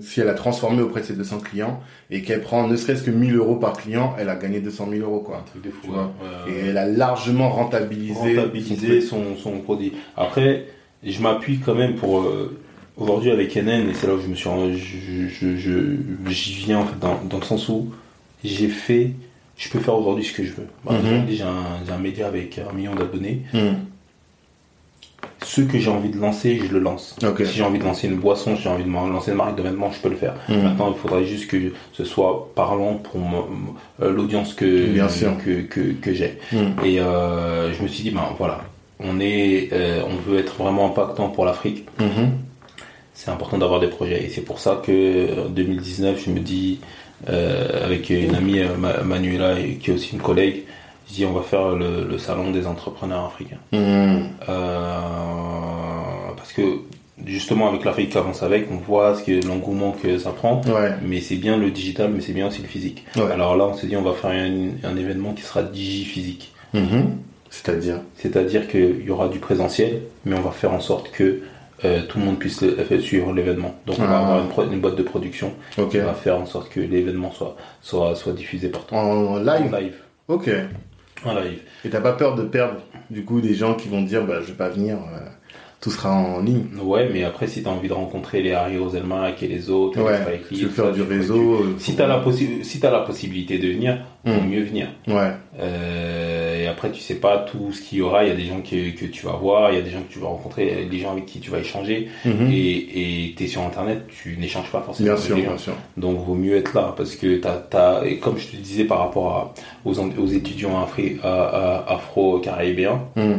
[0.00, 3.10] si elle a transformé auprès de ses 200 clients et qu'elle prend ne serait-ce que
[3.10, 5.38] 1000 euros par client, elle a gagné 200 000 euros, quoi.
[5.38, 5.92] Un truc de fou.
[6.48, 9.92] et elle a largement rentabilisé, rentabilisé son, son, produit.
[10.16, 10.66] Après,
[11.04, 12.58] je m'appuie quand même pour, euh,
[12.96, 14.48] aujourd'hui avec NN, et c'est là où je me suis,
[16.28, 17.92] j'y viens en fait, dans, dans, le sens où
[18.44, 19.12] j'ai fait,
[19.56, 20.68] je peux faire aujourd'hui ce que je veux.
[20.84, 21.26] Bah, mhm.
[21.28, 23.42] j'ai, un, un, média avec un million d'abonnés.
[23.52, 23.76] Mhm.
[25.44, 27.16] Ce que j'ai envie de lancer, je le lance.
[27.20, 29.62] Si j'ai envie de lancer une boisson, si j'ai envie de lancer une marque de
[29.62, 30.34] vêtements, je peux le faire.
[30.48, 30.62] Mhm.
[30.62, 33.20] Maintenant, il faudrait juste que ce soit parlant pour
[34.02, 34.96] euh, l'audience que,
[35.44, 36.38] que, que, que, j'ai.
[36.84, 38.62] Et euh, je me suis dit, ben voilà,
[38.98, 41.86] on est, euh, on veut être vraiment impactant pour l'Afrique
[43.16, 44.24] c'est important d'avoir des projets.
[44.24, 46.80] Et c'est pour ça que en 2019, je me dis,
[47.28, 50.64] euh, avec une amie euh, Manuela, qui est aussi une collègue,
[51.08, 53.56] je dis on va faire le, salon des entrepreneurs africains.
[53.72, 53.76] Mmh.
[54.48, 55.00] Euh,
[56.36, 56.62] parce que
[57.24, 60.60] justement avec l'Afrique qui avance avec, on voit ce que l'engouement que ça prend.
[61.02, 63.06] Mais c'est bien le digital, mais c'est bien aussi le physique.
[63.16, 66.52] Alors là, on s'est dit on va faire un, événement qui sera digi-physique.
[66.74, 67.00] Mmh.
[67.48, 68.00] C'est-à-dire?
[68.16, 71.40] C'est-à-dire qu'il y aura du présentiel, mais on va faire en sorte que
[71.84, 72.64] euh, tout le monde puisse
[73.00, 73.74] suivre l'événement.
[73.86, 74.44] Donc on va ah.
[74.44, 75.54] avoir une, boîte de production
[75.90, 78.94] qui va faire en sorte que l'événement soit, soit, soit diffusé partout.
[78.94, 79.94] En live En live.
[80.28, 80.50] Ok.
[81.24, 81.60] En live.
[81.84, 84.46] Et t'as pas peur de perdre du coup des gens qui vont dire bah je
[84.46, 85.18] vais pas venir euh,
[85.80, 86.64] tout sera en ligne?
[86.82, 90.00] Ouais, mais après, si tu as envie de rencontrer les Harry Roselmack et les autres,
[90.48, 91.76] tu veux faire du réseau.
[91.78, 92.24] Si tu as, la
[92.62, 94.48] si as la possibilité de venir, vaut hmm.
[94.48, 94.88] mieux venir.
[95.06, 95.32] Ouais.
[95.60, 96.35] Euh,
[96.66, 98.24] et après, tu sais pas tout ce qu'il y aura.
[98.24, 100.02] Il y a des gens que, que tu vas voir, il y a des gens
[100.02, 102.08] que tu vas rencontrer, des gens avec qui tu vas échanger.
[102.24, 102.50] Hmm.
[102.50, 105.74] Et tu es sur Internet, tu n'échanges pas forcément bien sûr, Bien sûr.
[105.96, 108.98] Donc, vaut mieux être là parce que tu as, et comme je te disais par
[108.98, 109.54] rapport à,
[109.84, 110.84] aux, aux étudiants
[111.22, 113.34] afro-caribéens, hmm.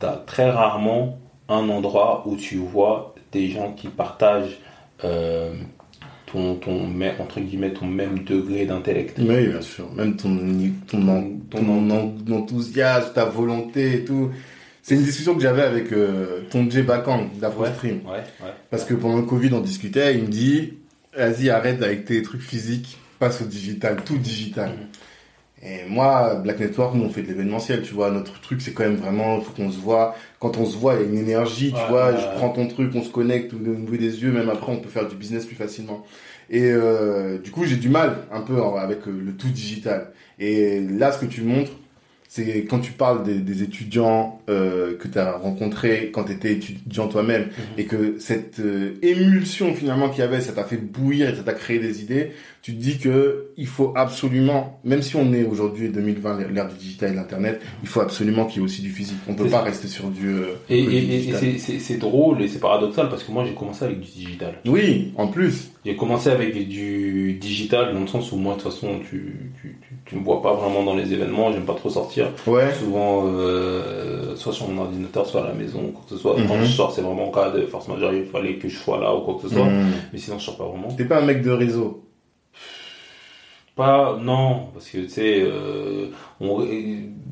[0.00, 1.18] tu as très rarement
[1.50, 4.58] un endroit où tu vois des gens qui partagent
[5.04, 5.52] euh,
[6.32, 9.18] ton, ton, entre guillemets, ton même degré d'intellect.
[9.18, 9.90] Oui, bien sûr.
[9.94, 10.36] Même ton,
[10.86, 14.30] ton, ton, enthousiasme, ta volonté et tout.
[14.82, 18.00] C'est une discussion que j'avais avec euh, ton J Bakang d'AfroStream.
[18.06, 20.74] Ouais, ouais, Parce que pendant le Covid, on discutait, il me dit,
[21.16, 24.70] vas-y, arrête avec tes trucs physiques, passe au digital, tout digital.
[24.70, 24.86] Mhm.
[25.62, 28.10] Et moi, Black Network, nous on fait de l'événementiel, tu vois.
[28.10, 30.14] Notre truc, c'est quand même vraiment, il faut qu'on se voit.
[30.38, 32.16] Quand on se voit, il y a une énergie, tu vois.
[32.16, 34.88] je prends ton truc, on se connecte au niveau des yeux, même après, on peut
[34.88, 36.06] faire du business plus facilement.
[36.48, 40.12] Et euh, du coup, j'ai du mal un peu avec euh, le tout digital.
[40.38, 41.72] Et là, ce que tu montres,
[42.32, 46.52] c'est quand tu parles des, des étudiants euh, que tu as rencontrés quand tu étais
[46.52, 47.48] étudiant toi-même mhm.
[47.76, 51.42] et que cette euh, émulsion finalement qu'il y avait, ça t'a fait bouillir et ça
[51.42, 52.30] t'a créé des idées,
[52.62, 56.76] tu te dis que il faut absolument, même si on est aujourd'hui 2020, l'ère du
[56.76, 59.16] digital et l'internet, il faut absolument qu'il y ait aussi du physique.
[59.28, 60.28] On peut pas rester sur du.
[60.28, 64.00] Euh, et, et, et c'est drôle et c'est paradoxal parce que moi j'ai commencé avec
[64.00, 64.54] du digital.
[64.66, 65.70] Oui, en plus.
[65.86, 69.78] J'ai commencé avec du digital dans le sens où moi de toute façon tu, tu,
[70.04, 72.28] tu, me vois pas vraiment dans les événements, j'aime pas trop sortir.
[72.46, 72.74] Ouais.
[72.78, 76.36] Souvent euh, soit sur mon ordinateur, soit à la maison, quoi que ce soit.
[76.46, 76.64] Quand mhm.
[76.64, 79.14] je sors, c'est vraiment en cas de force majeure, il fallait que je sois là
[79.14, 79.64] ou quoi que ce soit.
[79.64, 79.86] Mhm.
[80.12, 80.88] Mais sinon je sors pas vraiment.
[80.88, 82.04] T'es pas un mec de réseau
[83.80, 86.08] pas, non, parce que tu sais, euh,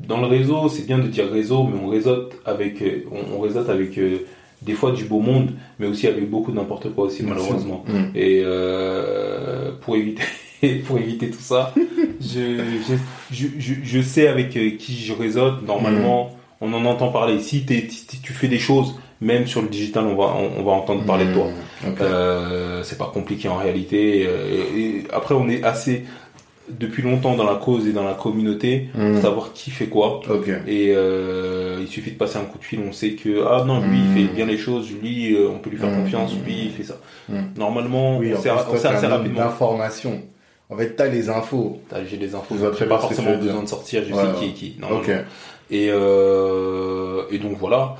[0.07, 3.69] dans le réseau, c'est bien de dire réseau, mais on réseaute avec, on, on réseaute
[3.69, 4.25] avec euh,
[4.63, 7.85] des fois du beau monde, mais aussi avec beaucoup de n'importe quoi aussi, malheureusement.
[7.87, 8.15] Mm.
[8.15, 10.23] Et euh, pour éviter,
[10.87, 11.71] pour éviter tout ça,
[12.19, 12.57] je,
[13.31, 15.61] je, je, je, sais avec qui je réseaute.
[15.67, 16.65] Normalement, mm.
[16.65, 17.39] on en entend parler.
[17.41, 21.25] Si, tu fais des choses, même sur le digital, on va, on, va entendre parler
[21.25, 21.45] de toi.
[21.83, 21.87] Mm.
[22.01, 24.23] Euh, c'est pas compliqué en réalité.
[24.23, 26.05] Et après, on est assez
[26.77, 29.21] depuis longtemps dans la cause et dans la communauté, hmm.
[29.21, 30.21] savoir qui fait quoi.
[30.67, 33.81] Et euh, il suffit de passer un coup de fil, on sait que ah non
[33.81, 34.35] lui il fait hmm.
[34.35, 36.03] bien les choses, lui euh, on peut lui faire hmm.
[36.03, 36.97] confiance, lui il fait ça.
[37.57, 39.39] Normalement, oui, on sait assez rapidement.
[39.39, 40.21] L'information.
[40.71, 41.81] En fait, t'as les infos.
[42.09, 42.55] J'ai les infos.
[42.57, 44.77] Je pas forcément besoin de sortir, je sais qui est qui.
[45.71, 47.95] Et euh, et donc voilà.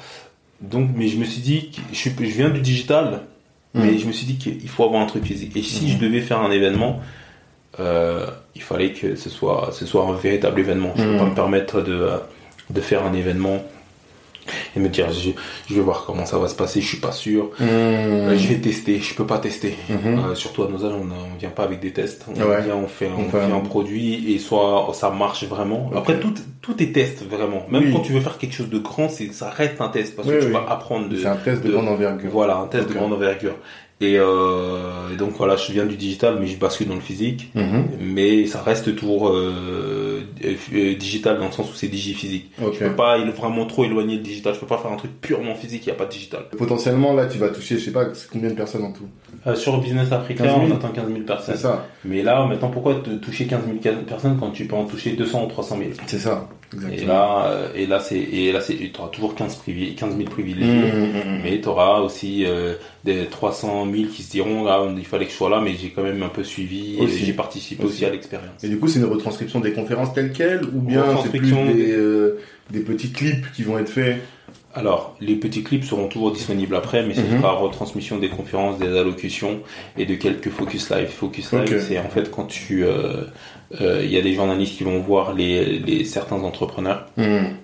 [0.62, 3.22] Donc, mais je me suis dit, je, je viens du digital,
[3.74, 5.56] mais je me suis dit qu'il faut avoir un truc physique.
[5.56, 7.00] Et si je devais faire un événement,
[7.80, 8.26] euh,
[8.56, 10.94] il fallait que ce soit, ce soit un véritable événement.
[10.96, 11.30] Je ne peux pas mm.
[11.30, 12.10] me permettre de,
[12.70, 13.64] de faire un événement
[14.76, 15.32] et me dire je,
[15.74, 19.00] vais voir comment ça va se passer, je suis pas sûr, euh, je vais tester,
[19.00, 19.76] je peux pas tester.
[19.90, 20.36] Mhm.
[20.36, 23.10] surtout à nos âges, on, ne vient pas avec des tests, on vient, on fait,
[23.16, 23.60] on, fait un...
[23.60, 25.92] produit et soit ça marche vraiment.
[25.96, 27.66] Après tout, tout est test vraiment.
[27.70, 30.44] Même quand tu veux faire quelque chose de grand, ça reste un test parce que
[30.44, 31.08] tu vas apprendre.
[31.16, 32.30] C'est un test de, grande envergure.
[32.32, 33.56] Voilà, un test de grande envergure.
[34.02, 37.52] Euh, et, donc voilà, je viens du digital, mais je bascule dans le physique.
[37.56, 37.90] Mhm.
[38.00, 40.09] Mais ça reste toujours euh,
[40.98, 42.52] digital dans le sens où c'est digi-physique.
[42.60, 44.54] Je peux pas il est vraiment trop éloigné le digital.
[44.54, 46.44] Je peux pas faire un truc purement physique, il n'y a pas de digital.
[46.58, 49.08] Potentiellement, là, tu vas toucher, je sais pas, combien de personnes en tout?
[49.56, 51.56] Sur Business Africa, on atteint 15 000 personnes.
[51.56, 51.88] C'est ça.
[52.04, 55.46] Mais là, maintenant, pourquoi te toucher 15 000 personnes quand tu peux en toucher 200
[55.46, 56.48] ou 300 000 C'est ça.
[56.72, 57.02] Exactement.
[57.02, 59.64] Et là, et là, c'est, et là, c'est, tu auras toujours 15
[59.98, 61.42] 15 000 privilégiés, mmh, mmh, mmh.
[61.44, 62.46] mais tu auras aussi
[63.04, 65.90] des 300 000 qui se diront ah, il fallait que je sois là mais j'ai
[65.90, 68.06] quand même un peu suivi et j'ai participé aussi.
[68.06, 68.64] à l'expérience.
[68.64, 71.92] Et du coup c'est une retranscription des conférences telles quelles ou bien c'est plus des,
[71.92, 72.40] euh,
[72.72, 74.18] des petits clips qui vont être faits
[74.76, 78.98] alors, les petits clips seront toujours disponibles après, mais c'est mm retransmission des conférences, des
[78.98, 79.62] allocutions
[79.98, 81.08] et de quelques focus live.
[81.08, 83.24] Focus live, c'est en fait quand tu, euh,
[83.82, 87.08] euh, il y a des journalistes qui vont voir les, les certains entrepreneurs.
[87.18, 87.56] Mhm.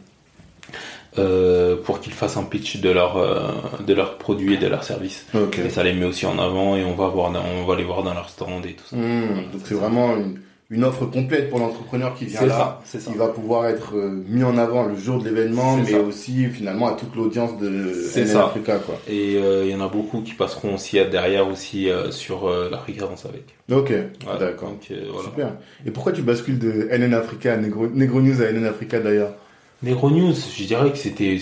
[1.17, 3.53] Euh, pour qu'ils fassent un pitch de leur euh,
[3.87, 5.25] de leurs produits et de leurs services.
[5.63, 8.03] Et ça les met aussi en avant et on va voir on va les voir
[8.03, 8.97] dans leur stand et tout ça.
[8.97, 9.49] Hmm.
[9.53, 12.81] donc c'est vraiment une, une, offre complète pour l'entrepreneur qui vient là.
[12.85, 13.11] Ça, ça.
[13.11, 16.87] Il va pouvoir être euh, mis en avant le jour de l'événement, mais aussi finalement
[16.87, 18.99] à toute l'audience de NN Africa quoi.
[19.07, 23.43] Et il y en a beaucoup qui passeront aussi derrière aussi sur l'Africa Danse avec.
[23.71, 23.93] Ok,
[24.39, 24.73] d'accord.
[25.23, 25.53] Super.
[25.85, 29.33] Et pourquoi tu bascules de NN Africa à Negro, Negro News à NN Africa d'ailleurs?
[29.83, 31.37] Negro News, je dirais que c'était,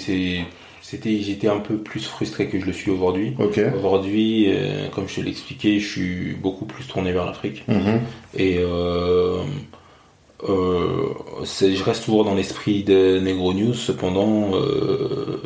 [0.84, 3.34] c'était, j'étais un peu plus frustré que je le suis aujourd'hui.
[3.74, 7.64] Aujourd'hui, euh, comme je te l'expliquais, je suis beaucoup plus tourné vers l'Afrique.
[7.70, 8.02] Mhm.
[8.36, 9.44] Et euh,
[10.50, 14.52] euh, je reste toujours dans l'esprit de Negro News, cependant,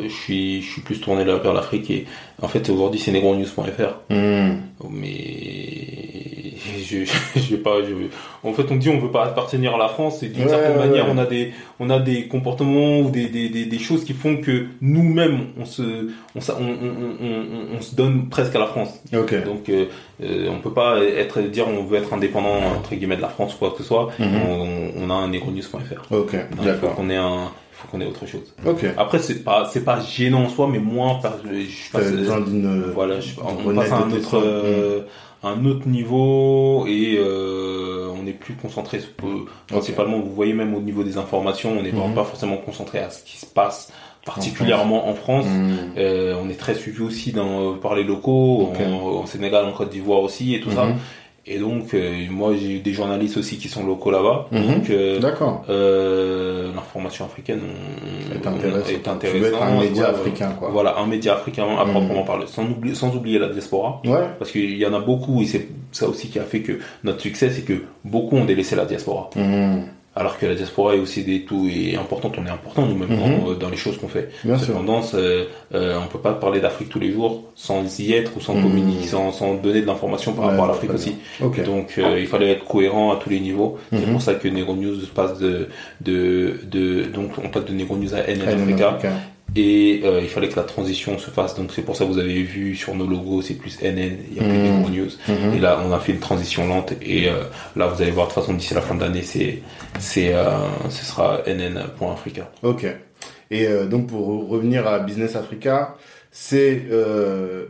[0.03, 2.07] je suis, je suis plus tourné vers l'Afrique et
[2.41, 4.11] en fait aujourd'hui c'est negronews.fr.
[4.11, 4.61] Mhm.
[4.89, 6.16] Mais
[6.83, 7.93] je, je, vais pas, je,
[8.47, 11.05] en fait, on dit on veut pas appartenir à la France et d'une certaine manière,
[11.09, 14.67] on a des, on a des comportements ou des, des, des, choses qui font que
[14.81, 16.77] nous-mêmes, on se, on, on,
[17.21, 18.99] on, on, se donne presque à la France.
[19.11, 19.85] Donc, euh,
[20.23, 23.53] euh, on peut pas être dire on veut être indépendant entre guillemets de la France
[23.55, 24.09] ou quoi que ce soit.
[24.19, 24.27] Mhm.
[24.49, 26.11] on, on, a un negronews.fr.
[26.11, 26.35] Ok.
[26.63, 28.53] Il faut qu'on ait un faut qu'on ait autre chose.
[28.65, 28.85] Ok.
[28.97, 32.11] Après c'est pas c'est pas gênant en soi mais que je passe
[32.93, 35.01] voilà je, on passe à un autre euh,
[35.43, 38.99] un autre niveau et euh, on est plus concentré
[39.67, 42.15] principalement vous voyez même au niveau des informations on n'est mhm.
[42.15, 43.91] pas forcément concentré à ce qui se passe
[44.27, 45.93] particulièrement en France, mhm.
[45.97, 50.21] euh, on est très suivi aussi dans, par les locaux, en, Sénégal, en Côte d'Ivoire
[50.21, 50.89] aussi et tout ça.
[51.49, 54.47] Et donc, euh, moi, j'ai eu des journalistes aussi qui sont locaux là-bas.
[54.51, 54.67] Mhm.
[54.67, 55.19] Donc, euh,
[55.69, 57.61] euh, l'information africaine
[58.33, 59.19] est, intéressante.
[59.21, 60.69] Tu être un média africain, quoi.
[60.69, 61.91] Voilà, un média africain à mhm.
[61.91, 64.01] proprement parler, sans oublier, sans oublier la diaspora.
[64.05, 64.27] Ouais.
[64.37, 67.21] Parce qu'il y en a beaucoup, et c'est ça aussi qui a fait que notre
[67.21, 69.29] succès, c'est que beaucoup ont délaissé la diaspora.
[69.35, 69.85] Mhm
[70.17, 73.57] alors que la diaspora est aussi des tout est importante, on est important nous-mêmes mhm.
[73.59, 74.29] dans, les choses qu'on fait.
[74.43, 75.45] Bien Cependant, euh,
[75.75, 78.63] euh, on peut pas parler d'Afrique tous les jours sans y être ou sans mhm.
[78.63, 81.17] communiquer, sans, sans, donner de l'information par rapport à l'Afrique aussi.
[81.39, 83.77] Donc euh, il fallait être cohérent à tous les niveaux.
[83.91, 84.13] C'est mhm.
[84.13, 85.69] pour ça que Negro News passe de
[86.01, 88.97] de de donc on passe de Negro News à NN Africa
[89.55, 91.55] et euh, il fallait que la transition se fasse.
[91.55, 94.37] Donc c'est pour ça que vous avez vu sur nos logos, c'est plus NN, il
[94.37, 94.63] y a plus mmh.
[94.63, 95.09] Negro News.
[95.27, 95.55] Mmh.
[95.55, 96.93] Et là, on a fait une transition lente.
[97.01, 97.43] Et euh,
[97.75, 99.61] là, vous allez voir de toute façon d'ici la fin d'année, c'est
[99.99, 100.45] c'est euh,
[100.89, 102.51] ce sera NN.Africa.
[102.63, 102.85] Ok.
[103.49, 105.95] Et euh, donc pour revenir à Business Africa,
[106.29, 106.83] c'est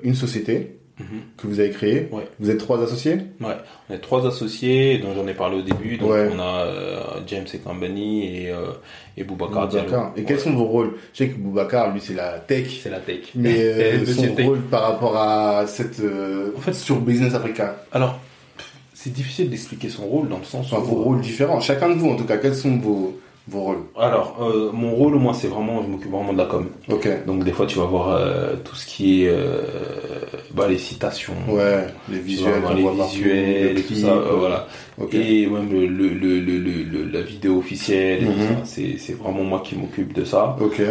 [0.03, 1.21] une société Mhm.
[1.37, 2.09] que vous avez créé.
[2.39, 3.55] Vous êtes trois associés Ouais,
[3.89, 5.97] on est trois associés, dont j'en ai parlé au début.
[5.97, 8.71] Donc on a euh, James et Company et, euh,
[9.15, 9.69] et Boubacar.
[10.15, 10.95] Et quels sont vos rôles?
[11.13, 12.79] Je sais que Boubacar, lui, c'est la tech.
[12.81, 13.19] C'est la tech.
[13.35, 17.75] Mais euh, son rôle par rapport à cette en fait, sur Business Africa?
[17.91, 18.19] Alors,
[18.93, 21.59] c'est difficile d'expliquer son rôle dans le sens enfin, vos rôles différents.
[21.61, 25.15] Chacun de vous, en tout cas, quels sont vos vos rôles Alors, euh, mon rôle,
[25.15, 26.67] moi, c'est vraiment, je m'occupe vraiment de la com.
[26.89, 27.07] Ok.
[27.25, 29.61] Donc, des fois, tu vas voir euh, tout ce qui est euh,
[30.53, 31.33] bah, les citations.
[31.47, 34.13] Ouais, les visuels, les visuels, et tout ça.
[34.37, 34.67] voilà.
[35.13, 38.65] Et même le, le, le, le, la vidéo officielle, mhm.
[38.65, 40.57] c'est vraiment moi qui m'occupe de ça.
[40.59, 40.81] Ok.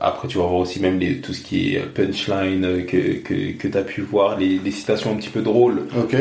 [0.00, 3.68] après, tu vas voir aussi même les, tout ce qui est punchline que, que, que
[3.68, 5.86] tu as pu voir, les, les, citations un petit peu drôles.
[5.98, 6.14] Ok.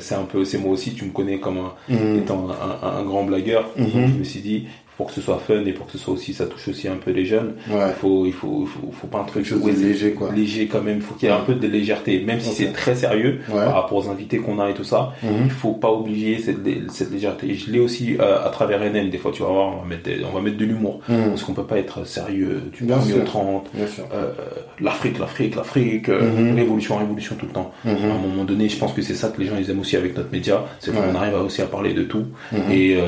[0.00, 2.18] c'est un peu, c'est moi aussi, tu me connais comme un, mhm.
[2.18, 3.68] étant un, un, grand blagueur.
[3.76, 4.66] Mhm je me suis dit,
[4.98, 6.96] pour que ce soit fun et pour que ce soit aussi, ça touche aussi un
[6.96, 7.52] peu les jeunes.
[7.70, 10.32] Il faut, il faut, il faut, faut, pas un truc léger, quoi.
[10.34, 11.00] Léger quand même.
[11.00, 13.98] Faut qu'il y ait un peu de légèreté, même si c'est très sérieux par rapport
[13.98, 15.12] aux invités qu'on a et tout ça.
[15.22, 15.30] Mhm.
[15.44, 16.58] Il faut pas oublier cette,
[16.90, 17.54] cette légèreté.
[17.54, 19.08] Je l'ai aussi euh, à travers NN.
[19.08, 21.28] Des fois, tu vas voir, on va mettre, on va mettre de l'humour mhm.
[21.28, 22.60] parce qu'on peut pas être sérieux.
[22.76, 23.24] Sûr.
[23.24, 23.70] 30,
[24.12, 24.32] euh,
[24.80, 26.56] l'Afrique, l'Afrique, l'Afrique, euh, mhm.
[26.56, 27.72] révolution, révolution tout le temps.
[27.84, 29.96] À un moment donné, je pense que c'est ça que les gens ils aiment aussi
[29.96, 32.26] avec notre média, c'est qu'on arrive aussi à parler de tout
[32.68, 32.98] et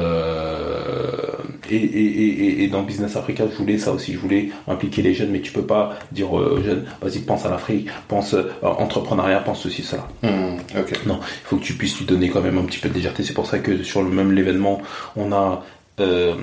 [1.71, 4.13] et, et, et, dans Business Africa, je voulais ça aussi.
[4.13, 7.51] Je voulais impliquer les jeunes, mais tu peux pas dire aux jeunes, vas-y, pense à
[7.51, 10.09] l'Afrique, pense euh, entrepreneuriat, pense ceci, cela.
[10.23, 10.59] Hmm,
[11.07, 13.23] non, il faut que tu puisses lui donner quand même un petit peu de légèreté.
[13.23, 14.81] C'est pour ça que sur le même l'événement,
[15.17, 15.65] on a
[16.01, 16.35] euh,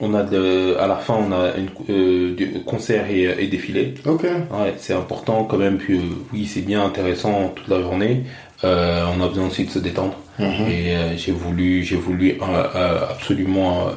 [0.00, 3.94] on a de, à la fin on a une euh, concert et, défilé.
[4.04, 4.24] Ok.
[4.24, 5.78] Ouais, c'est important quand même.
[5.78, 6.00] Puis
[6.32, 8.24] oui, c'est bien intéressant toute la journée.
[8.64, 10.14] Euh, on a besoin aussi de se détendre.
[10.38, 10.66] Mhm.
[10.68, 13.88] Et euh, j'ai voulu, j'ai voulu euh, absolument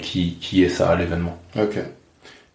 [0.00, 1.36] qui qui est ça à l'événement.
[1.58, 1.78] Ok.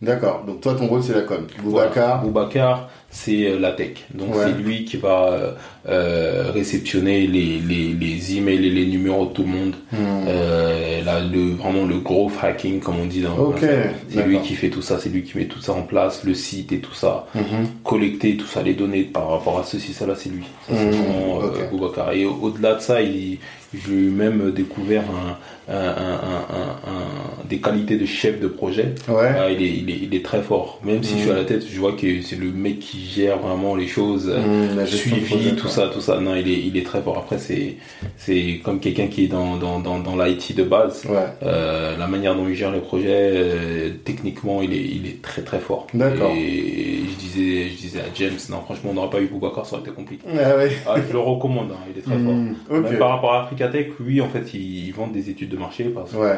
[0.02, 0.44] D'accord.
[0.45, 1.48] Donc toi, ton rôle, c'est la com.
[1.61, 2.22] Boubacar.
[2.22, 4.06] Boubacar, c'est euh, la tech.
[4.14, 5.52] Donc c'est lui qui va euh,
[5.88, 9.76] euh, réceptionner les, les, les, emails et les numéros de tout le monde.
[9.94, 13.91] Euh, là, le, vraiment le gros hacking, comme on dit dans okay.
[14.10, 16.34] C'est lui qui fait tout ça, c'est lui qui met tout ça en place, le
[16.34, 17.27] site et tout ça.
[17.35, 17.65] Hmm.
[17.84, 20.45] Collecter tout ça, les données par rapport à ceci, ça là, c'est lui.
[20.68, 20.90] Ça, hmm.
[20.90, 22.14] vraiment euh, Boubacar.
[22.14, 23.38] Et au-delà de ça, il,
[23.73, 25.38] j'ai même découvert un,
[25.69, 28.95] un, un, des qualités de chef de projet.
[29.07, 29.31] Ouais.
[29.38, 30.80] Ah, il, est, il, est, il, est, très fort.
[30.84, 33.40] Même si je suis à la tête, je vois que c'est le mec qui gère
[33.40, 36.19] vraiment les choses, mmh, suivi, tout ça, tout ça.
[36.19, 37.18] Non, il est, il est très fort.
[37.18, 37.77] Après, c'est,
[38.18, 41.06] c'est comme quelqu'un qui est dans, dans, dans, dans l'IT de base.
[41.06, 41.26] Ouais.
[41.44, 45.41] Euh, la manière dont il gère les projets, euh, techniquement, il est, il est très
[45.41, 45.88] très fort.
[45.94, 46.31] D'accord.
[46.35, 49.76] Et je disais, je disais à James, non, franchement, on n'aurait pas eu Boubacar, ça
[49.76, 50.26] aurait été compliqué.
[50.30, 50.72] Ah, ouais.
[50.88, 52.77] ah, je le recommande, hein, il est très mmh, fort.
[52.77, 52.90] Okay.
[52.90, 55.85] Même par rapport à Africa Tech, oui, en fait, ils, vendent des études de marché
[55.85, 56.35] parce que, ouais.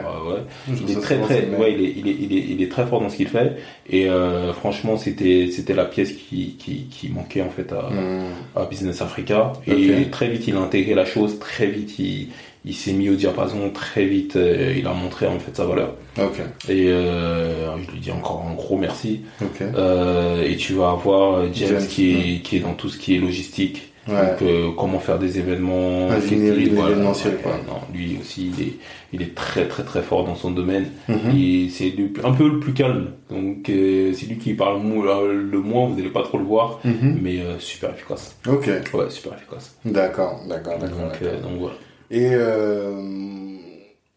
[0.69, 3.01] Il est très très, ouais, il est, il est, il est, il est très fort
[3.01, 3.57] dans ce qu'il fait.
[3.89, 8.25] Et euh, franchement, c'était, c'était la pièce qui, qui, qui manquait en fait à, hmm.
[8.55, 9.53] à Business Africa.
[9.65, 11.39] Et très vite, il a intégré la chose.
[11.39, 12.27] Très vite, il,
[12.65, 13.69] il s'est mis au diapason.
[13.71, 15.95] Très vite, euh, il a montré en fait sa valeur.
[16.17, 16.43] Okay.
[16.69, 19.21] Et euh, je lui dis encore un gros merci.
[19.41, 19.65] Okay.
[19.75, 23.15] Euh, et tu vas avoir James, James qui est, qui est dans tout ce qui
[23.15, 23.91] est logistique.
[24.07, 27.53] Donc, euh, comment faire des événements événementiel, quoi.
[27.67, 28.73] Non, lui aussi, il est,
[29.13, 30.87] il est très très très fort dans son domaine.
[31.35, 33.11] Et c'est un peu le plus calme.
[33.29, 37.19] Donc, euh, c'est lui qui parle le moins, vous n'allez pas trop le voir, mhm.
[37.21, 38.37] mais euh, super efficace.
[38.47, 38.69] Ok.
[38.93, 39.75] Ouais, super efficace.
[39.85, 40.89] D'accord, d'accord, d'accord.
[40.89, 41.75] Donc, donc, voilà.
[42.11, 42.35] Et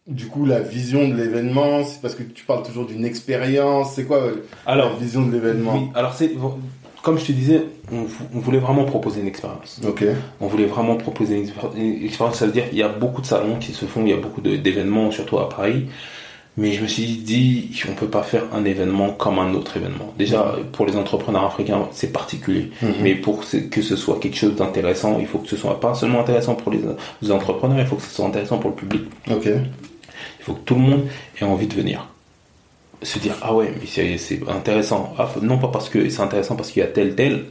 [0.09, 3.93] du coup, la vision de l'événement, c'est parce que tu parles toujours d'une expérience.
[3.93, 4.31] C'est quoi
[4.65, 5.75] alors, la vision de l'événement?
[5.75, 6.31] oui, Alors, c'est
[7.09, 9.81] comme je te disais, on, voulait vraiment proposer une expérience.
[10.39, 12.37] On voulait vraiment proposer une, expérience.
[12.37, 14.17] Ça veut dire qu'il y a beaucoup de salons qui se font, il y a
[14.17, 15.87] beaucoup d'événements, surtout à Paris.
[16.55, 20.13] Mais je me suis dit, on peut pas faire un événement comme un autre événement.
[20.19, 22.69] Déjà, pour les entrepreneurs africains, c'est particulier.
[22.83, 22.93] Mhm.
[23.01, 26.19] Mais pour que ce soit quelque chose d'intéressant, il faut que ce soit pas seulement
[26.19, 29.01] intéressant pour les, entrepreneurs, il faut que ce soit intéressant pour le public.
[29.25, 29.63] Il
[30.41, 31.07] faut que tout le monde
[31.41, 32.07] ait envie de venir
[33.01, 36.71] se dire ah ouais mais c'est intéressant ah, non pas parce que c'est intéressant parce
[36.71, 37.45] qu'il y a tel tel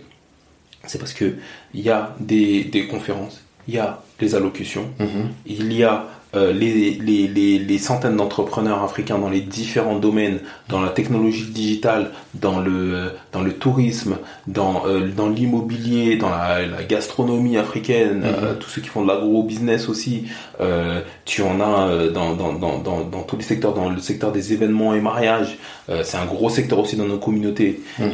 [0.86, 1.36] c'est parce que
[1.74, 5.30] il y a des, des conférences il y a des allocutions mhm.
[5.46, 10.40] il y a euh, les, les, les, les, centaines d'entrepreneurs africains dans les différents domaines,
[10.68, 16.28] dans la technologie digitale, dans le, euh, dans le tourisme, dans, euh, dans l'immobilier, dans
[16.28, 18.58] la, la, gastronomie africaine, mhm.
[18.60, 20.24] tous ceux qui font de l'agro-business aussi.
[21.24, 24.92] tu en as dans, dans, dans, dans, tous les secteurs, dans le secteur des événements
[24.94, 25.56] et mariages.
[26.02, 27.80] c'est un gros secteur aussi dans nos communautés.
[27.98, 28.06] Mhm.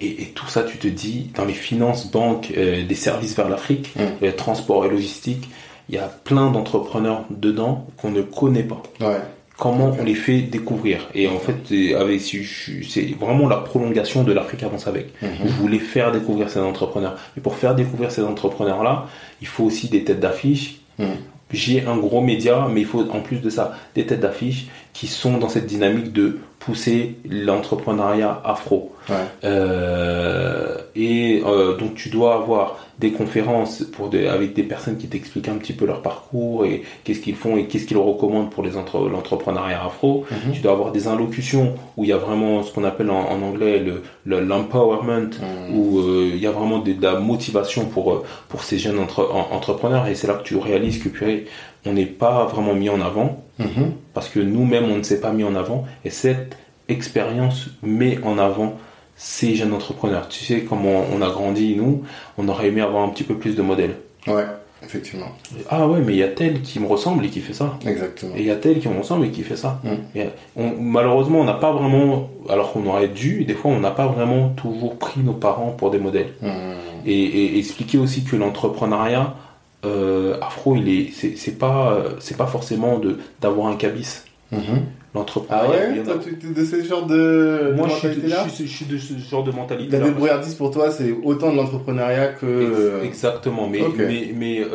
[0.00, 3.94] Et, et, tout ça, tu te dis, dans les finances, banques, des services vers l'Afrique,
[3.96, 4.32] mhm.
[4.32, 5.48] transport et logistique,
[5.88, 8.82] il y a plein d'entrepreneurs dedans qu'on ne connaît pas.
[9.00, 9.20] Ouais.
[9.56, 11.08] Comment on les fait découvrir?
[11.14, 15.12] Et en fait, avec c'est vraiment la prolongation de l'Afrique Avance avec.
[15.22, 15.28] Mhm.
[15.44, 17.16] Je voulais faire découvrir ces entrepreneurs.
[17.36, 19.06] Et pour faire découvrir ces entrepreneurs-là,
[19.40, 20.80] il faut aussi des têtes d'affiche.
[20.98, 21.06] Mhm.
[21.52, 25.06] J'ai un gros média, mais il faut en plus de ça des têtes d'affiche qui
[25.06, 28.92] sont dans cette dynamique de pousser l'entrepreneuriat afro.
[29.10, 29.16] Ouais.
[29.44, 35.08] Euh, et euh, donc tu dois avoir des conférences pour des, avec des personnes qui
[35.08, 38.62] t'expliquent un petit peu leur parcours et qu'est-ce qu'ils font et qu'est-ce qu'ils recommandent pour
[38.62, 40.24] les entre, l'entrepreneuriat afro.
[40.30, 40.52] Mhm.
[40.52, 43.42] Tu dois avoir des allocutions où il y a vraiment ce qu'on appelle en, en
[43.42, 45.76] anglais le, le l'empowerment Mhm.
[45.78, 49.28] où euh, il y a vraiment de, de la motivation pour pour ces jeunes entre,
[49.32, 51.46] en- entrepreneurs et c'est là que tu réalises que purée,
[51.84, 53.92] on n'est pas vraiment mis en avant Mhm.
[54.14, 56.56] parce que nous-mêmes on ne s'est pas mis en avant et cette
[56.88, 58.74] expérience met en avant
[59.16, 60.28] ces jeunes entrepreneurs.
[60.28, 62.02] Tu sais comment on a grandi nous,
[62.36, 63.96] on aurait aimé avoir un petit peu plus de modèles.
[64.26, 64.44] Ouais.
[64.82, 65.28] Effectivement.
[65.70, 67.78] Ah ouais, mais il y a tel qui me ressemble et qui fait ça.
[67.86, 68.34] Exactement.
[68.36, 69.80] Et il y a tel qui me ressemble et qui fait ça.
[69.82, 70.18] Mm.
[70.18, 70.24] Et
[70.56, 74.06] on- malheureusement, on n'a pas vraiment, alors qu'on aurait dû, des fois, on n'a pas
[74.08, 76.32] vraiment toujours pris nos parents pour des modèles.
[76.42, 76.48] Mmh.
[77.06, 79.34] Et, et expliquer aussi que l'entrepreneuriat
[79.84, 84.22] euh, afro, il est, c'est c'est pas, c'est pas forcément de d'avoir un cabis.
[84.52, 84.60] Mhm.
[85.16, 85.94] Ah L'entrepreneuriat.
[85.94, 88.44] y ouais Toi, tu es de ce genre de, Moi, de je suis, de, mentalité-là
[88.46, 89.96] je, suis, je suis de ce genre de mentalité.
[89.96, 93.00] La débrouillardise pour toi, c'est autant de l'entrepreneuriat que.
[93.04, 94.66] Exactement, mais, mais, mais euh,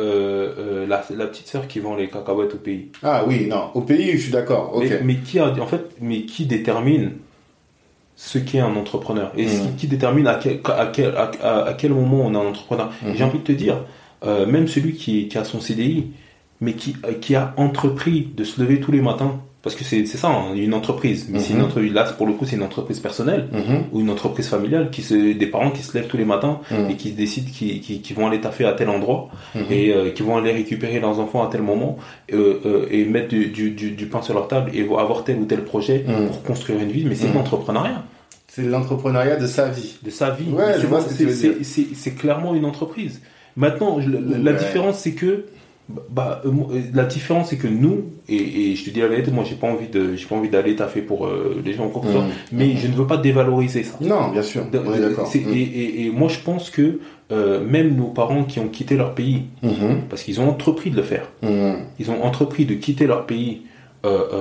[0.58, 2.88] euh, la, la petite sœur qui vend les cacahuètes au pays.
[3.02, 3.64] Ah oui, non.
[3.74, 4.74] Au pays, je suis d'accord.
[4.80, 7.12] Mais, mais qui a, en fait, mais qui détermine
[8.16, 9.32] ce qu'est un entrepreneur?
[9.36, 9.48] Et Mm.
[9.48, 12.48] qui, qui détermine à quel, à, quel, à, à- à quel moment on est un
[12.48, 12.90] entrepreneur?
[13.02, 13.14] Mhm.
[13.14, 13.76] J'ai envie de te dire,
[14.24, 16.06] euh, même celui qui, qui a son CDI,
[16.60, 20.06] mais qui, euh, qui a entrepris de se lever tous les matins, parce que c'est
[20.06, 21.64] ça, hein, une entreprise, mais c'est une Mhm.
[21.66, 23.84] entreprise, là pour le coup c'est une entreprise personnelle Mhm.
[23.92, 26.90] ou une entreprise familiale, qui se, des parents qui se lèvent tous les matins Mhm.
[26.90, 29.28] et qui décident qu'ils qui, qui vont aller taffer à tel endroit
[29.70, 31.98] et euh, qui vont aller récupérer leurs enfants à tel moment
[32.32, 35.38] euh, euh, et mettre du, du, du, du pain sur leur table et avoir tel
[35.38, 38.02] ou tel projet pour construire une vie, mais c'est l'entrepreneuriat,
[38.48, 39.98] C'est l'entrepreneuriat de sa vie.
[40.02, 40.50] de sa vie.
[40.52, 40.72] Ouais,
[41.94, 43.20] c'est clairement une entreprise.
[43.56, 44.58] Maintenant, la, la Ouais.
[44.58, 45.44] différence c'est que
[46.08, 48.36] bah, euh, euh, la différence c'est que nous et,
[48.70, 50.76] et je te dis la vérité, moi j'ai pas envie de j'ai pas envie d'aller
[50.76, 52.28] taffer pour euh, les gens soit, Mhm.
[52.52, 53.96] mais je ne veux pas dévaloriser ça.
[54.00, 54.64] Non, bien sûr.
[54.70, 55.28] De- On est d'accord.
[55.34, 55.52] Mhm.
[55.52, 57.00] et, et- et moi je pense que
[57.32, 60.02] euh, même nos parents qui ont quitté leur pays, Mhm.
[60.08, 61.74] parce qu'ils ont entrepris de le faire, Mhm.
[61.98, 63.62] ils ont entrepris de quitter leur pays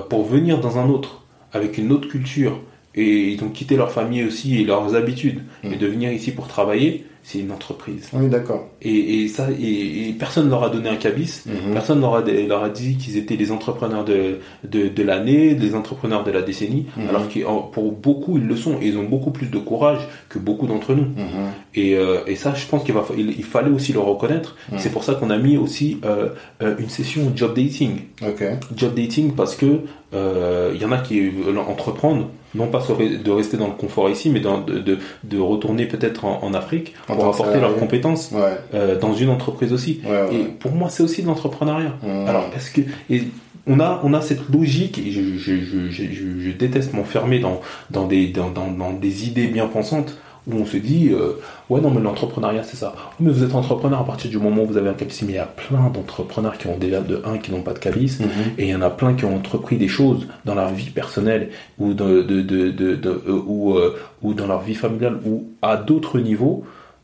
[0.10, 2.60] pour venir dans un autre, avec une autre culture,
[2.96, 5.74] et ils ont quitté leur famille aussi et leurs habitudes, Mhm.
[5.74, 8.10] et de venir ici pour travailler, c'est une entreprise.
[8.12, 8.68] On est d'accord.
[8.82, 11.74] Et, et ça, et, et personne leur a donné un cabis, Mhm.
[11.74, 15.76] personne leur a, leur a dit qu'ils étaient les entrepreneurs de, de, de l'année, les
[15.76, 17.10] entrepreneurs de la décennie, Mhm.
[17.10, 17.40] alors que
[17.72, 20.96] pour beaucoup ils le sont, et ils ont beaucoup plus de courage que beaucoup d'entre
[20.96, 21.04] nous.
[21.06, 21.52] Mhm.
[21.76, 24.56] Et, euh, et ça, je pense qu'il va, il, il fallait aussi le reconnaître.
[24.72, 24.80] Mhm.
[24.80, 26.30] C'est pour ça qu'on a mis aussi euh,
[26.64, 27.92] euh, une session job dating.
[28.28, 28.44] Ok.
[28.76, 29.82] Job dating parce que
[30.14, 34.10] euh, il y en a qui veulent entreprendre, non pas de rester dans le confort
[34.10, 34.80] ici, mais dans- de,
[35.24, 37.62] de, retourner peut-être en, en Afrique En pour apporter salarié.
[37.62, 38.42] leurs compétences Ouais.
[38.74, 40.02] euh, dans une entreprise aussi.
[40.04, 40.36] Ouais, ouais.
[40.36, 41.94] Et pour moi, c'est aussi de l'entrepreneuriat.
[42.04, 42.28] Mhm.
[42.28, 43.24] Alors, parce que et
[43.68, 45.56] on a on a cette logique et je, je,
[45.92, 47.62] je- je déteste m'enfermer dans
[47.92, 50.18] dans des dans, dans, dans des idées bien pensantes
[50.52, 51.34] où on se dit euh,
[51.70, 52.94] ouais non mais l'entrepreneuriat c'est ça.
[53.20, 55.20] Mais vous êtes entrepreneur à partir du moment où vous avez un cabis.
[55.24, 57.80] Mais il y a plein d'entrepreneurs qui ont déjà de un qui n'ont pas de
[57.80, 58.28] cabis Mhm.
[58.58, 61.50] et il y en a plein qui ont entrepris des choses dans leur vie personnelle
[61.78, 65.46] ou de, de, de, de, de- euh, ou, euh, ou dans leur vie familiale ou
[65.62, 66.64] à d'autres niveaux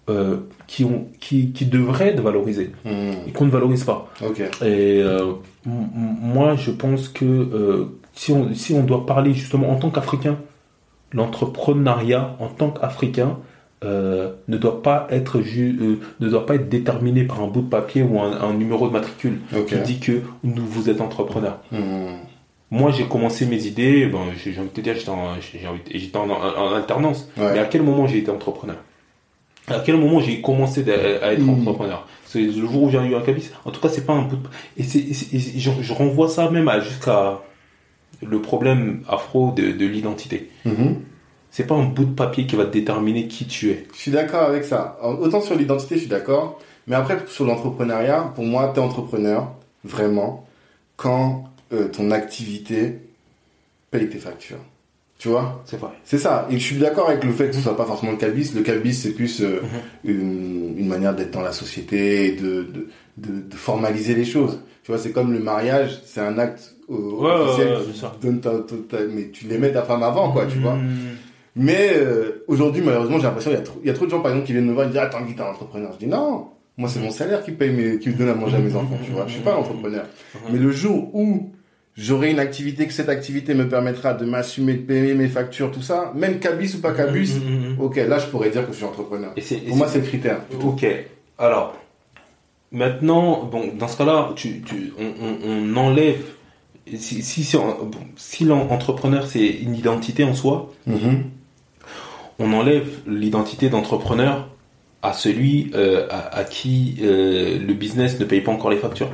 [0.09, 2.93] euh, qui ont qui, qui devraient être valorisés Mhm.
[3.27, 4.07] et qu'on ne valorise pas.
[4.63, 5.03] Et
[5.65, 10.37] moi, je pense que si, on, si on doit parler justement en tant qu'Africain,
[11.13, 13.37] l'entrepreneuriat en tant qu'Africain
[13.83, 17.61] euh, ne doit pas être ju- euh, ne doit pas être déterminé par un bout
[17.61, 21.59] de papier ou un, un numéro de matricule qui dit que nous, vous êtes entrepreneur.
[21.71, 22.17] Mhm.
[22.71, 24.07] Moi, j'ai commencé mes idées.
[24.07, 25.09] Ben, j'ai envie de te dire, j'étais
[26.17, 27.29] en, alternance.
[27.37, 27.53] Ouais.
[27.53, 28.77] Mais à quel moment j'ai été entrepreneur?
[29.67, 30.83] À quel moment j'ai commencé
[31.21, 31.49] à être Mm.
[31.49, 32.07] entrepreneur?
[32.25, 33.51] C'est le jour où j'ai eu un cabis?
[33.65, 34.47] En tout cas, c'est pas un bout de...
[34.77, 37.39] Et, je, je renvoie ça même à jusqu'à
[38.21, 40.49] le problème afro de, de l'identité.
[40.65, 41.01] Mhm.
[41.51, 43.87] C'est pas un bout de papier qui va déterminer qui tu es.
[43.93, 44.97] Je suis d'accord avec ça.
[45.01, 46.59] Autant sur l'identité, je suis d'accord.
[46.87, 49.51] Mais après, sur l'entrepreneuriat, pour moi, tu es entrepreneur,
[49.85, 50.45] vraiment,
[50.97, 52.99] quand euh, ton activité
[53.89, 54.59] paye tes factures.
[55.17, 55.63] Tu vois?
[55.65, 55.91] C'est vrai.
[56.03, 56.45] C'est ça.
[56.51, 58.51] Et je suis d'accord avec le fait que ce soit pas forcément le cabis.
[58.53, 59.61] Le cabis, c'est plus euh,
[60.03, 62.67] une, une manière d'être dans la société, de,
[63.17, 64.59] de, de formaliser les choses.
[64.83, 67.85] Tu vois, c'est comme le mariage, c'est un acte euh, Ouais, officiel ouais, ouais, qui
[67.91, 68.11] bien sûr.
[68.21, 70.75] donne ta, ta- ta- mais tu les mets ta femme avant, quoi, tu vois.
[70.75, 70.87] Mm.
[71.57, 74.11] Mais euh, aujourd'hui, malheureusement, j'ai l'impression qu'il y, a trop- il y a trop de
[74.11, 75.91] gens, par exemple, qui viennent me voir et me disent Attends, Guy, t'es un entrepreneur.
[75.93, 76.47] Je dis Non,
[76.77, 78.97] moi, c'est mon salaire qui paye mes, qui me donne à manger à mes enfants,
[79.05, 79.25] tu vois.
[79.27, 80.03] Je suis pas un entrepreneur.
[80.51, 81.51] Mais le jour où
[81.97, 85.81] j'aurai une activité, que cette activité me permettra de m'assumer, de payer mes factures, tout
[85.81, 87.37] ça, même cabis ou pas cabis,
[87.79, 89.31] ok, là, je pourrais dire que je suis entrepreneur.
[89.37, 90.39] Et c'est, et Pour moi, c'est le critère.
[90.61, 90.85] Ok.
[91.39, 91.73] Alors,
[92.71, 96.21] maintenant, bon, dans ce cas-là, tu, tu, on, on, on enlève.
[96.87, 101.23] Si, si, si, bon, si l'entrepreneur c'est une identité en soi, Mhm.
[102.37, 104.47] on enlève l'identité d'entrepreneur
[105.01, 109.11] à celui euh, à, à qui euh, le business ne paye pas encore les factures.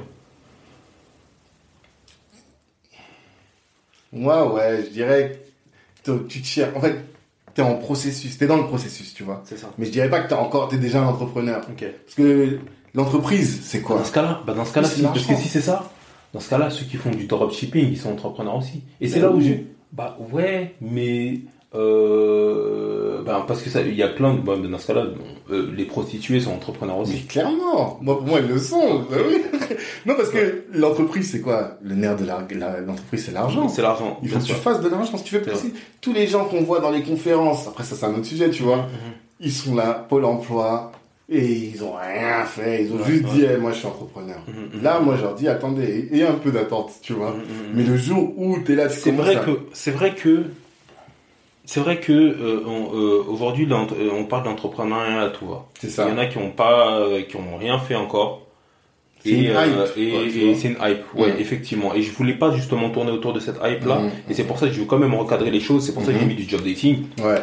[4.13, 5.39] Moi, ouais, je dirais
[6.03, 6.75] que tu te cherches.
[6.75, 6.95] En fait,
[7.53, 9.41] t'es en processus, t'es dans le processus, tu vois.
[9.45, 9.71] C'est ça.
[9.77, 11.61] Mais je dirais pas que t'es encore, t'es déjà un entrepreneur.
[11.69, 11.85] Ok.
[12.05, 12.59] Parce que
[12.93, 13.97] l'entreprise, c'est quoi?
[13.99, 15.89] Dans ce cas-là, bah dans ce cas-là, C'est si, parce que si c'est ça,
[16.33, 18.83] dans ce cas-là, ceux qui font du dropshipping, ils sont entrepreneurs aussi.
[18.99, 19.53] Et c'est là où je,
[19.91, 21.41] bah ouais, mais
[21.73, 25.05] euh, ben parce que ça, il y a plein de, bon, dans ce cas-là,
[25.51, 27.13] euh, les prostituées sont entrepreneurs aussi.
[27.13, 29.05] Mais clairement, moi pour moi ils le sont.
[29.09, 29.41] bah oui.
[30.05, 31.77] non parce que l'entreprise c'est quoi?
[31.81, 33.69] Le nerf de l'entreprise c'est l'argent.
[33.69, 34.19] C'est l'argent.
[34.23, 35.05] Il faut que tu fasses de l'argent.
[35.05, 37.67] Je pense que tu fais passer tous les gens qu'on voit dans les conférences.
[37.67, 38.77] Après ça c'est un autre sujet, tu vois.
[38.77, 39.13] Mhm.
[39.39, 40.91] Ils sont là, Pôle Emploi,
[41.31, 42.83] et ils ont rien fait.
[42.83, 43.31] Ils ont Ouais, juste ouais.
[43.31, 44.37] dit, Eh, moi je suis entrepreneur.
[44.47, 44.83] Mhm, mhm.
[44.83, 47.33] Là, moi je leur dis, attendez, et un peu d'attente, tu vois.
[47.73, 50.43] Mais le jour où t'es là, tu C'est vrai à- que c'est vrai que
[51.65, 55.65] c'est vrai que euh, euh, aujourd'hui euh, on parle d'entrepreneuriat à tout va.
[55.79, 56.09] C'est Il ça.
[56.09, 58.41] y en a qui ont pas euh, qui ont rien fait encore.
[59.23, 61.93] C'est une euh, tu c'est une hype, ouais, effectivement.
[61.93, 64.01] Et je voulais pas justement tourner autour de cette hype là.
[64.29, 65.85] Et c'est pour ça que je veux quand même recadrer les choses.
[65.85, 67.37] C'est pour ça que j'ai mis du job dating Ouais.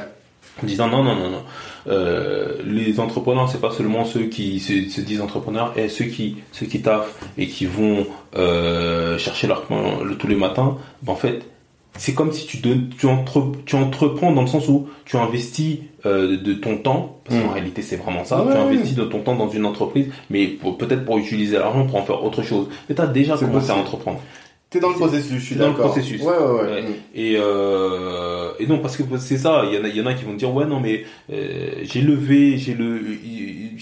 [0.60, 1.42] en disant non non non non.
[1.86, 6.36] Euh, les entrepreneurs c'est pas seulement ceux qui se, se disent entrepreneurs et ceux qui
[6.52, 8.06] ceux qui taffent et qui vont
[8.36, 10.76] euh, chercher leur pain le, tous les matins.
[11.02, 11.42] Ben, en fait
[11.96, 15.78] c'est comme si tu donnes tu, entre, tu entreprends dans le sens où tu investis
[16.06, 17.52] euh, de ton temps parce qu'en Mm.
[17.54, 21.04] réalité c'est vraiment ça Ouais, tu investis de ton temps dans une entreprise mais peut-être
[21.04, 24.20] pour utiliser l'argent pour en faire autre chose mais tu as déjà commencé à entreprendre
[24.70, 26.20] T'es dans le processus, je suis dans le processus.
[26.20, 26.82] Ouais, ouais, ouais.
[26.82, 26.86] Mm.
[27.14, 30.06] Et, euh, et non, parce que c'est ça, il y, en a, il y en
[30.06, 33.00] a qui vont dire, ouais, non, mais euh, j'ai levé, j'ai le,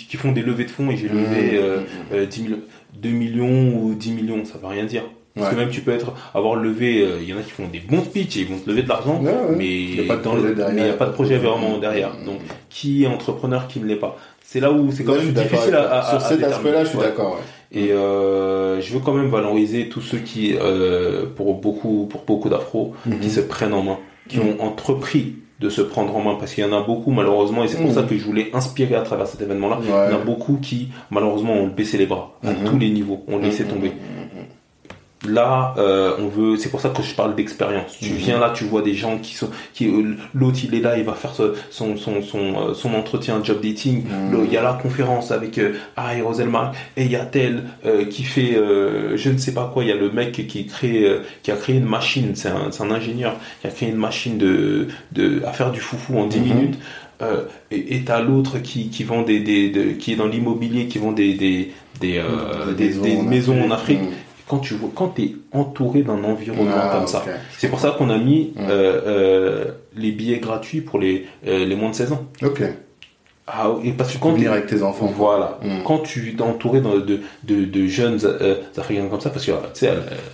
[0.09, 1.57] qui font des levées de fonds et j'ai levé Mm.
[1.57, 1.79] euh,
[2.13, 2.61] euh, 10 millions,
[3.03, 5.03] 2 millions ou 10 millions, ça veut rien dire.
[5.35, 5.55] Parce Ouais.
[5.55, 7.81] que même tu peux être, avoir levé, euh, il y en a qui font des
[7.81, 9.57] bons speeches et ils vont te lever de l'argent, Ouais, ouais.
[9.57, 12.15] mais Il a n'y a pas de projet vraiment derrière.
[12.15, 12.25] Mm.
[12.27, 12.41] Donc,
[12.71, 14.17] qui est entrepreneur, qui ne l'est pas.
[14.43, 16.99] C'est là où c'est quand même difficile à, à, Sur à cet aspect-là, je suis
[16.99, 17.41] d'accord.
[17.73, 22.49] Et euh, je veux quand même valoriser tous ceux qui, euh, pour beaucoup, pour beaucoup
[22.49, 23.21] d'afro, Mhm.
[23.21, 23.99] qui se prennent en main,
[24.29, 24.45] qui Mhm.
[24.61, 27.69] ont entrepris de se prendre en main, parce qu'il y en a beaucoup malheureusement, et
[27.69, 27.95] c'est pour Mhm.
[27.95, 29.79] ça que je voulais inspirer à travers cet événement-là.
[29.83, 33.25] Il y en a beaucoup qui malheureusement ont baissé les bras à tous les niveaux,
[33.27, 33.93] ont laissé tomber.
[35.27, 37.97] Là, euh, on veut, c'est pour ça que je parle d'expérience.
[37.99, 38.17] Tu Mhm.
[38.17, 41.05] viens là, tu vois des gens qui sont, qui euh, l'autre il est là, il
[41.05, 41.33] va faire
[41.71, 42.39] son son son
[42.71, 44.05] euh, son entretien job dating.
[44.05, 44.45] Mhm.
[44.45, 45.73] Il y a la conférence avec euh,
[46.15, 48.53] et Roselmark et il y a tel euh, qui fait
[49.15, 49.85] je ne sais pas quoi.
[49.85, 51.07] Il y a le mec qui crée
[51.43, 52.33] qui a créé une machine.
[52.35, 56.27] C'est un ingénieur qui a créé une machine de de à faire du foufou en
[56.27, 56.45] 10 Mhm.
[56.47, 56.79] minutes.
[57.23, 60.99] Euh, et t'as l'autre qui qui vend des des de- qui est dans l'immobilier qui
[60.99, 61.73] vend des des
[62.03, 64.01] des, euh, des, des maisons en Afrique.
[64.49, 67.25] Quand tu vois, quand t'es entouré d'un environnement Ah, comme ça,
[67.59, 68.61] c'est pour ça qu'on a mis Mm.
[68.61, 69.65] euh, euh,
[69.97, 72.25] les billets gratuits pour les euh, les moins de 16 ans.
[72.45, 72.63] Ok.
[73.49, 75.07] Ah, et parce que quand Venir avec tes enfants.
[75.15, 75.83] voilà, Mm.
[75.85, 78.19] quand tu es entouré de, de, de, de jeunes
[78.77, 79.89] africains comme ça, parce que tu sais,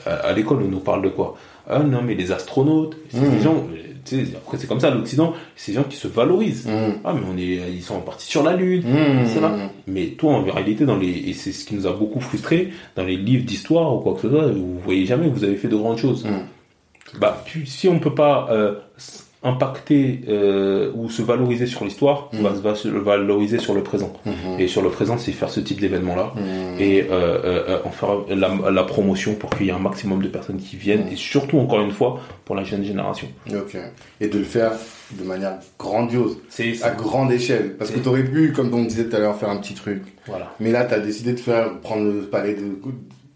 [0.07, 1.37] à, à- à l'école on nous parle de quoi?
[1.69, 3.31] Ah non mais les astronautes, c'est Mm.
[3.31, 3.92] des gens, tu sais,
[4.37, 6.67] après c'est comme ça l'Occident, c'est des gens qui se valorisent.
[6.67, 7.01] Mm.
[7.05, 9.27] Ah mais on est, ils sont partis sur la lune, Mm.
[9.27, 9.53] c'est là.
[9.87, 13.05] Mais toi, en réalité, dans les et c'est ce qui nous a beaucoup frustré dans
[13.05, 15.69] les livres d'histoire ou quoi que ce soit, vous voyez jamais que vous avez fait
[15.69, 16.25] de grandes choses.
[16.25, 17.19] Mm.
[17.21, 18.75] Bah, tu- si on peut pas euh,
[19.45, 22.37] impacter euh, ou se valoriser sur l'histoire, Mm.
[22.39, 24.13] on va se va se valoriser sur le présent.
[24.25, 24.61] Mhm.
[24.61, 26.41] Et sur le présent, c'est faire ce type d'événement-là Mm.
[26.81, 30.23] et euh, euh, euh, en faire la, la promotion pour qu'il y ait un maximum
[30.23, 33.29] de personnes qui viennent et surtout encore une fois pour la jeune génération.
[33.53, 33.77] Ok.
[34.21, 34.73] Et de le faire
[35.19, 37.77] de manière grandiose, C'est à grande échelle.
[37.77, 40.03] Parce que C'est- t'aurais pu, comme on disait tout à l'heure, faire un petit truc.
[40.27, 40.55] voilà.
[40.61, 42.63] Mais là, t'as décidé de faire, prendre le palais, de,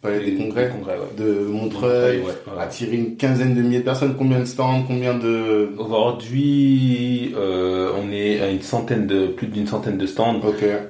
[0.07, 1.25] palais des congrès ouais.
[1.25, 2.61] de Montreuil, Ouais, ouais.
[2.63, 4.15] attirer une quinzaine de milliers de personnes.
[4.17, 5.71] Combien de stands, combien de...
[5.79, 10.41] Aujourd'hui, euh, on est à une centaine de plus d'une centaine de stands.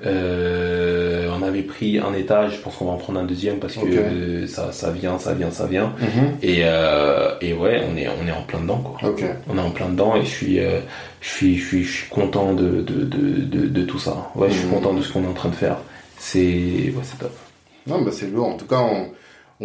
[0.07, 3.75] Euh, on avait pris un étage, je pense qu'on va en prendre un deuxième parce
[3.77, 5.93] que euh, ça, ça vient, ça vient, ça vient.
[6.01, 6.37] Mhm.
[6.43, 9.11] Et, euh, et ouais, on est, on est en plein dedans quoi.
[9.49, 10.59] On est en plein dedans et je suis,
[11.21, 14.31] je suis, je suis, je suis content de, de, de, de, de tout ça.
[14.35, 14.73] Ouais, je suis Mhm.
[14.75, 15.77] content de ce qu'on est en train de faire.
[16.19, 17.33] C'est, ouais, c'est top.
[17.87, 18.49] Non, bah c'est lourd.
[18.49, 19.07] En tout cas, on,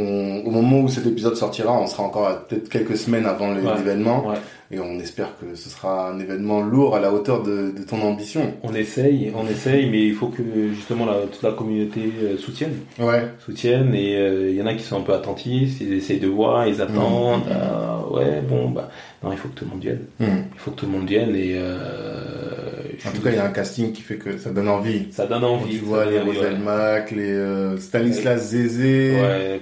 [0.02, 3.62] on- au moment où cet épisode sortira, on sera encore peut-être quelques semaines avant Ouais.
[3.78, 4.28] l'événement.
[4.28, 4.36] Ouais.
[4.74, 8.02] Et on espère que ce sera un événement lourd à la hauteur de, de ton
[8.04, 8.54] ambition.
[8.64, 10.42] On essaye, on essaye, mais il faut que
[10.74, 12.76] justement la, toute la communauté euh, soutienne.
[12.98, 13.24] Ouais.
[13.46, 16.30] soutiennent et euh, il y en a qui sont un peu attentifs, ils essayent de
[16.30, 17.42] voir, ils attendent.
[17.48, 17.52] Mhm.
[17.52, 18.90] ah, ouais, bon, bah,
[19.22, 20.06] non, il faut que tout le monde vienne.
[20.22, 20.46] Mhm.
[20.54, 22.31] Il faut que tout le monde vienne et euh,
[23.08, 25.08] En tout cas, il y a un casting qui fait que ça donne envie.
[25.12, 25.78] ça donne envie.
[25.80, 26.60] tu vois les envie, Rosel ouais.
[26.60, 29.14] Mac, les euh, Stanislas Zézé.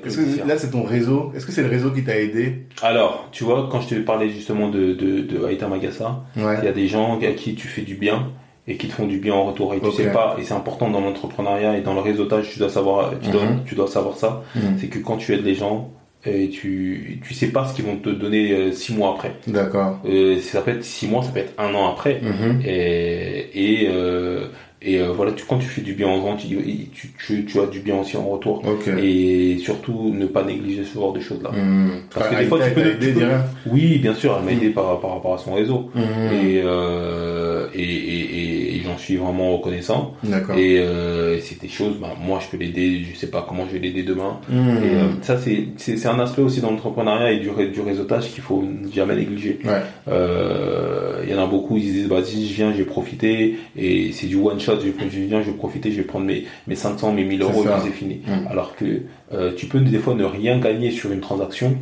[0.04, 1.32] Que là c'est ton réseau?
[1.36, 2.66] Est-ce que c'est le réseau qui t'a aidé?
[2.82, 6.68] Alors, tu vois, quand je te parlais justement de, de, de Aïta Magassa, il y
[6.68, 8.30] a des gens à qui tu fais du bien
[8.68, 9.74] et qui te font du bien en retour.
[9.74, 9.94] Et tu Ok.
[9.96, 13.30] sais pas, et c'est important dans l'entrepreneuriat et dans le réseautage, tu dois savoir, tu
[13.32, 13.64] dois, Mhm.
[13.66, 14.44] tu dois savoir ça.
[14.56, 14.62] Mhm.
[14.80, 15.90] C'est que quand tu aides les gens,
[16.26, 19.36] et tu, tu sais pas ce qu'ils vont te donner euh, six mois après.
[19.48, 20.00] D'accord.
[20.06, 22.20] Euh, ça peut être six mois, ça peut être un an après.
[22.22, 22.62] Mhm.
[22.66, 24.48] Et, et euh,
[24.82, 26.48] Et euh, voilà, tu, quand tu fais du bien aux gens, tu,
[26.94, 28.62] tu, tu, as du bien aussi en retour.
[29.02, 31.52] Et surtout, ne pas négliger ce genre de choses-là.
[31.52, 31.90] Mmh.
[32.14, 32.82] Parce que des fois, tu peux...
[32.82, 33.26] Peux
[33.66, 34.74] oui, bien sûr, elle m'a aidé mmh.
[34.74, 35.90] par, par, rapport à son réseau.
[35.96, 36.02] Mmh.
[36.34, 36.64] Et,
[37.76, 40.14] et, et, et j'en suis vraiment reconnaissant.
[40.58, 43.74] Et, euh, c'est des choses, bah, moi, je peux l'aider, je sais pas comment je
[43.74, 44.40] vais l'aider demain.
[44.52, 48.64] Et euh, ça, c'est un aspect aussi dans l'entrepreneuriat et du, du réseautage qu'il faut
[48.94, 49.60] jamais négliger.
[49.64, 49.70] Il
[50.10, 54.28] euh, y en a beaucoup, ils disent, bah, si je viens, j'ai profité, et c'est
[54.28, 57.24] du one shot je, viens, je vais profiter, je vais prendre mes, mes 500, mes
[57.24, 58.22] 1000 euros et c'est fini.
[58.26, 58.48] Mm.
[58.50, 59.04] Alors que
[59.34, 61.78] euh, tu peux des fois ne rien gagner sur une transaction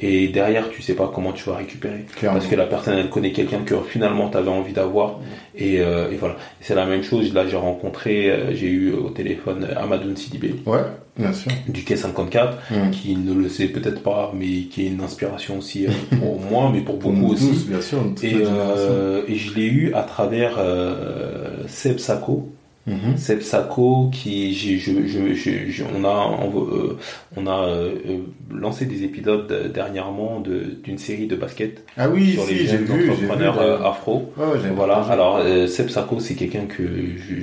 [0.00, 2.04] et derrière tu sais pas comment tu vas récupérer.
[2.20, 5.20] Parce que la personne elle connaît quelqu'un que finalement tu avais envie d'avoir.
[5.56, 6.36] Et, euh, et, voilà.
[6.60, 7.32] C'est la même chose.
[7.32, 10.80] Là j'ai rencontré euh, j'ai eu au téléphone Amadou Sidibé ouais
[11.16, 11.52] bien sûr.
[11.68, 12.90] Du K54 mm.
[12.90, 15.86] qui ne le sait peut-être pas mais qui est une inspiration aussi
[16.20, 17.66] pour moi mais pour beaucoup aussi.
[17.68, 18.34] bien sûr, et,
[19.32, 20.58] et je l'ai eu à travers
[21.68, 22.52] Seb Sako
[22.86, 26.98] Mm Seb Sako qui je, je, je, on a euh,
[27.36, 27.94] on a euh,
[28.52, 33.60] lancé des épisodes dernièrement d'une série de basket ah oui sur les jeunes entrepreneurs vu,
[33.60, 34.32] euh, afro.
[34.74, 34.96] Voilà.
[35.10, 36.82] alors Seb Sako c'est quelqu'un que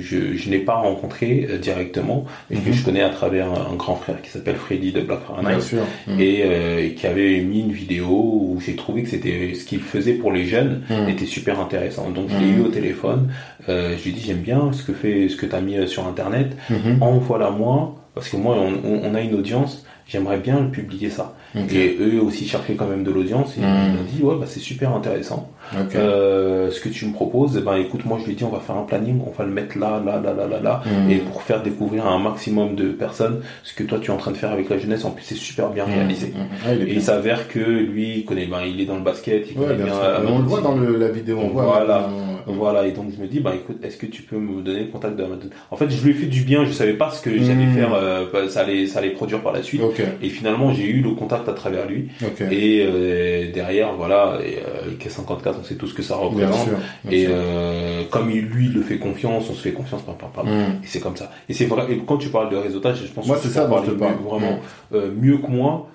[0.00, 2.74] je, je, n'ai pas rencontré directement mais que mhm.
[2.74, 5.58] je connais à travers un, grand frère qui s'appelle Freddy de Black Fahrenheit
[6.06, 6.20] mhm.
[6.20, 10.30] et qui avait mis une vidéo où j'ai trouvé que c'était ce qu'il faisait pour
[10.30, 11.08] les jeunes mhm.
[11.08, 12.10] était super intéressant.
[12.10, 13.32] Donc je l'ai eu au téléphone.
[13.66, 15.86] Je lui ai dit j'aime bien ce que fait ce que tu as mis euh,
[15.86, 17.02] sur Internet, mhm.
[17.02, 21.34] envoie-la moi, parce que moi, on, a une audience, j'aimerais bien le publier ça.
[21.54, 23.96] Et eux aussi cherchaient quand même de l'audience, et ils mhm.
[23.96, 25.50] m'ont dit, ouais, bah, c'est super intéressant.
[25.94, 28.60] Euh, ce que tu me proposes, ben écoute, moi je lui ai dit, on va
[28.60, 31.10] faire un planning, on va le mettre là, là, là, là, là, là, mhm.
[31.10, 34.18] et pour faire découvrir à un maximum de personnes ce que toi tu es en
[34.18, 36.32] train de faire avec la jeunesse, en plus c'est super bien réalisé.
[36.68, 39.82] et il s'avère que lui, il connaît, ben, il est dans le basket, il connaît
[39.82, 39.94] bien.
[40.26, 41.64] on le voit dans la vidéo, on voit.
[41.64, 42.08] Voilà.
[42.46, 44.86] Voilà, et donc je me dis, bah écoute, est-ce que tu peux me donner le
[44.86, 47.22] contact de Amadou En fait, je lui ai fait du bien, je savais pas ce
[47.22, 47.74] que j'allais hmm.
[47.74, 49.82] faire, euh, bah, ça, allait, ça allait produire par la suite.
[50.22, 52.08] Et finalement, j'ai eu le contact à travers lui.
[52.50, 56.68] Et euh, derrière, voilà, et, euh, K54, on sait tout ce que ça représente.
[57.10, 60.44] et euh, comme il, lui, il le fait confiance, on se fait confiance, par par
[60.46, 61.30] Et c'est comme ça.
[61.48, 63.66] Et c'est vrai, et quand tu parles de réseautage, je pense moi, que c'est ça,
[63.66, 64.94] parler vraiment hmm.
[64.94, 65.88] euh, mieux que moi.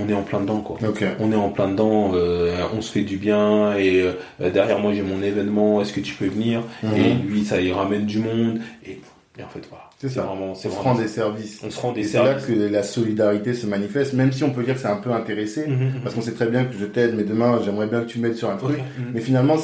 [0.00, 0.78] On est en plein dedans quoi.
[1.20, 4.92] On est en plein dedans, euh, on se fait du bien et euh, derrière moi
[4.94, 6.96] j'ai mon événement, est-ce que tu peux venir mhm.
[6.96, 9.00] Et lui ça y ramène du monde et,
[9.42, 9.84] en fait voilà.
[10.00, 10.22] C'est ça.
[10.22, 11.60] Vraiment, on se rend des services.
[11.64, 12.44] On se rend des services.
[12.44, 14.96] C'est là que la solidarité se manifeste, même si on peut dire que c'est un
[14.96, 16.00] peu intéressé, mhm, mhm.
[16.02, 18.36] parce qu'on sait très bien que je t'aide, mais demain j'aimerais bien que tu m'aides
[18.36, 18.78] sur un truc.
[19.12, 19.56] Mais finalement,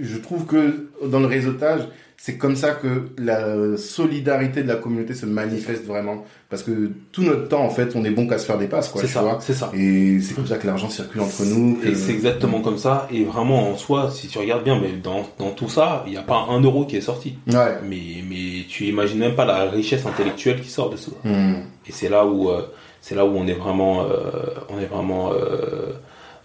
[0.00, 1.82] je trouve que dans le réseautage,
[2.20, 6.24] c'est comme ça que la solidarité de la communauté se manifeste vraiment.
[6.50, 8.88] Parce que tout notre temps, en fait, on est bon qu'à se faire des passes,
[8.88, 9.00] quoi.
[9.00, 9.70] C'est ça, c'est ça.
[9.72, 11.78] Et c'est comme ça que l'argent circule entre nous.
[11.84, 13.06] Et c'est exactement comme ça.
[13.12, 16.18] Et vraiment, en soi, si tu regardes bien, mais dans, dans tout ça, il n'y
[16.18, 17.38] a pas un euro qui est sorti.
[17.46, 17.78] Ouais.
[17.88, 21.12] Mais, mais tu imagines même pas la richesse intellectuelle qui sort de ça.
[21.22, 21.60] Hmm.
[21.86, 22.62] Et c'est là où, euh,
[23.00, 25.92] c'est là où on est vraiment, euh, on est vraiment, euh,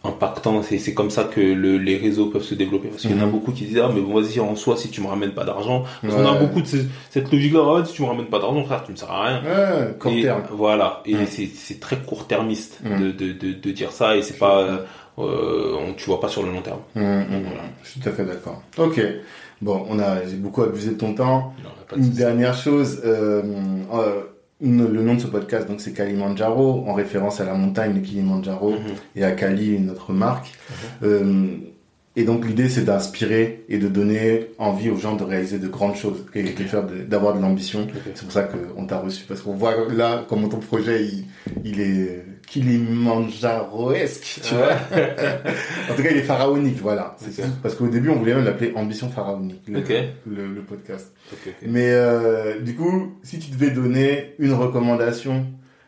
[0.04, 0.62] impactant.
[0.64, 2.90] C'est comme ça que le, les réseaux peuvent se développer.
[2.90, 3.32] Parce qu'il y en a mhm.
[3.32, 5.84] beaucoup qui disent, ah, mais vas-y, en soi, si tu me ramènes pas d'argent.
[6.02, 6.68] Parce qu'on a beaucoup de
[7.10, 9.42] cette logique-là, ah, si tu me ramènes pas d'argent, frère, tu me sers à rien.
[9.44, 10.44] Ouais, court terme.
[10.52, 11.02] Voilà.
[11.06, 14.62] Et c'est très court-termiste de, de, de, de, dire ça et c'est pas,
[15.20, 16.80] euh, on, tu vois pas sur le long terme.
[16.94, 17.64] voilà.
[17.84, 18.62] Je suis tout à fait d'accord.
[18.78, 19.02] Ok.
[19.62, 21.54] Bon, on a, j'ai beaucoup abusé de ton temps.
[21.96, 23.42] Une dernière chose, euh,
[23.94, 24.22] euh,
[24.64, 28.72] le nom de ce podcast, donc, c'est Kalimandjaro, en référence à la montagne de Kilimanjaro
[28.72, 28.80] mhm.
[29.16, 30.52] et à Kali, notre marque.
[31.02, 31.08] Mhm.
[31.08, 31.48] Euh,
[32.16, 35.96] et donc, l'idée, c'est d'inspirer et de donner envie aux gens de réaliser de grandes
[35.96, 37.88] choses et de faire d'avoir de, l'ambition.
[38.14, 41.26] C'est pour ça qu'on t'a reçu, parce qu'on voit là comment ton projet, il,
[41.66, 42.24] il est
[42.54, 44.74] Kilimanjaroesque, tu vois.
[45.92, 47.16] en tout cas, il est pharaonique, voilà.
[47.64, 49.82] Parce qu'au début, on voulait même l'appeler Ambition pharaonique, le,
[50.28, 51.12] le, podcast.
[51.66, 55.48] Mais euh, du coup, si tu devais donner une recommandation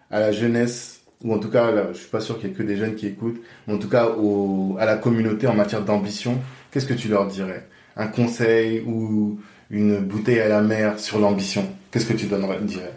[0.09, 2.55] à la jeunesse, ou en tout cas, là, je suis pas sûr qu'il y ait
[2.55, 5.83] que des jeunes qui écoutent, mais en tout cas au, à la communauté en matière
[5.83, 7.67] d'ambition, qu'est-ce que tu leur dirais?
[7.95, 9.39] Un conseil ou
[9.69, 11.67] une bouteille à la mer sur l'ambition?
[11.91, 12.93] Qu'est-ce que tu donnerais, dirais?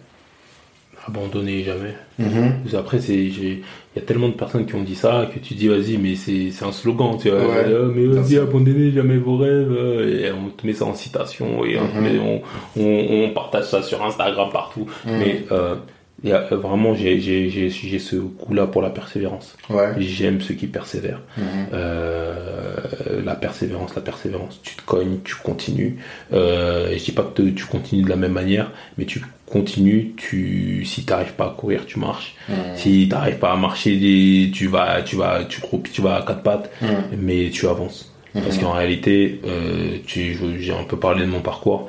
[1.06, 1.94] Abandonner jamais.
[2.20, 2.76] Mm-hmm.
[2.76, 3.60] Après, c'est, il
[3.96, 6.50] y a tellement de personnes qui ont dit ça que tu dis vas-y, mais c'est,
[6.50, 7.38] c'est un slogan, tu vois.
[7.38, 9.72] Euh, mais vas-y, abandonnez jamais vos rêves.
[9.72, 12.42] Euh, et on te met ça en citation et on,
[12.76, 14.86] on, on, partage ça sur Instagram partout.
[15.04, 15.18] Mm.
[15.18, 15.76] Mais euh,
[16.24, 19.56] y a, vraiment, j'ai, ce coup-là pour la persévérance.
[19.70, 19.92] Ouais.
[19.98, 21.20] J'aime ceux qui persévèrent.
[21.38, 21.42] Mm-hmm.
[21.72, 24.60] Euh, la persévérance, la persévérance.
[24.62, 25.98] Tu te cognes, tu continues.
[26.32, 30.84] Euh, je dis pas que tu continues de la même manière, mais tu continue, tu,
[30.84, 32.34] si t'arrives pas à courir, tu marches.
[32.48, 32.52] Mmh.
[32.74, 36.42] Si t'arrives pas à marcher, tu vas, tu vas, tu croupis, tu vas à quatre
[36.42, 36.86] pattes, mmh.
[37.18, 38.12] mais tu avances.
[38.34, 41.88] Parce qu'en réalité, euh, j'ai un peu parlé de mon parcours.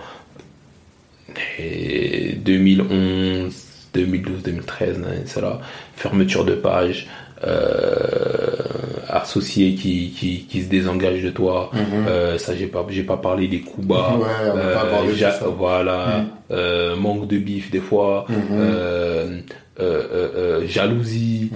[1.60, 3.54] Et 2011,
[3.94, 5.60] 2012, 2013, c'est là,
[5.96, 7.08] fermeture de page,
[7.46, 8.60] euh,
[9.08, 11.72] associé qui, qui, qui, se désengage de toi.
[11.74, 11.82] Mhm.
[12.08, 14.18] euh, ça, j'ai pas, j'ai pas parlé des coups bas.
[14.20, 16.28] Ouais, euh, voilà, mhm.
[16.52, 18.26] euh, manque de bif des fois.
[18.30, 19.44] Mhm.
[20.68, 21.52] jalousie,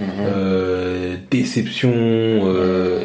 [1.30, 1.92] déception,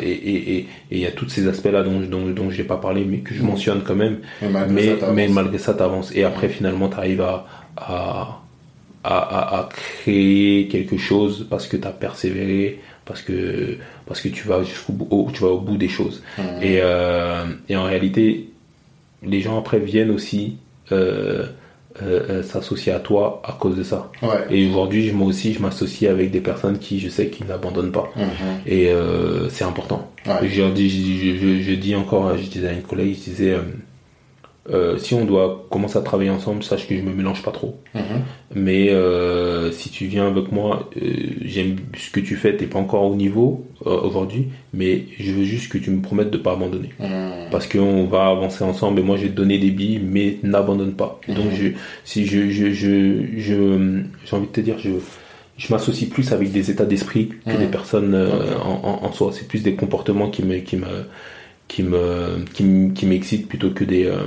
[0.02, 3.34] et il y a tous ces aspects-là dont, dont, dont j'ai pas parlé, mais que
[3.34, 4.20] je mentionne quand même.
[4.70, 6.12] Mais, mais, malgré ça, t'avances.
[6.16, 7.46] Et après, finalement, t'arrives à,
[7.78, 8.40] à
[9.04, 14.48] à, à, créer quelque chose parce que tu as persévéré, parce que, parce que tu
[14.48, 16.22] vas jusqu'au bout, tu vas au bout des choses.
[16.38, 16.42] Mmh.
[16.62, 18.50] Et, euh, et en réalité,
[19.24, 20.58] les gens après viennent aussi
[20.92, 21.48] euh,
[22.02, 24.12] euh, s'associer à toi à cause de ça.
[24.22, 24.46] Ouais.
[24.50, 28.12] Et aujourd'hui, moi aussi, je m'associe avec des personnes qui, je sais, qui n'abandonnent pas.
[28.16, 28.22] Mmh.
[28.68, 28.94] Et
[29.50, 30.12] c'est important.
[30.26, 30.34] Ouais.
[30.44, 33.58] Je, je, je, je, dis encore, je disais à une collègue, je disais
[34.72, 37.80] euh, si on doit commencer à travailler ensemble, sache que je me mélange pas trop.
[37.96, 38.02] Mhm.
[38.54, 41.12] Mais euh, si tu viens avec moi, euh,
[41.44, 45.72] j'aime ce que tu fais, t'es pas encore au niveau aujourd'hui, mais je veux juste
[45.72, 46.90] que tu me promettes de pas abandonner.
[47.00, 47.50] Mhm.
[47.52, 50.94] Parce qu'on va avancer ensemble et moi je vais te donner des billes, mais n'abandonne
[50.94, 51.20] pas.
[51.28, 51.56] Donc mhm.
[51.56, 51.68] je,
[52.04, 54.92] si je, je, je, je, j'ai envie de te dire, je,
[55.58, 59.32] je m'associe plus avec des états d'esprit que des personnes en, en, en, soi.
[59.34, 61.06] C'est plus des comportements qui me, qui me,
[61.70, 62.44] qui me
[62.94, 64.18] qui, m'excite plutôt que des euh,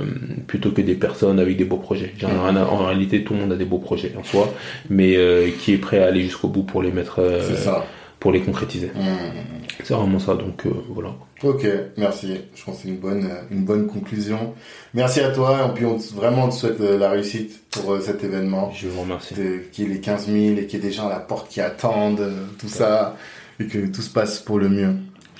[0.47, 2.13] plutôt que des personnes avec des beaux projets.
[2.19, 2.57] Mmh.
[2.57, 4.51] en réalité, tout le monde a des beaux projets en soi,
[4.89, 7.41] mais euh, qui est prêt à aller jusqu'au bout pour les mettre euh,
[8.19, 8.87] pour les concrétiser.
[8.87, 9.83] Mmh.
[9.83, 10.35] C'est vraiment ça.
[10.35, 11.09] Donc voilà.
[11.43, 11.67] Ok,
[11.97, 12.37] merci.
[12.55, 14.53] Je pense que c'est une bonne une bonne conclusion.
[14.93, 15.69] Merci à toi.
[15.69, 18.71] Et puis on vraiment te souhaite la réussite pour cet événement.
[18.73, 19.35] Je vous remercie.
[19.73, 21.49] Qu'il y ait les 15 000 et qu'il y ait des gens à la porte
[21.49, 23.17] qui attendent tout ça
[23.59, 24.95] et que tout se passe pour le mieux.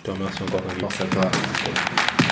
[0.05, 0.61] Je te remercie encore.
[0.79, 2.22] Force à toi.